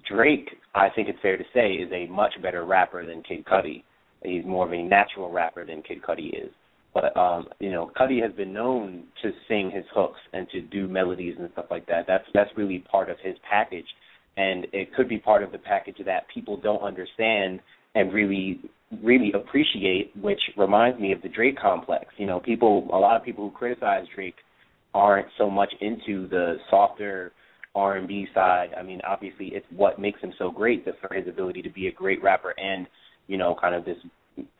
[0.07, 3.83] Drake, I think it's fair to say, is a much better rapper than Kid Cudi.
[4.23, 6.51] He's more of a natural rapper than Kid Cudi is.
[6.93, 10.87] But um, you know, Cudi has been known to sing his hooks and to do
[10.87, 12.05] melodies and stuff like that.
[12.07, 13.85] That's that's really part of his package,
[14.37, 17.59] and it could be part of the package that people don't understand
[17.95, 18.59] and really
[19.03, 22.05] really appreciate, which reminds me of the Drake complex.
[22.17, 24.35] You know, people a lot of people who criticize Drake
[24.93, 27.31] aren't so much into the softer
[27.75, 28.69] R and B side.
[28.77, 31.87] I mean, obviously it's what makes him so great that for his ability to be
[31.87, 32.87] a great rapper and,
[33.27, 33.97] you know, kind of this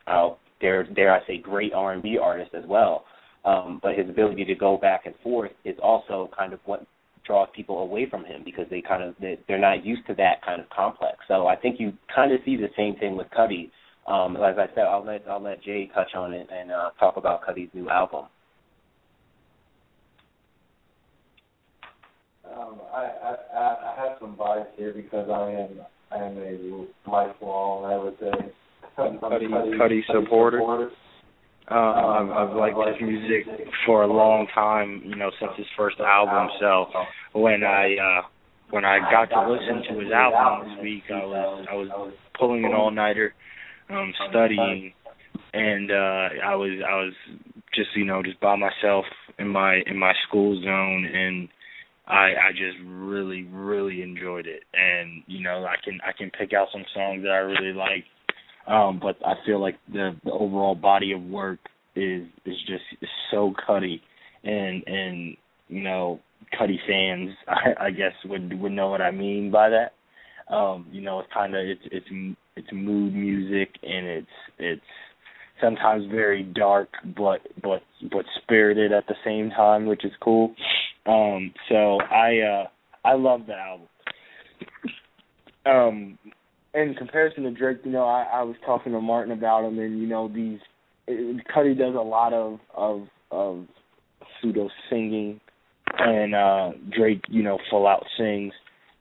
[0.06, 0.30] uh
[0.60, 3.04] dare dare I say great R and B artist as well.
[3.44, 6.86] Um, but his ability to go back and forth is also kind of what
[7.26, 9.14] draws people away from him because they kind of
[9.48, 11.18] they're not used to that kind of complex.
[11.26, 13.70] So I think you kind of see the same thing with Cudi.
[14.06, 17.16] Um, as I said, I'll let I'll let Jay touch on it and uh, talk
[17.16, 18.26] about Cudi's new album.
[22.44, 23.08] Um, I,
[23.58, 28.16] I I have some bias here because I am I am a lifelong I would
[28.18, 28.52] say
[28.98, 30.58] Cudi, Cudi supporter.
[30.58, 30.90] supporter.
[31.70, 33.46] Uh, I've, I've liked his music
[33.86, 36.48] for a long time, you know, since his first album.
[36.58, 36.86] So
[37.38, 38.22] when I uh,
[38.70, 42.64] when I got to listen to his album this week, I was I was pulling
[42.64, 43.34] an all nighter,
[43.90, 44.92] um, studying,
[45.52, 47.12] and uh, I was I was
[47.74, 49.04] just you know just by myself
[49.38, 51.06] in my in my school zone.
[51.06, 51.48] And.
[52.06, 56.52] I I just really really enjoyed it, and you know I can I can pick
[56.52, 58.04] out some songs that I really like.
[58.66, 61.60] Um, but I feel like the, the overall body of work
[61.94, 64.00] is is just is so Cudi,
[64.44, 65.36] and and
[65.68, 66.20] you know
[66.58, 69.92] Cudi fans I, I guess would would know what I mean by that.
[70.54, 74.26] Um, you know, it's kind of it's it's it's mood music and it's
[74.58, 74.82] it's
[75.60, 77.82] sometimes very dark but but
[78.12, 80.54] but spirited at the same time, which is cool.
[81.06, 82.66] Um, so I uh
[83.04, 83.86] I love the album.
[85.66, 86.18] Um,
[86.74, 90.00] in comparison to Drake, you know, I, I was talking to Martin about him, and
[90.00, 90.58] you know, these
[91.06, 93.66] it, Cudi does a lot of of of
[94.40, 95.40] pseudo singing,
[95.98, 98.52] and uh Drake, you know, full out sings.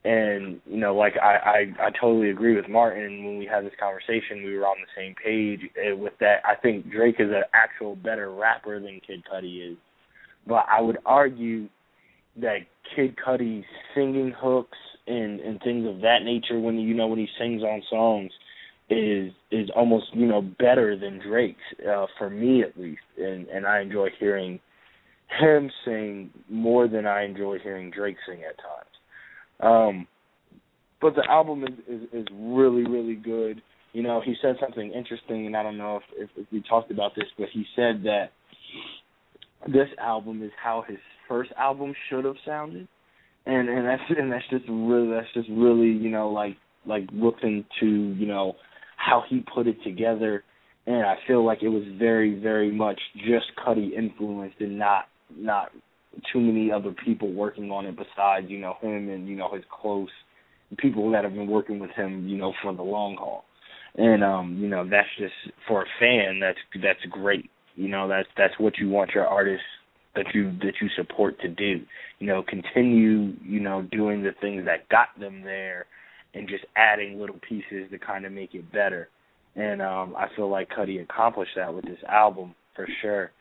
[0.10, 1.36] And you know, like I,
[1.80, 3.24] I I totally agree with Martin.
[3.24, 5.60] When we had this conversation, we were on the same page
[6.00, 6.38] with that.
[6.46, 9.78] I think Drake is an actual better rapper than Kid Cudi is,
[10.48, 11.70] but I would argue
[12.38, 12.60] that
[12.96, 17.28] Kid Cudi's singing hooks and and things of that nature when you know when he
[17.38, 18.32] sings on songs
[18.90, 23.68] is is almost you know better than Drake's uh, for me at least, and and
[23.68, 24.60] I enjoy hearing
[25.40, 28.89] him sing more than I enjoy hearing Drake sing at times.
[29.60, 30.08] Um,
[31.02, 33.62] but the album is, is is really really good.
[33.94, 36.92] You know, he said something interesting, and I don't know if, if, if we talked
[36.92, 38.32] about this, but he said that
[39.66, 42.88] this album is how his first album should have sounded
[43.46, 47.66] and and that's and that's just really that's just really you know like like looking
[47.80, 48.56] to you know
[48.98, 50.44] how he put it together,
[50.86, 55.06] and I feel like it was very very much just Cudi influenced and not
[55.36, 55.70] not
[56.32, 59.64] too many other people working on it besides you know him and you know his
[59.70, 60.10] close
[60.78, 63.46] people that have been working with him you know for the long haul
[63.96, 65.34] and um you know that's just
[65.68, 69.64] for a fan that's that's great you know that's that's what you want your artist
[70.16, 71.82] that you that you support to do.
[72.20, 75.86] You know, continue, you know, doing the things that got them there
[76.34, 79.10] and just adding little pieces to kind of make it better.
[79.56, 83.32] And um I feel like Cudi accomplished that with this album for sure.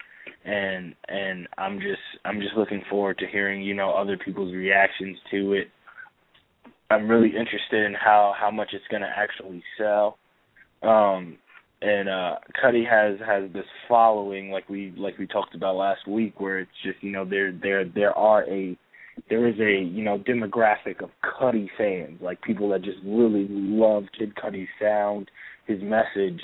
[0.44, 5.18] And and I'm just I'm just looking forward to hearing, you know, other people's reactions
[5.30, 5.68] to it.
[6.90, 10.18] I'm really interested in how how much it's going to actually sell.
[10.82, 11.38] Um
[11.80, 16.40] and uh Cudi has has this following like we like we talked about last week
[16.40, 18.76] where it's just you know there there there are a
[19.28, 24.04] there is a you know demographic of Cudi fans like people that just really love
[24.18, 25.30] Kid Cudi's sound
[25.66, 26.40] his message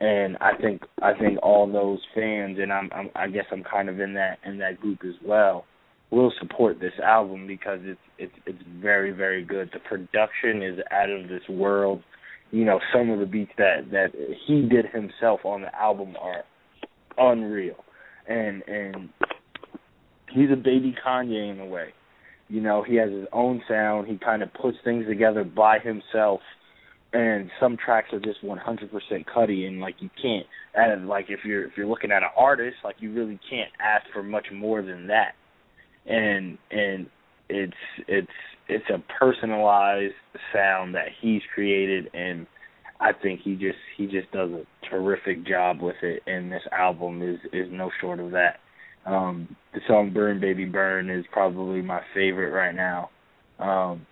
[0.00, 3.88] and I think I think all those fans and I'm, I'm I guess I'm kind
[3.88, 5.64] of in that in that group as well
[6.10, 9.70] will support this album because it's it's it's very very good.
[9.72, 12.02] The production is out of this world.
[12.50, 14.12] You know some of the beats that that
[14.46, 16.44] he did himself on the album are
[17.18, 17.76] unreal.
[18.28, 19.08] And and
[20.30, 21.94] he's a baby Kanye in a way.
[22.48, 24.08] You know he has his own sound.
[24.08, 26.40] He kind of puts things together by himself
[27.16, 28.58] and some tracks are just 100%
[29.34, 32.76] Cudi and like you can't and like if you're if you're looking at an artist
[32.84, 35.34] like you really can't ask for much more than that
[36.04, 37.06] and and
[37.48, 37.72] it's
[38.06, 38.28] it's
[38.68, 40.14] it's a personalized
[40.52, 42.46] sound that he's created and
[43.00, 47.22] I think he just he just does a terrific job with it and this album
[47.22, 48.58] is is no short of that.
[49.06, 53.08] Um the song Burn Baby Burn is probably my favorite right now.
[53.58, 54.06] Um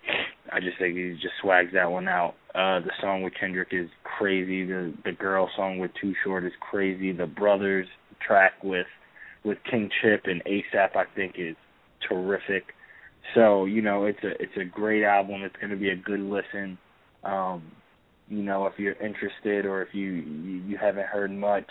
[0.51, 2.35] I just think he just swags that one out.
[2.53, 4.65] Uh the song with Kendrick is crazy.
[4.65, 7.11] The the girl song with Too Short is crazy.
[7.11, 7.87] The brothers
[8.25, 8.87] track with
[9.43, 11.55] with King Chip and ASAP I think is
[12.07, 12.63] terrific.
[13.33, 15.41] So you know, it's a it's a great album.
[15.43, 16.77] It's going to be a good listen.
[17.23, 17.63] Um,
[18.27, 20.11] you know, if you're interested or if you
[20.67, 21.65] you, haven't heard much,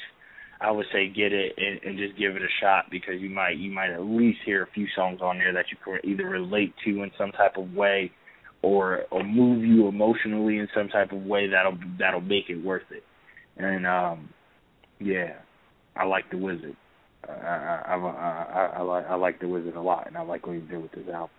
[0.60, 3.56] I would say get it and, and just give it a shot because you might
[3.59, 6.74] you might at least hear a few songs on there that you can either relate
[6.84, 8.10] to in some type of way,
[8.65, 12.82] or or move you emotionally in some type of way that'll that'll make it worth
[12.91, 13.03] it.
[13.57, 14.31] And um,
[14.99, 15.35] yeah,
[15.97, 16.77] I like the Wizard.
[17.28, 20.47] I I, I I I like I like the Wizard a lot, and I like
[20.47, 21.31] what he did with this album.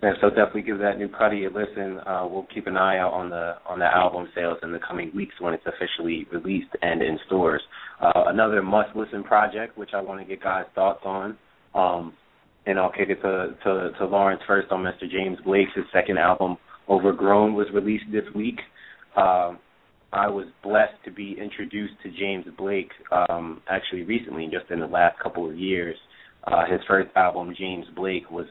[0.00, 1.98] And so definitely give that new Cudi a listen.
[2.06, 5.10] Uh, we'll keep an eye out on the on the album sales in the coming
[5.14, 7.62] weeks when it's officially released and in stores.
[8.00, 11.36] Uh, another must listen project, which I want to get guys' thoughts on.
[11.74, 12.12] Um,
[12.68, 15.10] and I'll kick it to, to to Lawrence first on Mr.
[15.10, 16.58] James Blake's second album,
[16.88, 18.58] Overgrown, was released this week.
[19.16, 19.58] Um,
[20.12, 24.86] I was blessed to be introduced to James Blake um, actually recently, just in the
[24.86, 25.96] last couple of years.
[26.46, 28.46] Uh, his first album, James Blake, was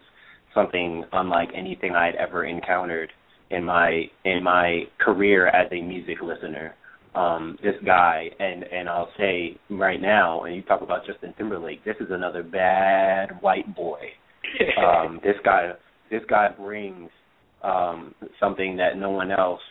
[0.54, 3.12] something unlike anything I had ever encountered
[3.52, 6.74] in my in my career as a music listener.
[7.18, 11.84] Um, this guy, and and I'll say right now, and you talk about Justin Timberlake,
[11.84, 14.02] this is another bad white boy.
[14.86, 15.72] um, this guy,
[16.12, 17.10] this guy brings
[17.64, 19.62] um, something that no one else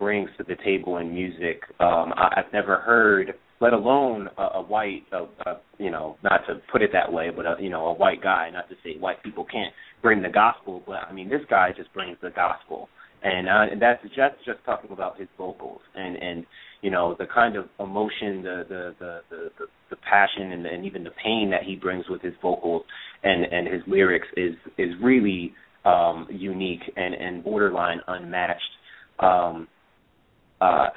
[0.00, 1.62] brings to the table in music.
[1.78, 6.40] Um, I, I've never heard, let alone a, a white, a, a, you know, not
[6.48, 8.50] to put it that way, but a, you know, a white guy.
[8.52, 9.72] Not to say white people can't
[10.02, 12.88] bring the gospel, but I mean, this guy just brings the gospel,
[13.22, 16.46] and uh, and that's just just talking about his vocals and and
[16.82, 21.04] you know the kind of emotion, the the the the, the, passion, and, and even
[21.04, 22.82] the pain that he brings with his vocals
[23.22, 25.52] and and his lyrics is is really
[25.84, 28.62] um unique and and borderline unmatched
[29.20, 29.68] um,
[30.60, 30.88] uh,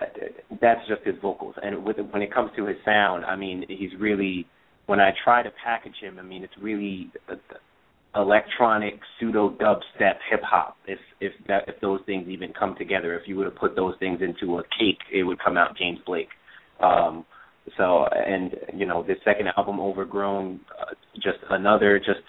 [0.61, 1.55] that's just his vocals.
[1.61, 4.47] And with, when it comes to his sound, I mean, he's really.
[4.85, 7.09] When I try to package him, I mean, it's really
[8.15, 10.77] electronic pseudo dubstep hip hop.
[10.87, 13.95] If if that if those things even come together, if you were to put those
[13.99, 16.29] things into a cake, it would come out James Blake.
[16.81, 17.25] Um,
[17.77, 22.21] so and you know, this second album, Overgrown, uh, just another just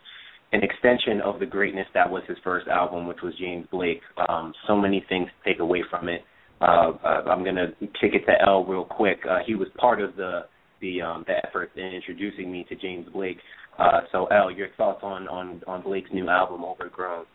[0.53, 4.01] an extension of the greatness that was his first album, which was James Blake.
[4.29, 6.23] Um, so many things to take away from it.
[6.61, 9.19] Uh, uh, I'm gonna kick it to L real quick.
[9.29, 10.43] Uh, he was part of the
[10.81, 13.39] the um, the effort in introducing me to James Blake.
[13.79, 17.27] Uh, so L, your thoughts on on on Blake's new album, Overgrown?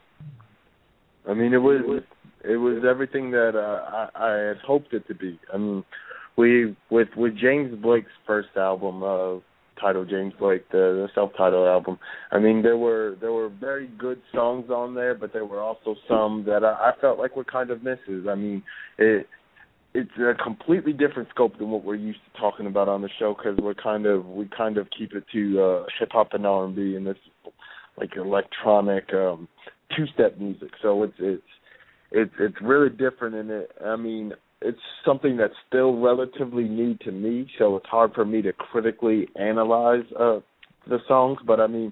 [1.27, 2.01] I mean, it was
[2.43, 5.39] it was everything that uh, I, I had hoped it to be.
[5.53, 5.83] I mean,
[6.37, 9.39] we with with James Blake's first album, uh,
[9.79, 11.97] titled James Blake, the, the self-titled album.
[12.31, 15.95] I mean, there were there were very good songs on there, but there were also
[16.07, 18.27] some that I, I felt like were kind of misses.
[18.29, 18.63] I mean,
[18.97, 19.27] it
[19.93, 23.35] it's a completely different scope than what we're used to talking about on the show
[23.35, 26.65] because we're kind of we kind of keep it to uh, hip hop and R
[26.65, 27.17] and B and this
[27.97, 29.47] like electronic um,
[29.95, 30.69] two-step music.
[30.81, 31.43] So it's it's
[32.11, 33.71] it's it's really different in it.
[33.83, 38.41] I mean, it's something that's still relatively new to me, so it's hard for me
[38.43, 40.39] to critically analyze uh
[40.87, 41.39] the songs.
[41.45, 41.91] But I mean,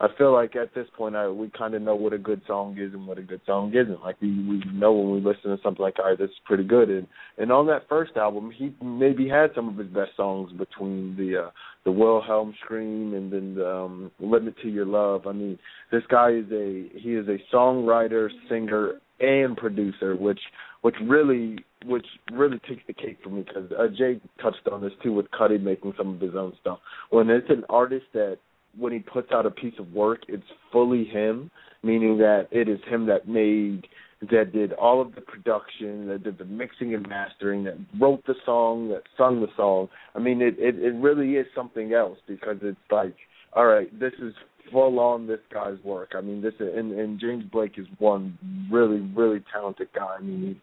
[0.00, 2.78] I feel like at this point, I we kind of know what a good song
[2.78, 4.00] is and what a good song isn't.
[4.00, 6.62] Like we we know when we listen to something like, all right, this is pretty
[6.62, 6.88] good.
[6.88, 7.06] And
[7.36, 11.46] and on that first album, he maybe had some of his best songs between the
[11.46, 11.50] uh
[11.84, 15.26] the Wilhelm scream and then the, um Limit to Your Love.
[15.26, 15.58] I mean,
[15.90, 20.40] this guy is a he is a songwriter, singer, and producer, which
[20.82, 24.92] which really which really takes the cake for me because uh, Jay touched on this
[25.02, 26.78] too with Cudi making some of his own stuff.
[27.10, 28.38] When it's an artist that
[28.76, 30.42] when he puts out a piece of work, it's
[30.72, 31.50] fully him,
[31.82, 33.86] meaning that it is him that made
[34.20, 38.34] that did all of the production, that did the mixing and mastering, that wrote the
[38.44, 39.88] song, that sung the song.
[40.14, 43.14] I mean, it it, it really is something else because it's like,
[43.52, 44.34] all right, this is
[44.72, 46.12] full on this guy's work.
[46.16, 48.36] I mean, this and and James Blake is one
[48.70, 50.16] really really talented guy.
[50.18, 50.60] I mean,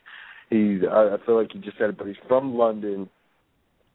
[0.50, 3.10] he, he's I, I feel like he just said it, but he's from London,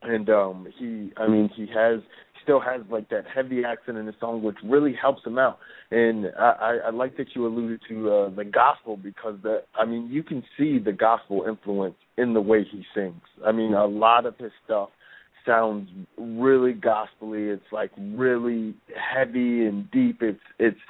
[0.02, 2.00] and um he I mean he has
[2.42, 5.58] still has like that heavy accent in the song, which really helps him out.
[5.90, 9.84] And I, I, I like that you alluded to uh, the gospel because that I
[9.84, 13.22] mean you can see the gospel influence in the way he sings.
[13.46, 14.90] I mean a lot of his stuff
[15.46, 15.88] sounds
[16.18, 17.52] really gospelly.
[17.52, 20.22] It's like really heavy and deep.
[20.22, 20.80] It's it's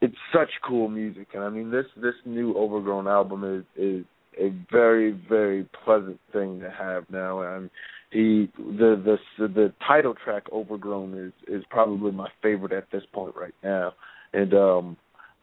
[0.00, 4.04] it's such cool music, and I mean this this new Overgrown album is is
[4.38, 7.42] a very very pleasant thing to have now.
[7.42, 7.70] And
[8.10, 13.34] he the the the title track Overgrown is is probably my favorite at this point
[13.36, 13.92] right now,
[14.32, 14.96] and um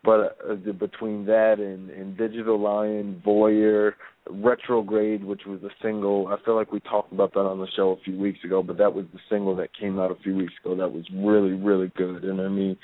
[0.05, 3.93] but uh, between that and, and Digital Lion, Voyeur,
[4.29, 7.89] Retrograde, which was a single, I feel like we talked about that on the show
[7.89, 10.53] a few weeks ago, but that was the single that came out a few weeks
[10.63, 12.23] ago that was really, really good.
[12.23, 12.77] And I mean,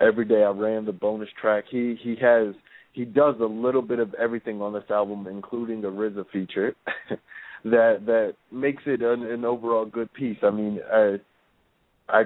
[0.00, 1.64] every day I ran the bonus track.
[1.70, 2.54] He he has
[2.92, 6.74] he does a little bit of everything on this album, including the RZA feature,
[7.64, 10.38] that that makes it an, an overall good piece.
[10.42, 11.16] I mean, I
[12.08, 12.24] I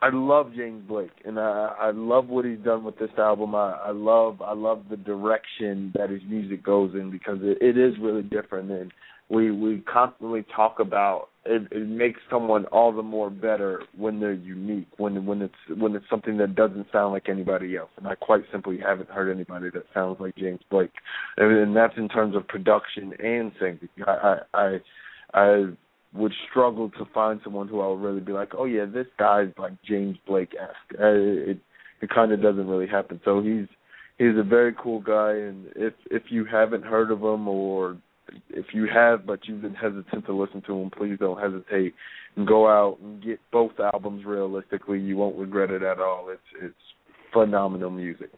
[0.00, 3.54] I love James Blake, and I I love what he's done with this album.
[3.54, 7.78] I I love I love the direction that his music goes in because it, it
[7.78, 8.70] is really different.
[8.70, 8.92] And
[9.28, 14.32] we we constantly talk about it, it makes someone all the more better when they're
[14.32, 17.90] unique, when when it's when it's something that doesn't sound like anybody else.
[17.96, 20.92] And I quite simply haven't heard anybody that sounds like James Blake,
[21.36, 23.88] and, and that's in terms of production and singing.
[24.06, 24.78] I I I,
[25.34, 25.64] I
[26.14, 29.52] would struggle to find someone who I would really be like, oh yeah, this guy's
[29.58, 30.98] like James Blake esque.
[30.98, 31.58] Uh, it
[32.00, 33.20] it kind of doesn't really happen.
[33.22, 33.66] So he's
[34.16, 37.98] he's a very cool guy, and if if you haven't heard of him or
[38.50, 41.94] if you have but you've been hesitant to listen to them, please don't hesitate
[42.36, 44.24] and go out and get both albums.
[44.24, 46.28] Realistically, you won't regret it at all.
[46.30, 46.74] It's it's
[47.32, 48.30] phenomenal music.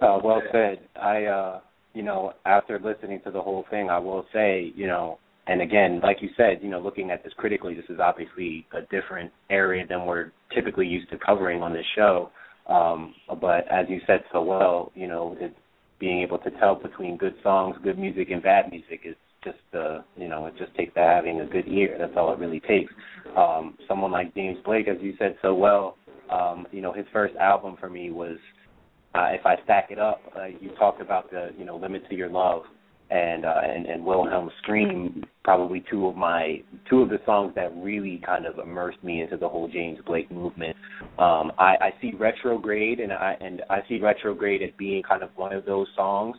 [0.00, 0.80] Uh, well said.
[1.00, 1.60] I uh
[1.94, 6.00] you know, after listening to the whole thing, I will say, you know, and again,
[6.02, 9.84] like you said, you know, looking at this critically, this is obviously a different area
[9.88, 12.30] than we're typically used to covering on this show.
[12.68, 15.56] Um, but as you said so well, you know, it,
[15.98, 20.00] being able to tell between good songs, good music, and bad music is just, uh,
[20.16, 21.96] you know, it just takes having a good ear.
[21.98, 22.92] That's all it really takes.
[23.36, 25.96] Um, someone like James Blake, as you said so well,
[26.30, 28.36] um, you know, his first album for me was
[29.14, 32.14] uh, if I stack it up, uh, you talked about the you know limit to
[32.14, 32.62] your love
[33.10, 37.74] and uh, and and Wilhelm scream probably two of my two of the songs that
[37.76, 40.76] really kind of immersed me into the whole James Blake movement.
[41.18, 45.30] Um, I, I see retrograde and I and I see retrograde as being kind of
[45.36, 46.36] one of those songs.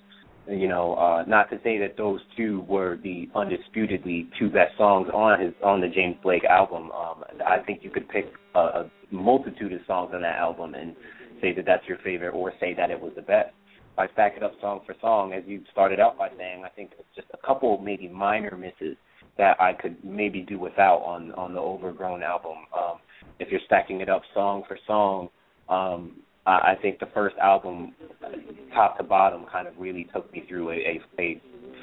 [0.47, 5.07] You know, uh, not to say that those two were the undisputedly two best songs
[5.13, 6.91] on his on the James Blake album.
[6.91, 8.25] Um, I think you could pick
[8.55, 10.95] a, a multitude of songs on that album and
[11.41, 13.53] say that that's your favorite or say that it was the best.
[13.93, 16.69] If I stack it up song for song, as you started out by saying, I
[16.69, 18.97] think it's just a couple maybe minor misses
[19.37, 22.57] that I could maybe do without on on the Overgrown album.
[22.77, 22.99] Um,
[23.39, 25.29] if you're stacking it up song for song,
[25.69, 27.93] um, I, think the first album,
[28.73, 31.41] top to bottom, kind of really took me through a, a, a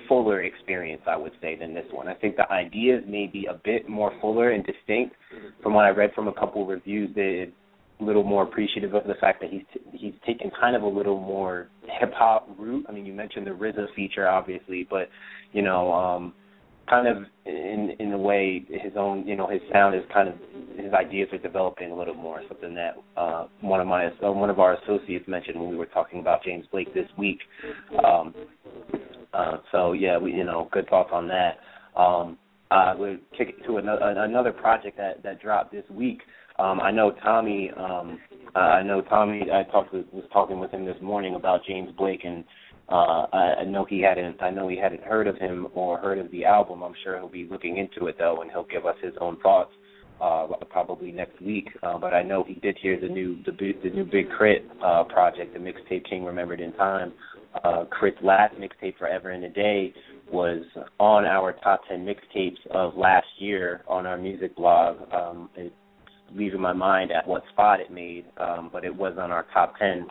[0.08, 2.08] fuller experience, I would say, than this one.
[2.08, 5.14] I think the ideas may be a bit more fuller and distinct
[5.62, 7.14] from what I read from a couple of reviews.
[7.14, 7.52] That
[8.04, 11.18] little more appreciative of the fact that he's t- he's taken kind of a little
[11.18, 11.68] more
[11.98, 12.84] hip hop route.
[12.88, 15.08] I mean, you mentioned the RZA feature, obviously, but
[15.52, 16.34] you know, um,
[16.88, 20.34] kind of in in a way, his own you know his sound is kind of
[20.76, 22.42] his ideas are developing a little more.
[22.48, 25.86] Something that uh, one of my uh, one of our associates mentioned when we were
[25.86, 27.38] talking about James Blake this week.
[28.04, 28.34] Um,
[29.32, 31.58] uh, so yeah, we you know good thoughts on that.
[31.98, 32.38] Um,
[32.70, 36.20] uh, we'll kick it to another another project that that dropped this week.
[36.58, 37.70] Um, I know Tommy.
[37.76, 38.18] Um,
[38.54, 39.42] uh, I know Tommy.
[39.52, 42.44] I talked was talking with him this morning about James Blake, and
[42.88, 44.42] uh, I, I know he hadn't.
[44.42, 46.82] I know he hadn't heard of him or heard of the album.
[46.82, 49.72] I'm sure he'll be looking into it though, and he'll give us his own thoughts
[50.20, 51.68] uh, probably next week.
[51.82, 54.64] Uh, but I know he did hear the new the, the new Big K.R.I.T.
[54.82, 57.12] uh, project, the mixtape King Remembered in Time.
[57.64, 59.92] Uh, K.R.I.T's last mixtape, Forever and a Day,
[60.30, 60.64] was
[60.98, 64.96] on our top ten mixtapes of last year on our music blog.
[65.12, 65.72] Um, it
[66.34, 69.78] leaving my mind at what spot it made, um, but it was on our top
[69.78, 70.06] ten.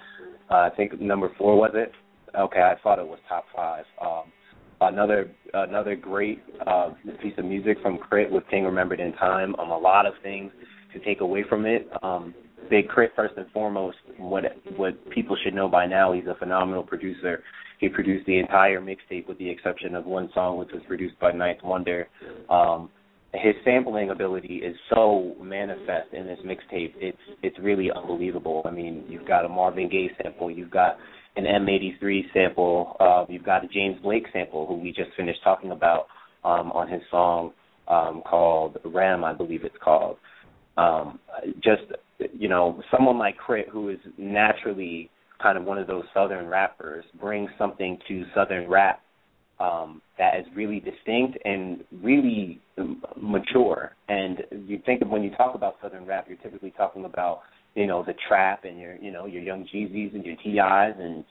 [0.50, 1.92] Uh, I think number four was it
[2.40, 3.86] okay, I thought it was top five.
[4.02, 4.24] Um,
[4.82, 6.90] another another great uh,
[7.22, 8.34] piece of music from K.R.I.T.
[8.34, 9.56] with King Remembered in Time.
[9.56, 10.52] Um, a lot of things
[10.94, 11.90] to take away from it.
[12.04, 12.34] Um,
[12.70, 13.14] Big K.R.I.T.
[13.16, 13.98] first and foremost.
[14.18, 14.44] What
[14.76, 17.44] what people should know by now, he's a phenomenal producer.
[17.80, 21.32] He produced the entire mixtape with the exception of one song, which was produced by
[21.32, 22.08] Ninth Wonder.
[22.50, 22.90] Um,
[23.42, 26.94] his sampling ability is so manifest in this mixtape.
[26.98, 28.62] It's it's really unbelievable.
[28.66, 30.98] I mean, you've got a Marvin Gaye sample, you've got
[31.36, 35.72] an M83 sample, uh, you've got a James Blake sample, who we just finished talking
[35.72, 36.08] about
[36.44, 37.52] um, on his song
[37.88, 40.18] um, called Ram, I believe it's called.
[40.78, 41.20] Um,
[41.64, 41.84] just
[42.34, 45.10] you know, someone like K.R.I.T., who is naturally
[45.42, 49.02] kind of one of those Southern rappers, brings something to Southern rap
[49.60, 52.62] um, that is really distinct and really
[53.16, 53.92] mature.
[54.10, 57.42] And you think of when you talk about Southern rap, you're typically talking about
[57.76, 61.24] you know the trap and your you know your Young Jeezys and your T.I.s and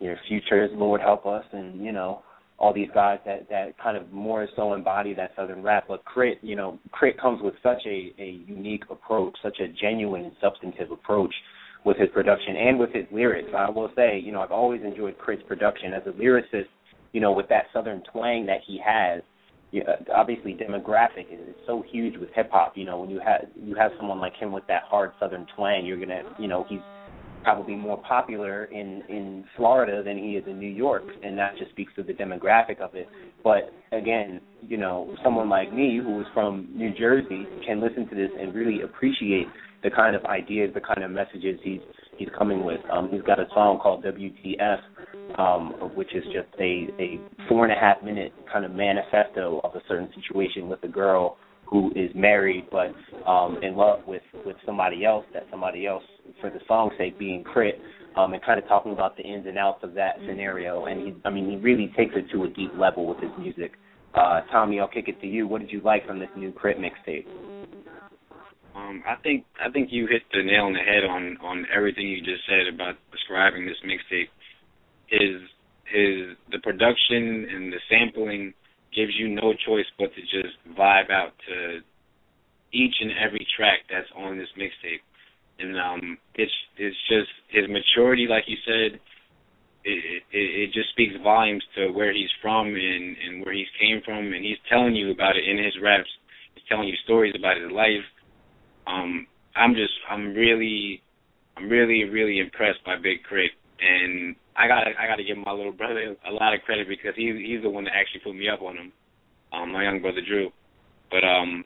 [0.00, 2.22] your Futures, Lord help us, and you know
[2.58, 5.84] all these guys that that kind of more so embody that Southern rap.
[5.88, 7.18] But K.R.I.T., you know, K.R.I.T.
[7.20, 11.34] comes with such a a unique approach, such a genuine substantive approach
[11.84, 13.48] with his production and with his lyrics.
[13.56, 16.66] I will say, you know, I've always enjoyed K.R.I.T.'s production as a lyricist
[17.12, 19.22] you know, with that southern twang that he has.
[19.70, 22.76] You know, obviously, demographic is, is so huge with hip hop.
[22.76, 25.86] You know, when you have you have someone like him with that hard southern twang,
[25.86, 26.80] you're gonna, you know, he's
[27.42, 31.70] probably more popular in in Florida than he is in New York, and that just
[31.70, 33.08] speaks to the demographic of it.
[33.42, 38.14] But again, you know, someone like me who is from New Jersey can listen to
[38.14, 39.46] this and really appreciate
[39.82, 41.80] the kind of ideas, the kind of messages he's
[42.16, 42.80] he's coming with.
[42.90, 44.78] Um, he's got a song called WTF,
[45.38, 49.74] um, which is just a, a four and a half minute kind of manifesto of
[49.74, 51.36] a certain situation with a girl
[51.66, 52.94] who is married but
[53.26, 55.24] um, in love with with somebody else.
[55.32, 56.04] That somebody else,
[56.40, 57.78] for the song's sake, being K.R.I.T.,
[58.16, 60.84] um, and kind of talking about the ins and outs of that scenario.
[60.84, 63.72] And he, I mean, he really takes it to a deep level with his music.
[64.14, 65.46] Uh, Tommy, I'll kick it to you.
[65.46, 66.78] What did you like from this new K.R.I.T.
[66.78, 67.26] mixtape?
[68.74, 72.08] Um, I think I think you hit the nail on the head on on everything
[72.08, 74.32] you just said about describing this mixtape.
[75.06, 75.42] His
[75.84, 78.54] his the production and the sampling
[78.94, 81.80] gives you no choice but to just vibe out to
[82.72, 85.04] each and every track that's on this mixtape.
[85.58, 88.98] And um it's it's just his maturity like you said
[89.84, 94.00] it, it it just speaks volumes to where he's from and and where he's came
[94.02, 96.08] from and he's telling you about it in his raps.
[96.54, 98.04] He's telling you stories about his life
[98.86, 99.26] um,
[99.56, 101.02] I'm just I'm really
[101.56, 105.72] I'm really really impressed by Big K.R.I.T., and I gotta I gotta give my little
[105.72, 108.62] brother a lot of credit because he's he's the one that actually put me up
[108.62, 108.92] on him,
[109.52, 110.50] um, my young brother Drew.
[111.10, 111.64] But um,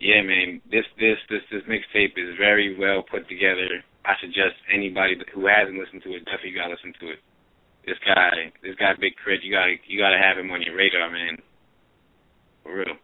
[0.00, 3.82] yeah, man, this this this this mixtape is very well put together.
[4.04, 7.20] I suggest anybody who hasn't listened to it definitely gotta listen to it.
[7.86, 11.10] This guy, this guy, Big K.R.I.T., you gotta you gotta have him on your radar,
[11.10, 11.38] man.
[12.62, 12.96] For real.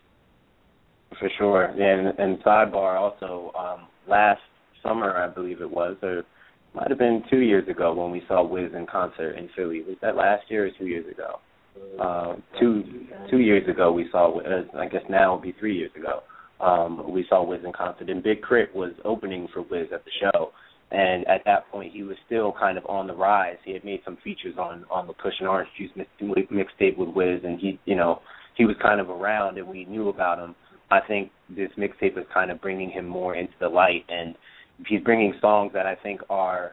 [1.18, 1.64] For sure.
[1.64, 4.40] And and sidebar also, um, last
[4.82, 6.22] summer I believe it was, or
[6.74, 9.82] might have been two years ago when we saw Wiz in concert in Philly.
[9.82, 11.40] Was that last year or two years ago?
[12.00, 12.84] Uh, two
[13.30, 14.38] two years ago we saw.
[14.38, 16.22] Uh, I guess now it'll be three years ago.
[16.60, 18.72] Um, we saw Wiz in concert, and Big K.R.I.T.
[18.74, 20.52] was opening for Wiz at the show.
[20.92, 23.56] And at that point, he was still kind of on the rise.
[23.64, 27.40] He had made some features on on the Kush and Orange Juice mixtape with Wiz,
[27.44, 28.20] and he, you know,
[28.56, 30.54] he was kind of around, and we knew about him.
[30.90, 34.34] I think this mixtape is kind of bringing him more into the light, and
[34.86, 36.72] he's bringing songs that I think are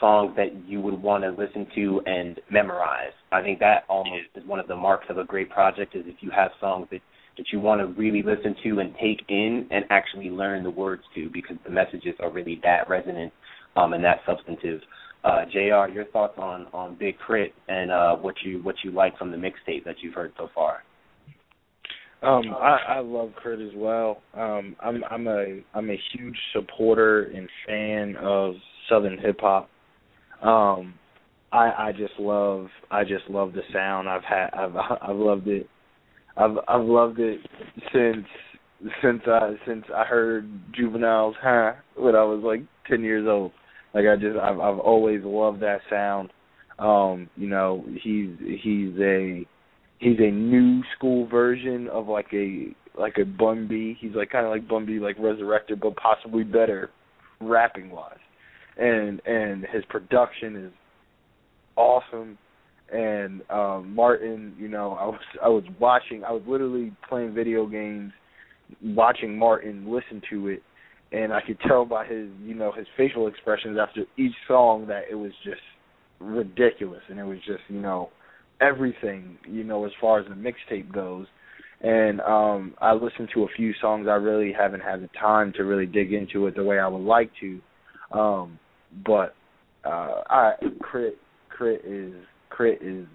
[0.00, 3.12] songs that you would want to listen to and memorize.
[3.30, 6.16] I think that almost is one of the marks of a great project is if
[6.20, 7.00] you have songs that
[7.38, 11.02] that you want to really listen to and take in and actually learn the words
[11.14, 13.32] to because the messages are really that resonant
[13.76, 14.80] um, and that substantive.
[15.24, 17.52] Uh, Jr., your thoughts on on Big K.R.I.T.
[17.68, 20.82] and uh, what you what you like from the mixtape that you've heard so far?
[22.22, 23.64] Um, I, I love K.R.I.T.
[23.64, 24.22] as well.
[24.34, 28.54] Um, I'm I'm a I'm a huge supporter and fan of
[28.88, 29.68] Southern hip hop.
[30.42, 30.94] Um,
[31.52, 34.08] I I just love I just love the sound.
[34.08, 35.68] I've had I've I've loved it.
[36.36, 37.40] I've I've loved it
[37.92, 38.26] since
[39.02, 43.52] since I since I heard Juvenile's huh when I was like ten years old.
[43.94, 46.32] Like I just I've I've always loved that sound.
[46.78, 48.30] Um, you know, he's
[48.62, 49.44] he's a
[50.02, 53.96] he's a new school version of like a like a Bun B.
[53.98, 56.90] He's like kind of like Bun B, like resurrected, but possibly better
[57.40, 58.18] rapping wise.
[58.76, 60.72] And and his production is
[61.76, 62.36] awesome.
[62.92, 67.66] And um Martin, you know, I was I was watching, I was literally playing video
[67.66, 68.12] games,
[68.82, 70.62] watching Martin listen to it,
[71.12, 75.04] and I could tell by his, you know, his facial expressions after each song that
[75.10, 75.60] it was just
[76.18, 78.10] ridiculous, and it was just you know
[78.62, 81.26] everything you know as far as the mixtape goes.
[81.80, 84.06] And um I listened to a few songs.
[84.08, 87.02] I really haven't had the time to really dig into it the way I would
[87.02, 87.60] like to.
[88.16, 88.58] Um,
[89.06, 89.34] but
[89.84, 91.16] uh, I K.R.I.T.
[91.58, 91.88] K.R.I.T.
[91.88, 92.14] is
[92.56, 92.84] K.R.I.T.
[92.84, 93.06] is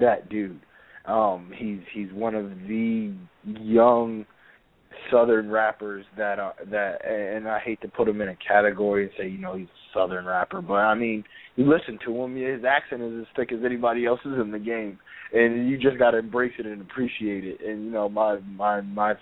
[0.00, 0.60] that dude.
[1.06, 3.12] Um, he's he's one of the
[3.44, 4.24] young
[5.10, 9.12] southern rappers that are that and I hate to put him in a category and
[9.18, 11.24] say, you know, he's southern rapper, but I mean,
[11.56, 14.98] you listen to him, his accent is as thick as anybody else's in the game.
[15.32, 17.60] And you just gotta embrace it and appreciate it.
[17.64, 19.14] And you know, my my my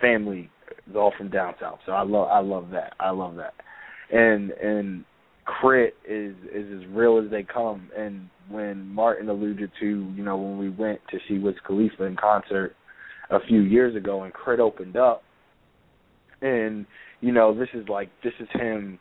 [0.00, 0.50] family
[0.88, 1.80] is all from down south.
[1.84, 2.94] So I love I love that.
[3.00, 3.54] I love that.
[4.10, 5.04] And and
[5.46, 5.92] K.R.I.T.
[6.10, 10.58] is is as real as they come and when Martin alluded to, you know, when
[10.58, 12.74] we went to see Wiz Khalifa in concert
[13.30, 14.62] a few years ago and K.R.I.T.
[14.62, 15.22] opened up
[16.42, 16.86] and
[17.20, 18.98] you know this is like this is him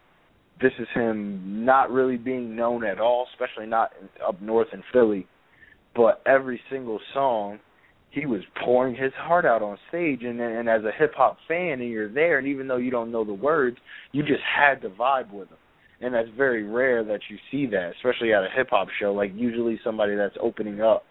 [0.62, 3.92] this is him not really being known at all especially not
[4.26, 5.28] up north in Philly.
[5.96, 7.60] But every single song
[8.12, 10.24] he was pouring his heart out on stage.
[10.24, 13.12] And and as a hip hop fan and you're there and even though you don't
[13.12, 13.78] know the words
[14.12, 15.58] you just had to vibe with him
[16.02, 19.14] and that's very rare that you see that especially at a hip hop show.
[19.14, 21.04] Like usually somebody that's opening up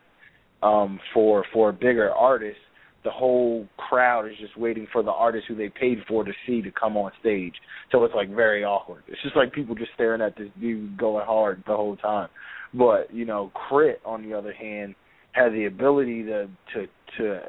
[0.63, 2.59] um for for a bigger artist
[3.05, 6.61] the whole crowd is just waiting for the artist who they paid for to see
[6.63, 7.55] to come on stage.
[7.91, 9.05] So it's like very awkward.
[9.09, 12.29] It's just like people just staring at this dude going hard the whole time.
[12.75, 13.99] But, you know, K.R.I.T.
[14.05, 14.95] on the other hand
[15.33, 16.87] had the ability to to
[17.19, 17.41] to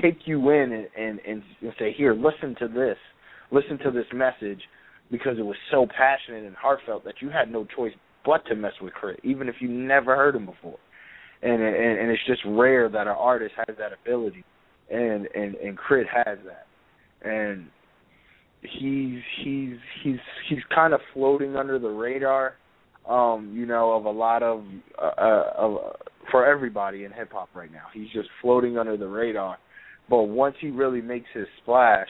[0.00, 1.42] take you in and, and, and
[1.78, 2.96] say, Here, listen to this.
[3.50, 4.60] Listen to this message
[5.10, 7.92] because it was so passionate and heartfelt that you had no choice
[8.24, 10.78] but to mess with K.R.I.T., even if you never heard him before
[11.42, 14.44] and and, and it's just rare that an artist has that ability,
[14.90, 16.08] and and and K.R.I.T.
[16.12, 16.66] has that,
[17.28, 17.66] and
[18.62, 22.54] he's he's he's he's kind of floating under the radar,
[23.08, 24.64] um, you know, of a lot of
[25.00, 25.78] uh, uh, of
[26.30, 27.86] for everybody in hip hop right now.
[27.92, 29.58] He's just floating under the radar,
[30.08, 32.08] but once he really makes his splash.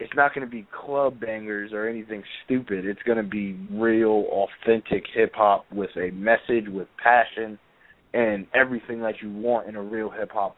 [0.00, 2.84] It's not going to be club bangers or anything stupid.
[2.84, 7.56] It's going to be real, authentic hip hop with a message, with passion,
[8.14, 10.56] and everything that you want in a real hip hop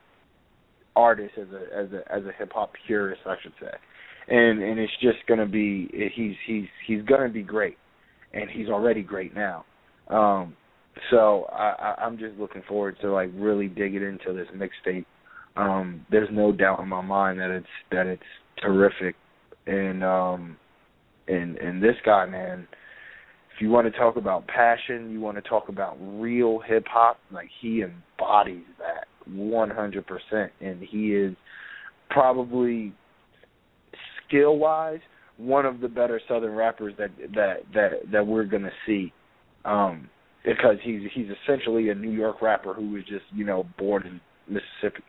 [0.97, 3.77] artist as a as a as a hip hop purist, I should say.
[4.29, 7.77] And and it's just gonna be he's he's he's gonna be great,
[8.33, 9.65] and he's already great now.
[10.09, 10.57] Um,
[11.11, 15.05] so I, I I'm just looking forward to like really digging into this mixtape.
[15.57, 18.23] Um, there's no doubt in my mind that it's that it's
[18.61, 19.15] terrific,
[19.67, 20.57] and um,
[21.29, 22.67] and and this guy, man,
[23.55, 27.19] if you want to talk about passion, you want to talk about real hip hop,
[27.33, 30.51] like he embodies that 100%.
[30.61, 31.37] And he is
[32.11, 32.93] probably
[34.27, 35.01] skill wise
[35.37, 39.13] one of the better southern rappers that that that that we're going to see
[39.65, 40.09] um
[40.45, 44.21] because he's he's essentially a New York rapper who was just, you know, born in
[44.47, 45.03] Mississippi.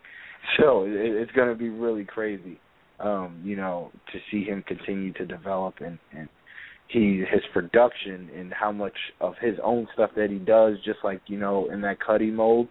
[0.59, 2.59] So it, it's going to be really crazy
[2.99, 6.29] um, you know, to see him continue to develop and and
[6.87, 11.21] he his production and how much of his own stuff that he does, just like
[11.27, 12.67] you know in that Cudi mold,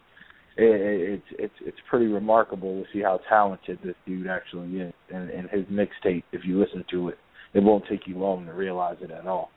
[0.57, 4.93] it, it's it's it's pretty remarkable to see how talented this dude actually is.
[5.13, 7.17] And, and his mixtape, if you listen to it,
[7.53, 9.51] it won't take you long to realize it at all.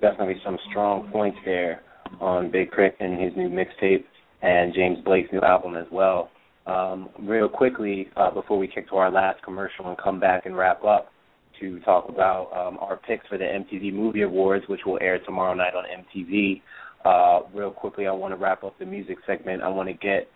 [0.00, 1.80] Definitely some strong points there
[2.20, 2.96] on Big K.R.I.T.
[3.00, 4.04] and his new mixtape
[4.42, 6.30] and James Blake's new album as well.
[6.68, 10.54] Um, real quickly, uh, before we kick to our last commercial and come back and
[10.54, 11.10] wrap up
[11.60, 15.54] to talk about um, our picks for the MTV Movie Awards, which will air tomorrow
[15.54, 16.60] night on MTV.
[17.06, 19.62] Uh, real quickly, I want to wrap up the music segment.
[19.62, 20.28] I want to get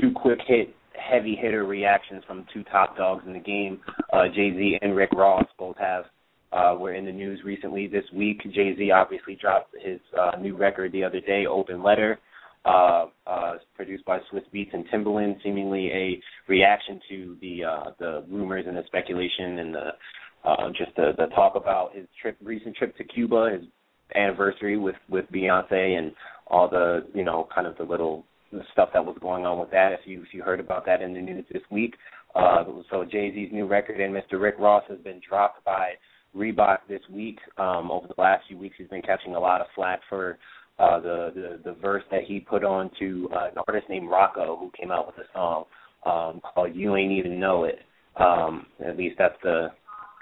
[0.00, 3.80] two quick hit, heavy hitter reactions from two top dogs in the game.
[4.12, 6.04] Uh, Jay Z and Rick Ross both have
[6.52, 8.40] uh, were in the news recently this week.
[8.54, 12.20] Jay Z obviously dropped his uh, new record the other day, Open Letter
[12.64, 18.24] uh, uh, produced by Swizz Beatz and Timbaland, seemingly a reaction to the uh, the
[18.30, 19.88] rumors and the speculation and the
[20.44, 23.62] uh, just the, the talk about his trip, recent trip to Cuba, his
[24.14, 26.12] anniversary with with Beyonce, and
[26.46, 28.24] all the you know kind of the little
[28.72, 29.92] stuff that was going on with that.
[29.92, 31.94] If you if you heard about that in the news this week,
[32.34, 34.40] uh, so Jay Z's new record and Mr.
[34.40, 35.92] Rick Ross has been dropped by
[36.36, 37.38] Reebok this week.
[37.58, 40.38] Um, over the last few weeks, he's been catching a lot of flack for
[40.78, 44.58] uh, the, the the verse that he put on to uh, an artist named Rocko
[44.58, 45.64] who came out with a song
[46.04, 47.78] um, called "You Ain't Even Know It."
[48.18, 49.68] Um, at least that's the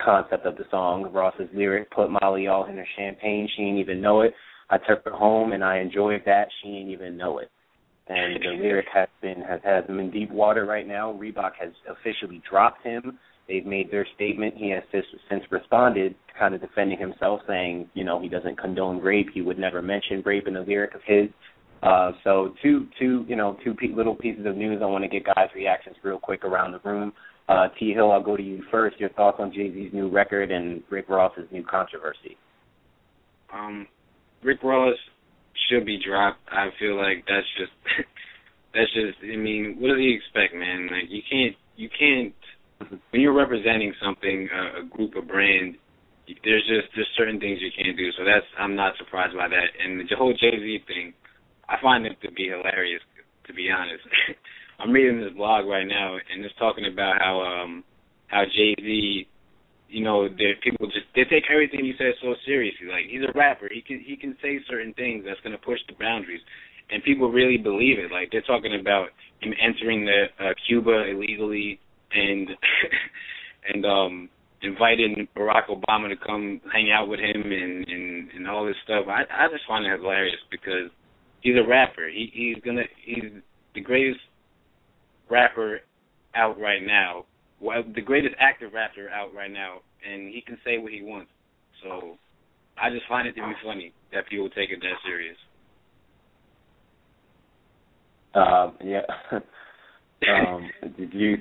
[0.05, 1.11] concept of the song.
[1.13, 4.35] Ross's lyric: "Put Molly all in her champagne, she ain't even know it.
[4.71, 6.49] I took her home and I enjoyed that.
[6.63, 7.51] She ain't even know it."
[8.09, 11.13] And the lyric has been has has him in deep water right now.
[11.13, 13.19] Reebok has officially dropped him
[13.51, 14.55] They've made their statement.
[14.57, 14.85] He has
[15.29, 19.27] since responded, kind of defending himself, saying, you know, he doesn't condone rape.
[19.35, 21.29] He would never mention rape in a lyric of his.
[21.83, 24.81] Uh, so two, two, you know, two pe- little pieces of news.
[24.81, 27.13] I want to get guys' reactions real quick around the room.
[27.49, 29.01] Uh, T Hill, I'll go to you first.
[29.01, 32.37] Your thoughts on Jay Z's new record and Rick Ross's new controversy?
[33.53, 33.89] Um,
[34.45, 34.95] Rick Ross
[35.69, 36.39] should be dropped.
[36.53, 37.73] I feel like that's just
[38.75, 39.19] that's just.
[39.25, 40.89] I mean, what does he expect, man?
[40.93, 42.35] Like you can't you can't
[43.11, 45.77] when you're representing something, uh, a group, a brand.
[46.45, 48.11] There's just there's certain things you can't do.
[48.17, 49.69] So that's I'm not surprised by that.
[49.83, 51.13] And the whole Jay Z thing,
[51.69, 53.03] I find it to be hilarious.
[53.47, 54.05] To be honest,
[54.79, 57.83] I'm reading this blog right now, and it's talking about how um
[58.29, 59.27] how Jay Z
[59.91, 62.87] you know, there people just they take everything he says so seriously.
[62.87, 65.81] Like he's a rapper, he can he can say certain things that's going to push
[65.89, 66.41] the boundaries,
[66.91, 68.13] and people really believe it.
[68.13, 69.09] Like they're talking about
[69.41, 71.81] him entering the uh, Cuba illegally
[74.81, 79.07] inviting Barack Obama to come hang out with him and and and all this stuff.
[79.09, 80.91] I I just find it hilarious because
[81.43, 82.09] he's a rapper.
[82.09, 83.31] He he's gonna he's
[83.75, 84.21] the greatest
[85.29, 85.81] rapper
[86.35, 87.25] out right now
[87.61, 89.81] well, the greatest active rapper out right now,
[90.11, 91.31] and he can say what he wants.
[91.83, 92.17] So
[92.81, 95.37] I just find it to be funny that people take it that serious.
[98.35, 99.03] Um, yeah.
[100.47, 101.37] um, do you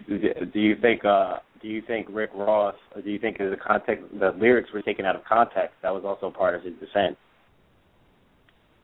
[0.53, 2.76] do you think uh, do you think Rick Ross?
[2.95, 5.76] Or do you think the context the lyrics were taken out of context?
[5.81, 7.15] That was also part of his defense.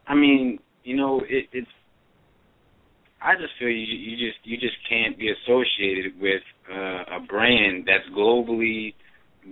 [0.07, 1.67] I mean, you know, it, it's
[3.21, 7.87] I just feel you you just you just can't be associated with uh, a brand
[7.87, 8.93] that's globally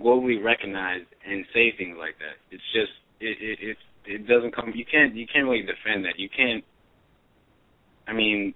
[0.00, 2.38] globally recognized and say things like that.
[2.50, 3.76] It's just it it it,
[4.06, 4.72] it doesn't come.
[4.74, 6.18] You can't you can't really defend that.
[6.18, 6.64] You can't.
[8.06, 8.54] I mean,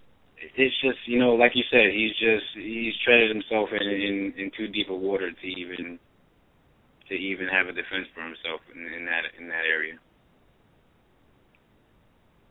[0.57, 4.51] it's just you know, like you said, he's just he's treaded himself in in, in
[4.57, 5.99] too deep a water to even
[7.09, 9.95] to even have a defense for himself in, in that in that area.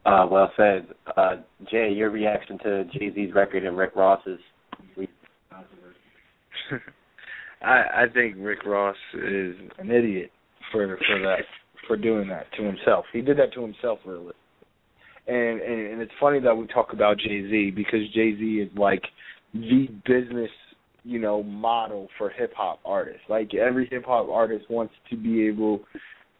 [0.05, 0.87] Uh, well said,
[1.17, 1.35] uh,
[1.69, 1.91] Jay.
[1.91, 4.39] Your reaction to Jay Z's record and Rick Ross's?
[7.61, 10.31] I I think Rick Ross is an idiot
[10.71, 11.39] for for that
[11.87, 13.05] for doing that to himself.
[13.13, 14.33] He did that to himself, really.
[15.27, 18.77] And and, and it's funny that we talk about Jay Z because Jay Z is
[18.77, 19.03] like
[19.53, 20.51] the business
[21.03, 23.21] you know model for hip hop artists.
[23.29, 25.81] Like every hip hop artist wants to be able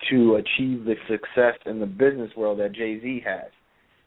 [0.10, 3.50] to achieve the success in the business world that Jay Z has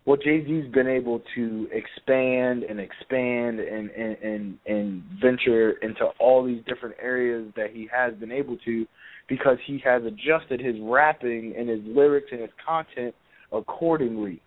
[0.07, 6.07] well Jay Z's been able to expand and expand and, and and and venture into
[6.19, 8.87] all these different areas that he has been able to
[9.29, 13.15] because he has adjusted his rapping and his lyrics and his content
[13.53, 14.41] accordingly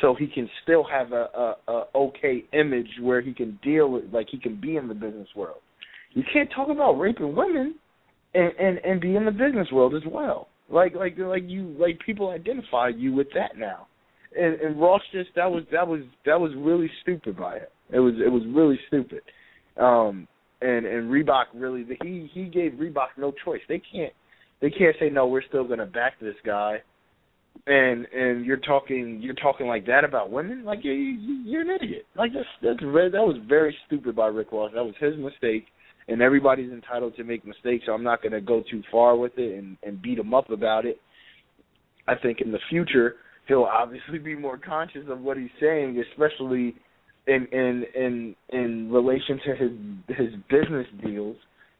[0.00, 4.04] so he can still have a, a, a okay image where he can deal with
[4.12, 5.58] like he can be in the business world.
[6.12, 7.74] You can't talk about raping women
[8.34, 10.48] and and and be in the business world as well.
[10.68, 13.86] Like like like you like people identify you with that now
[14.36, 17.66] and, and Ross just that was that was that was really stupid by him.
[17.92, 19.22] It was it was really stupid.
[19.76, 20.28] Um
[20.60, 23.60] and and Reebok really he he gave Reebok no choice.
[23.68, 24.12] They can't
[24.60, 25.26] they can't say no.
[25.26, 26.82] We're still going to back this guy.
[27.70, 31.70] And and you're talking you're talking like that about women like you, you you're an
[31.70, 35.66] idiot like that's that's that was very stupid by Rick Ross that was his mistake
[36.08, 39.32] and everybody's entitled to make mistakes so I'm not going to go too far with
[39.36, 41.00] it and and beat him up about it
[42.08, 43.14] I think in the future
[43.50, 46.74] he'll obviously be more conscious of what he's saying, especially
[47.26, 51.36] in in in in relation to his his business deals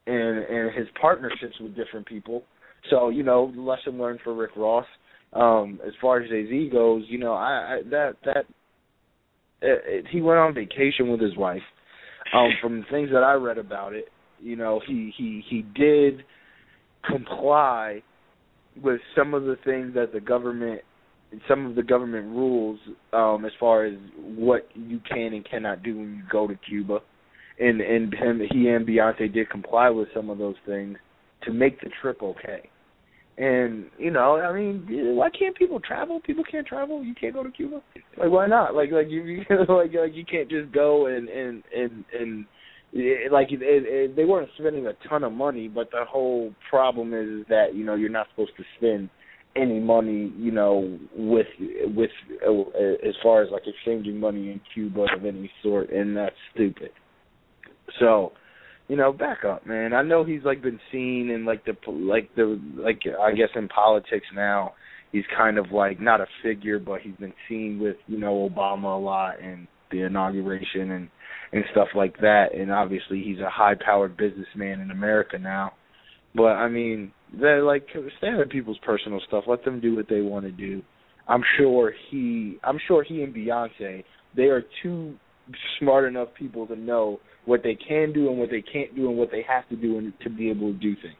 [0.06, 2.42] and and his partnerships with different people.
[2.90, 4.86] So you know, lesson learned for Rick Ross.
[5.32, 8.44] Um, as far as Jay Z goes, you know, I, I that that
[9.62, 11.62] it, it, he went on vacation with his wife.
[12.34, 14.06] Um, from things that I read about it,
[14.40, 16.24] you know, he he he did
[17.08, 18.02] comply
[18.82, 20.80] with some of the things that the government
[21.48, 22.78] some of the government rules
[23.12, 27.00] um as far as what you can and cannot do when you go to Cuba.
[27.58, 30.96] And and him he and Beyonce did comply with some of those things
[31.42, 32.68] to make the trip okay.
[33.40, 34.84] And you know, I mean,
[35.16, 36.20] why can't people travel?
[36.20, 37.02] People can't travel.
[37.02, 37.80] You can't go to Cuba.
[38.18, 38.74] Like, why not?
[38.74, 42.44] Like, like you, you like, like you can't just go and and and and
[43.32, 47.46] like it, it, they weren't spending a ton of money, but the whole problem is
[47.48, 49.08] that you know you're not supposed to spend
[49.56, 52.10] any money, you know, with with
[52.46, 56.90] uh, as far as like exchanging money in Cuba of any sort, and that's stupid.
[57.98, 58.32] So,
[58.90, 59.92] you know, back up, man.
[59.92, 63.68] I know he's like been seen in like the like the like I guess in
[63.68, 64.72] politics now.
[65.12, 68.96] He's kind of like not a figure, but he's been seen with you know Obama
[68.96, 71.08] a lot, and the inauguration and
[71.52, 72.46] and stuff like that.
[72.52, 75.74] And obviously, he's a high-powered businessman in America now.
[76.34, 77.86] But I mean, they like
[78.18, 79.44] stay of people's personal stuff.
[79.46, 80.82] Let them do what they want to do.
[81.28, 84.02] I'm sure he, I'm sure he and Beyonce,
[84.34, 85.14] they are two
[85.78, 89.18] smart enough people to know what they can do and what they can't do and
[89.18, 91.16] what they have to do and to be able to do things.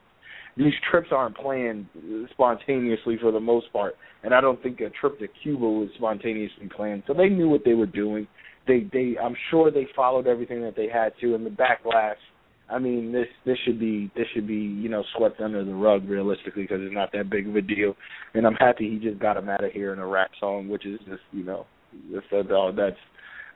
[0.57, 1.87] These trips aren't planned
[2.33, 6.69] spontaneously for the most part, and I don't think a trip to Cuba was spontaneously
[6.75, 7.05] planned.
[7.07, 8.27] So they knew what they were doing.
[8.67, 12.17] They, they, I'm sure they followed everything that they had to, and the backlash
[12.71, 16.09] I mean, this this should be this should be you know swept under the rug
[16.09, 17.97] realistically because it's not that big of a deal,
[18.35, 20.87] and I'm happy he just got him out of here in a rap song, which
[20.87, 21.67] is just you know
[22.13, 22.97] just, that's that's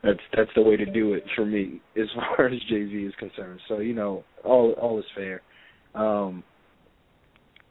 [0.05, 3.13] that's that's the way to do it for me as far as Jay Z is
[3.17, 3.59] concerned.
[3.67, 5.41] So you know all all is fair.
[5.93, 6.43] Um,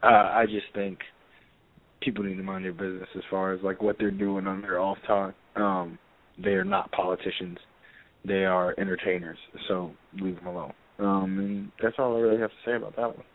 [0.03, 0.99] uh, I just think
[2.01, 4.79] people need to mind their business as far as like what they're doing on their
[4.79, 5.33] off time.
[5.55, 5.97] Um,
[6.43, 7.57] they are not politicians;
[8.25, 9.37] they are entertainers.
[9.67, 10.73] So leave them alone.
[10.99, 13.25] Um, and that's all I really have to say about that one.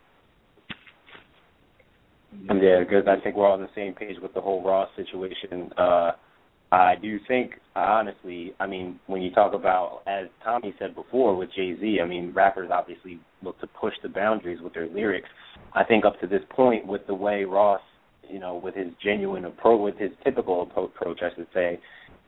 [2.61, 5.69] Yeah, because I think we're all on the same page with the whole Ross situation.
[5.77, 6.11] Uh,
[6.71, 11.49] I do think, honestly, I mean, when you talk about, as Tommy said before with
[11.53, 15.27] Jay Z, I mean, rappers obviously look to push the boundaries with their lyrics.
[15.73, 17.81] I think up to this point, with the way Ross,
[18.29, 21.79] you know, with his genuine approach, with his typical approach, I should say,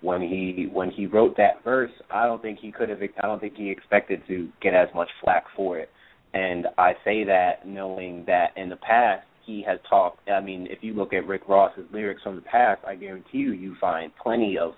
[0.02, 3.00] when he when he wrote that verse, I don't think he could have.
[3.02, 5.90] I don't think he expected to get as much flack for it.
[6.34, 10.30] And I say that knowing that in the past he has talked.
[10.30, 13.54] I mean, if you look at Rick Ross's lyrics from the past, I guarantee you
[13.54, 14.74] you find plenty of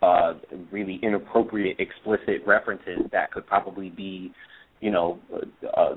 [0.00, 0.34] uh
[0.70, 4.32] really inappropriate, explicit references that could probably be,
[4.80, 5.18] you know,
[5.76, 5.96] uh,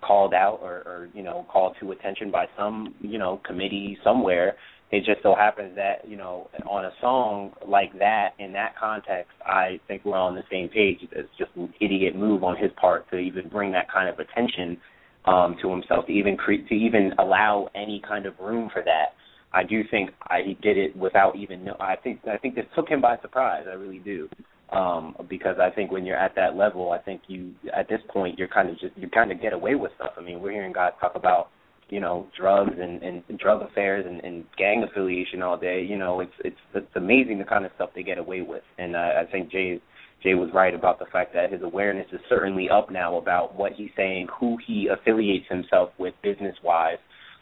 [0.00, 4.56] called out or, or you know called to attention by some you know committee somewhere
[4.92, 9.32] it just so happens that you know on a song like that in that context,
[9.44, 10.98] I think we're on the same page.
[11.10, 14.76] It's just an idiot move on his part to even bring that kind of attention
[15.24, 19.14] um, to himself, to even cre- to even allow any kind of room for that.
[19.52, 21.76] I do think I, he did it without even know.
[21.78, 23.64] I think I think this took him by surprise.
[23.70, 24.28] I really do,
[24.70, 28.38] um, because I think when you're at that level, I think you at this point
[28.38, 30.12] you're kind of just you kind of get away with stuff.
[30.16, 31.48] I mean, we're hearing guys talk about
[31.90, 35.82] you know drugs and, and drug affairs and, and gang affiliation all day.
[35.82, 38.62] You know, it's it's it's amazing the kind of stuff they get away with.
[38.78, 39.80] And uh, I think Jay
[40.22, 43.72] Jay was right about the fact that his awareness is certainly up now about what
[43.72, 46.98] he's saying, who he affiliates himself with business wise.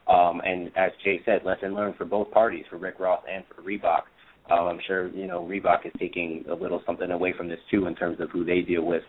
[0.09, 3.63] Um, and as Jay said, lesson learned for both parties, for Rick Ross and for
[3.63, 4.03] Reebok.
[4.51, 7.87] Um, I'm sure you know Reebok is taking a little something away from this too
[7.87, 9.03] in terms of who they deal with.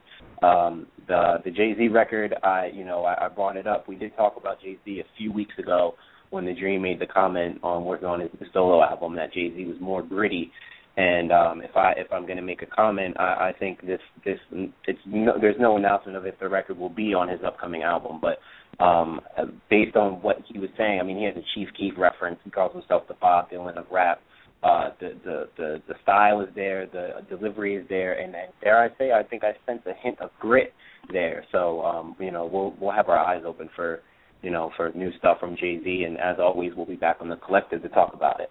[0.43, 3.87] Um, the the Jay Z record, I you know I, I brought it up.
[3.87, 5.95] We did talk about Jay Z a few weeks ago
[6.29, 9.65] when the Dream made the comment on working on his solo album that Jay Z
[9.65, 10.51] was more gritty.
[10.97, 14.01] And um, if I if I'm going to make a comment, I, I think this
[14.25, 14.39] this
[14.85, 18.19] it's no, there's no announcement of if the record will be on his upcoming album,
[18.21, 18.39] but
[18.83, 19.21] um,
[19.69, 22.39] based on what he was saying, I mean he has a Chief Keef reference.
[22.43, 24.19] He calls himself the Bob Dylan of rap
[24.63, 28.83] uh, the, the the the style is there, the delivery is there, and, and dare
[28.83, 30.73] I say, I think I sense a hint of grit
[31.11, 31.43] there.
[31.51, 34.01] So um, you know, we'll we'll have our eyes open for
[34.43, 37.29] you know for new stuff from Jay Z, and as always, we'll be back on
[37.29, 38.49] the collective to talk about it.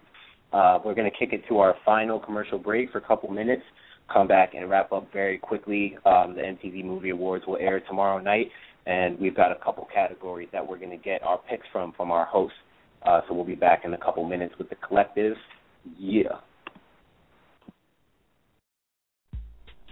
[0.53, 3.63] Uh, we're going to kick it to our final commercial break for a couple minutes.
[4.13, 5.97] Come back and wrap up very quickly.
[6.05, 8.49] Um, the MTV Movie Awards will air tomorrow night,
[8.87, 12.11] and we've got a couple categories that we're going to get our picks from from
[12.11, 12.57] our hosts.
[13.07, 15.37] Uh, so we'll be back in a couple minutes with the collective.
[15.99, 16.41] Yeah.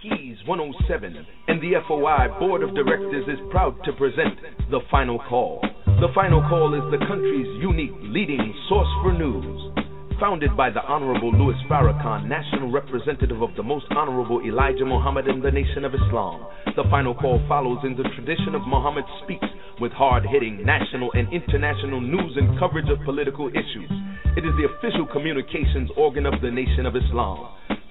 [0.01, 4.39] Keys 107 and the FOI Board of Directors is proud to present
[4.71, 5.59] The Final Call.
[5.85, 9.88] The Final Call is the country's unique leading source for news.
[10.19, 15.39] Founded by the Honorable Louis Farrakhan, National Representative of the Most Honorable Elijah Muhammad in
[15.39, 19.47] the Nation of Islam, The Final Call follows in the tradition of Muhammad Speaks
[19.79, 23.89] with hard hitting national and international news and coverage of political issues.
[24.35, 27.78] It is the official communications organ of the Nation of Islam.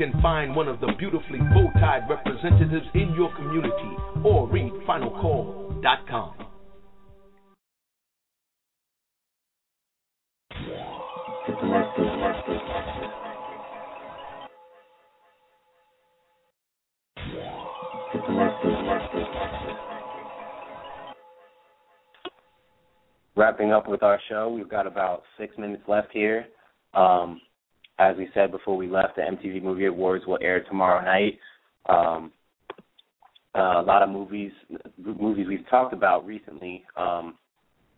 [0.00, 6.32] can find one of the beautifully bow tied representatives in your community or read finalcall.com.
[23.36, 26.46] Wrapping up with our show, we've got about six minutes left here.
[26.94, 27.38] Um,
[28.00, 31.38] as we said before we left, the MTV Movie Awards will air tomorrow night.
[31.88, 32.32] Um,
[33.54, 34.52] uh, a lot of movies
[34.96, 37.34] movies we've talked about recently um,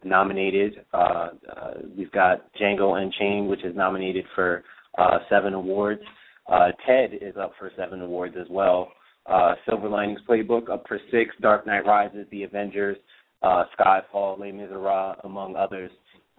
[0.03, 0.85] nominated.
[0.93, 4.65] Uh, uh, we've got Django Unchained, which is nominated for
[4.99, 6.03] uh, seven awards.
[6.51, 8.89] Uh, Ted is up for seven awards as well.
[9.27, 11.33] Uh, Silver Linings Playbook up for six.
[11.41, 12.97] Dark Knight Rises, The Avengers,
[13.45, 15.91] Skyfall, Les Miserables, among others.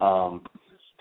[0.01, 0.41] Um,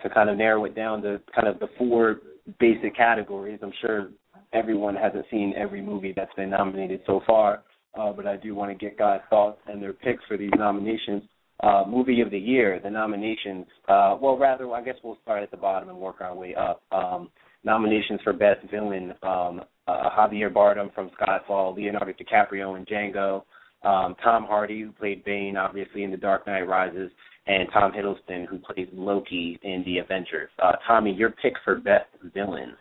[0.03, 2.21] to kind of narrow it down to kind of the four
[2.59, 3.61] basic categories.
[3.63, 4.09] I'm sure
[4.53, 7.63] everyone hasn't seen every movie that's been nominated so far,
[7.99, 11.23] uh, but I do want to get guys' thoughts and their picks for these nominations.
[11.63, 13.67] Uh, movie of the year, the nominations.
[13.89, 16.83] Uh, well, rather, I guess we'll start at the bottom and work our way up.
[16.91, 17.31] Um,
[17.63, 23.43] nominations for best villain: um, uh, Javier Bardem from Skyfall, Leonardo DiCaprio in Django,
[23.85, 27.11] um, Tom Hardy who played Bane, obviously in The Dark Knight Rises,
[27.47, 30.51] and Tom Hiddleston who plays Loki in The Avengers.
[30.63, 32.77] Uh, Tommy, your pick for best villain?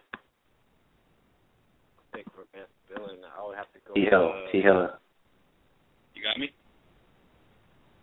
[2.14, 3.94] Pick for best villain, I would have to go.
[3.94, 4.34] T Hill.
[4.34, 4.90] Uh, T Hill.
[6.14, 6.52] You got me?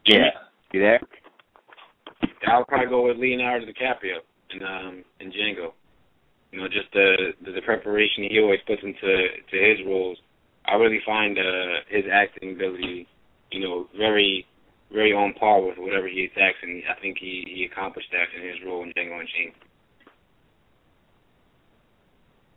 [0.07, 0.31] Yeah.
[0.73, 1.01] You there?
[2.47, 4.19] I would probably go with Leonardo DiCaprio
[4.51, 5.73] in um in Django.
[6.53, 10.19] You know, just the the, the preparation he always puts into to his roles.
[10.67, 13.07] I really find uh his acting ability,
[13.51, 14.47] you know, very
[14.93, 18.47] very on par with whatever he attacks, and I think he he accomplished that in
[18.47, 19.55] his role in Django Unchained.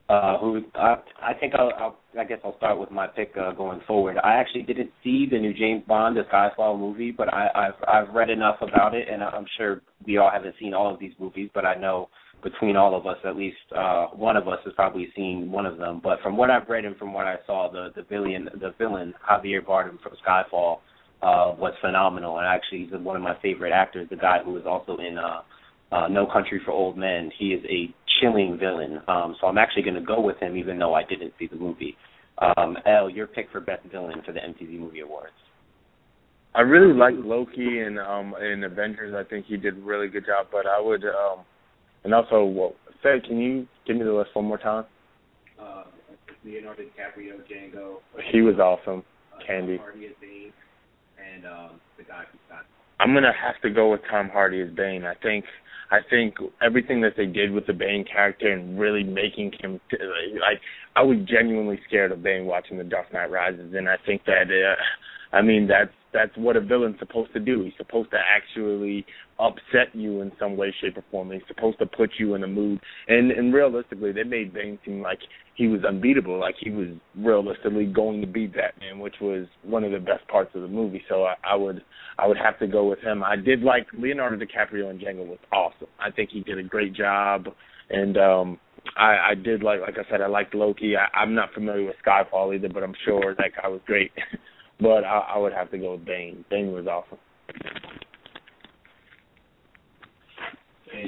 [0.09, 3.51] Uh, who I I think I'll, I'll I guess I'll start with my pick uh,
[3.51, 4.17] going forward.
[4.23, 8.13] I actually didn't see the new James Bond, the Skyfall movie, but I, I've I've
[8.13, 11.49] read enough about it, and I'm sure we all haven't seen all of these movies,
[11.53, 12.09] but I know
[12.43, 15.77] between all of us, at least uh, one of us has probably seen one of
[15.77, 16.01] them.
[16.03, 19.13] But from what I've read and from what I saw, the the villain the villain
[19.29, 20.79] Javier Bardem from Skyfall
[21.21, 24.07] uh, was phenomenal, and actually he's one of my favorite actors.
[24.09, 25.41] The guy who was also in uh,
[25.95, 27.31] uh, No Country for Old Men.
[27.37, 29.01] He is a chilling villain.
[29.07, 31.57] Um, so I'm actually going to go with him, even though I didn't see the
[31.57, 31.95] movie.
[32.37, 35.33] Um, L, your pick for best villain for the MTV Movie Awards.
[36.53, 39.15] I really like Loki and um in Avengers.
[39.15, 40.47] I think he did a really good job.
[40.51, 41.45] But I would um
[42.03, 42.73] and also well,
[43.03, 44.85] say, can you give me the list one more time?
[45.61, 45.83] Uh,
[46.43, 47.97] Leonardo DiCaprio, Django.
[48.31, 49.03] He was awesome.
[49.45, 49.77] Candie.
[49.77, 50.51] Hardy as Bane,
[51.33, 52.65] and um, the guy who got.
[52.99, 55.05] I'm gonna have to go with Tom Hardy as Bane.
[55.05, 55.45] I think
[55.89, 59.79] I think everything that they did with the Bane character and really making him
[60.39, 60.61] like
[60.95, 64.47] I was genuinely scared of Bane watching The Dark Knight Rises, and I think that
[64.49, 64.75] uh,
[65.33, 67.63] I mean that's that's what a villain's supposed to do.
[67.63, 69.05] He's supposed to actually
[69.39, 71.31] upset you in some way, shape, or form.
[71.31, 72.79] He's supposed to put you in a mood.
[73.07, 75.19] And and realistically, they made Bane seem like
[75.55, 79.91] he was unbeatable, like he was realistically going to beat Batman, which was one of
[79.91, 81.03] the best parts of the movie.
[81.07, 81.81] So I, I would
[82.17, 83.23] I would have to go with him.
[83.23, 85.87] I did like Leonardo DiCaprio in Django was awesome.
[85.99, 87.47] I think he did a great job,
[87.89, 88.59] and um
[88.97, 90.95] I, I did like like I said I liked Loki.
[90.97, 94.11] I, I'm not familiar with Skyfall either, but I'm sure that guy was great.
[94.81, 96.43] but I, I would have to go with Bane.
[96.49, 97.19] Bane was awesome.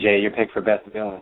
[0.01, 1.21] Jay, your pick for best villain.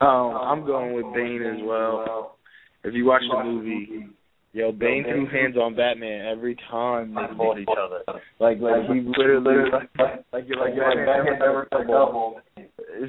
[0.00, 2.36] Um, I'm going with Bane as well.
[2.82, 4.08] If you watch the movie,
[4.52, 8.02] yo, Bane threw hands on Batman every time they fought each other.
[8.38, 9.90] Like, like he literally, like,
[10.32, 12.40] like you're like, you're like Batman never double.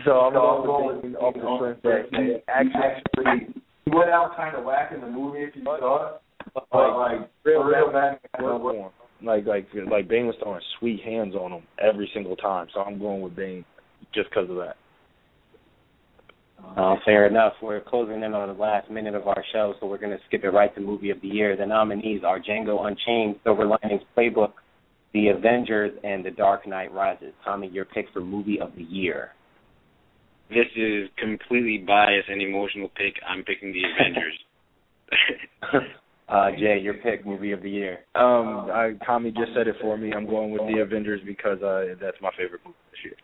[0.05, 3.53] So I'm going with Bane off the strength that he actually
[3.85, 6.21] He went out kind of whack in the movie if you saw it.
[6.53, 8.91] But like like real, for real real Batman Batman, for him.
[9.23, 12.67] Like, like, like Bane was throwing sweet hands on him every single time.
[12.73, 13.65] So I'm going with Bane
[14.13, 14.75] just because of that.
[16.77, 17.53] Uh, fair enough.
[17.61, 20.43] We're closing in on the last minute of our show, so we're going to skip
[20.43, 21.55] it right to movie of the year.
[21.55, 24.53] The nominees are Django Unchained, Silver Linings Playbook,
[25.13, 27.33] The Avengers, and The Dark Knight Rises.
[27.43, 29.29] Tommy, your pick for movie of the year.
[30.49, 33.15] This is completely biased and emotional pick.
[33.27, 34.39] I'm picking the Avengers.
[36.27, 37.99] uh, Jay, your pick movie of the year.
[38.15, 40.11] Um, I, Tommy just said it for me.
[40.11, 43.15] I'm going with the Avengers because uh, that's my favorite movie this year.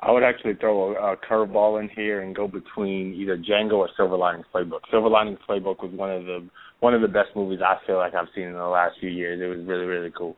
[0.00, 3.88] I would actually throw a, a curveball in here and go between either Django or
[3.96, 4.80] Silver Linings Playbook.
[4.90, 6.48] Silver Linings Playbook was one of the
[6.80, 9.40] one of the best movies I feel like I've seen in the last few years.
[9.40, 10.36] It was really really cool.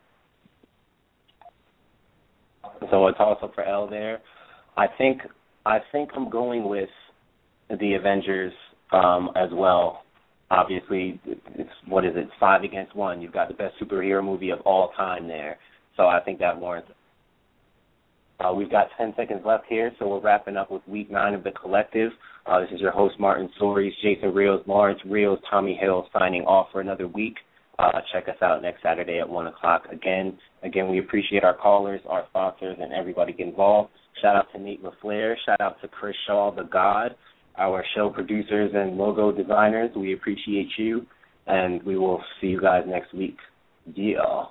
[2.91, 4.21] So a toss up for L there.
[4.77, 5.23] I think
[5.65, 6.91] I think I'm going with
[7.71, 8.53] the Avengers
[8.95, 10.03] um, as well.
[10.51, 12.29] Obviously, it's what is it?
[12.39, 13.21] Five against one.
[13.21, 15.59] You've got the best superhero movie of all time there.
[15.97, 16.91] So I think that warrants.
[18.41, 21.45] Uh, we've got 10 seconds left here, so we're wrapping up with week nine of
[21.45, 22.11] the collective.
[22.47, 26.67] Uh, this is your host, Martin Soaries, Jason Reels, Lawrence Reels, Tommy Hill signing off
[26.73, 27.37] for another week.
[27.79, 29.85] Uh, check us out next Saturday at one o'clock.
[29.91, 33.91] Again, again, we appreciate our callers, our sponsors, and everybody involved.
[34.21, 35.35] Shout out to Nate LaFleur.
[35.47, 37.15] Shout out to Chris Shaw, the God,
[37.59, 39.91] our show producers and logo designers.
[39.95, 41.07] We appreciate you,
[41.47, 43.37] and we will see you guys next week.
[43.95, 44.45] Yeah.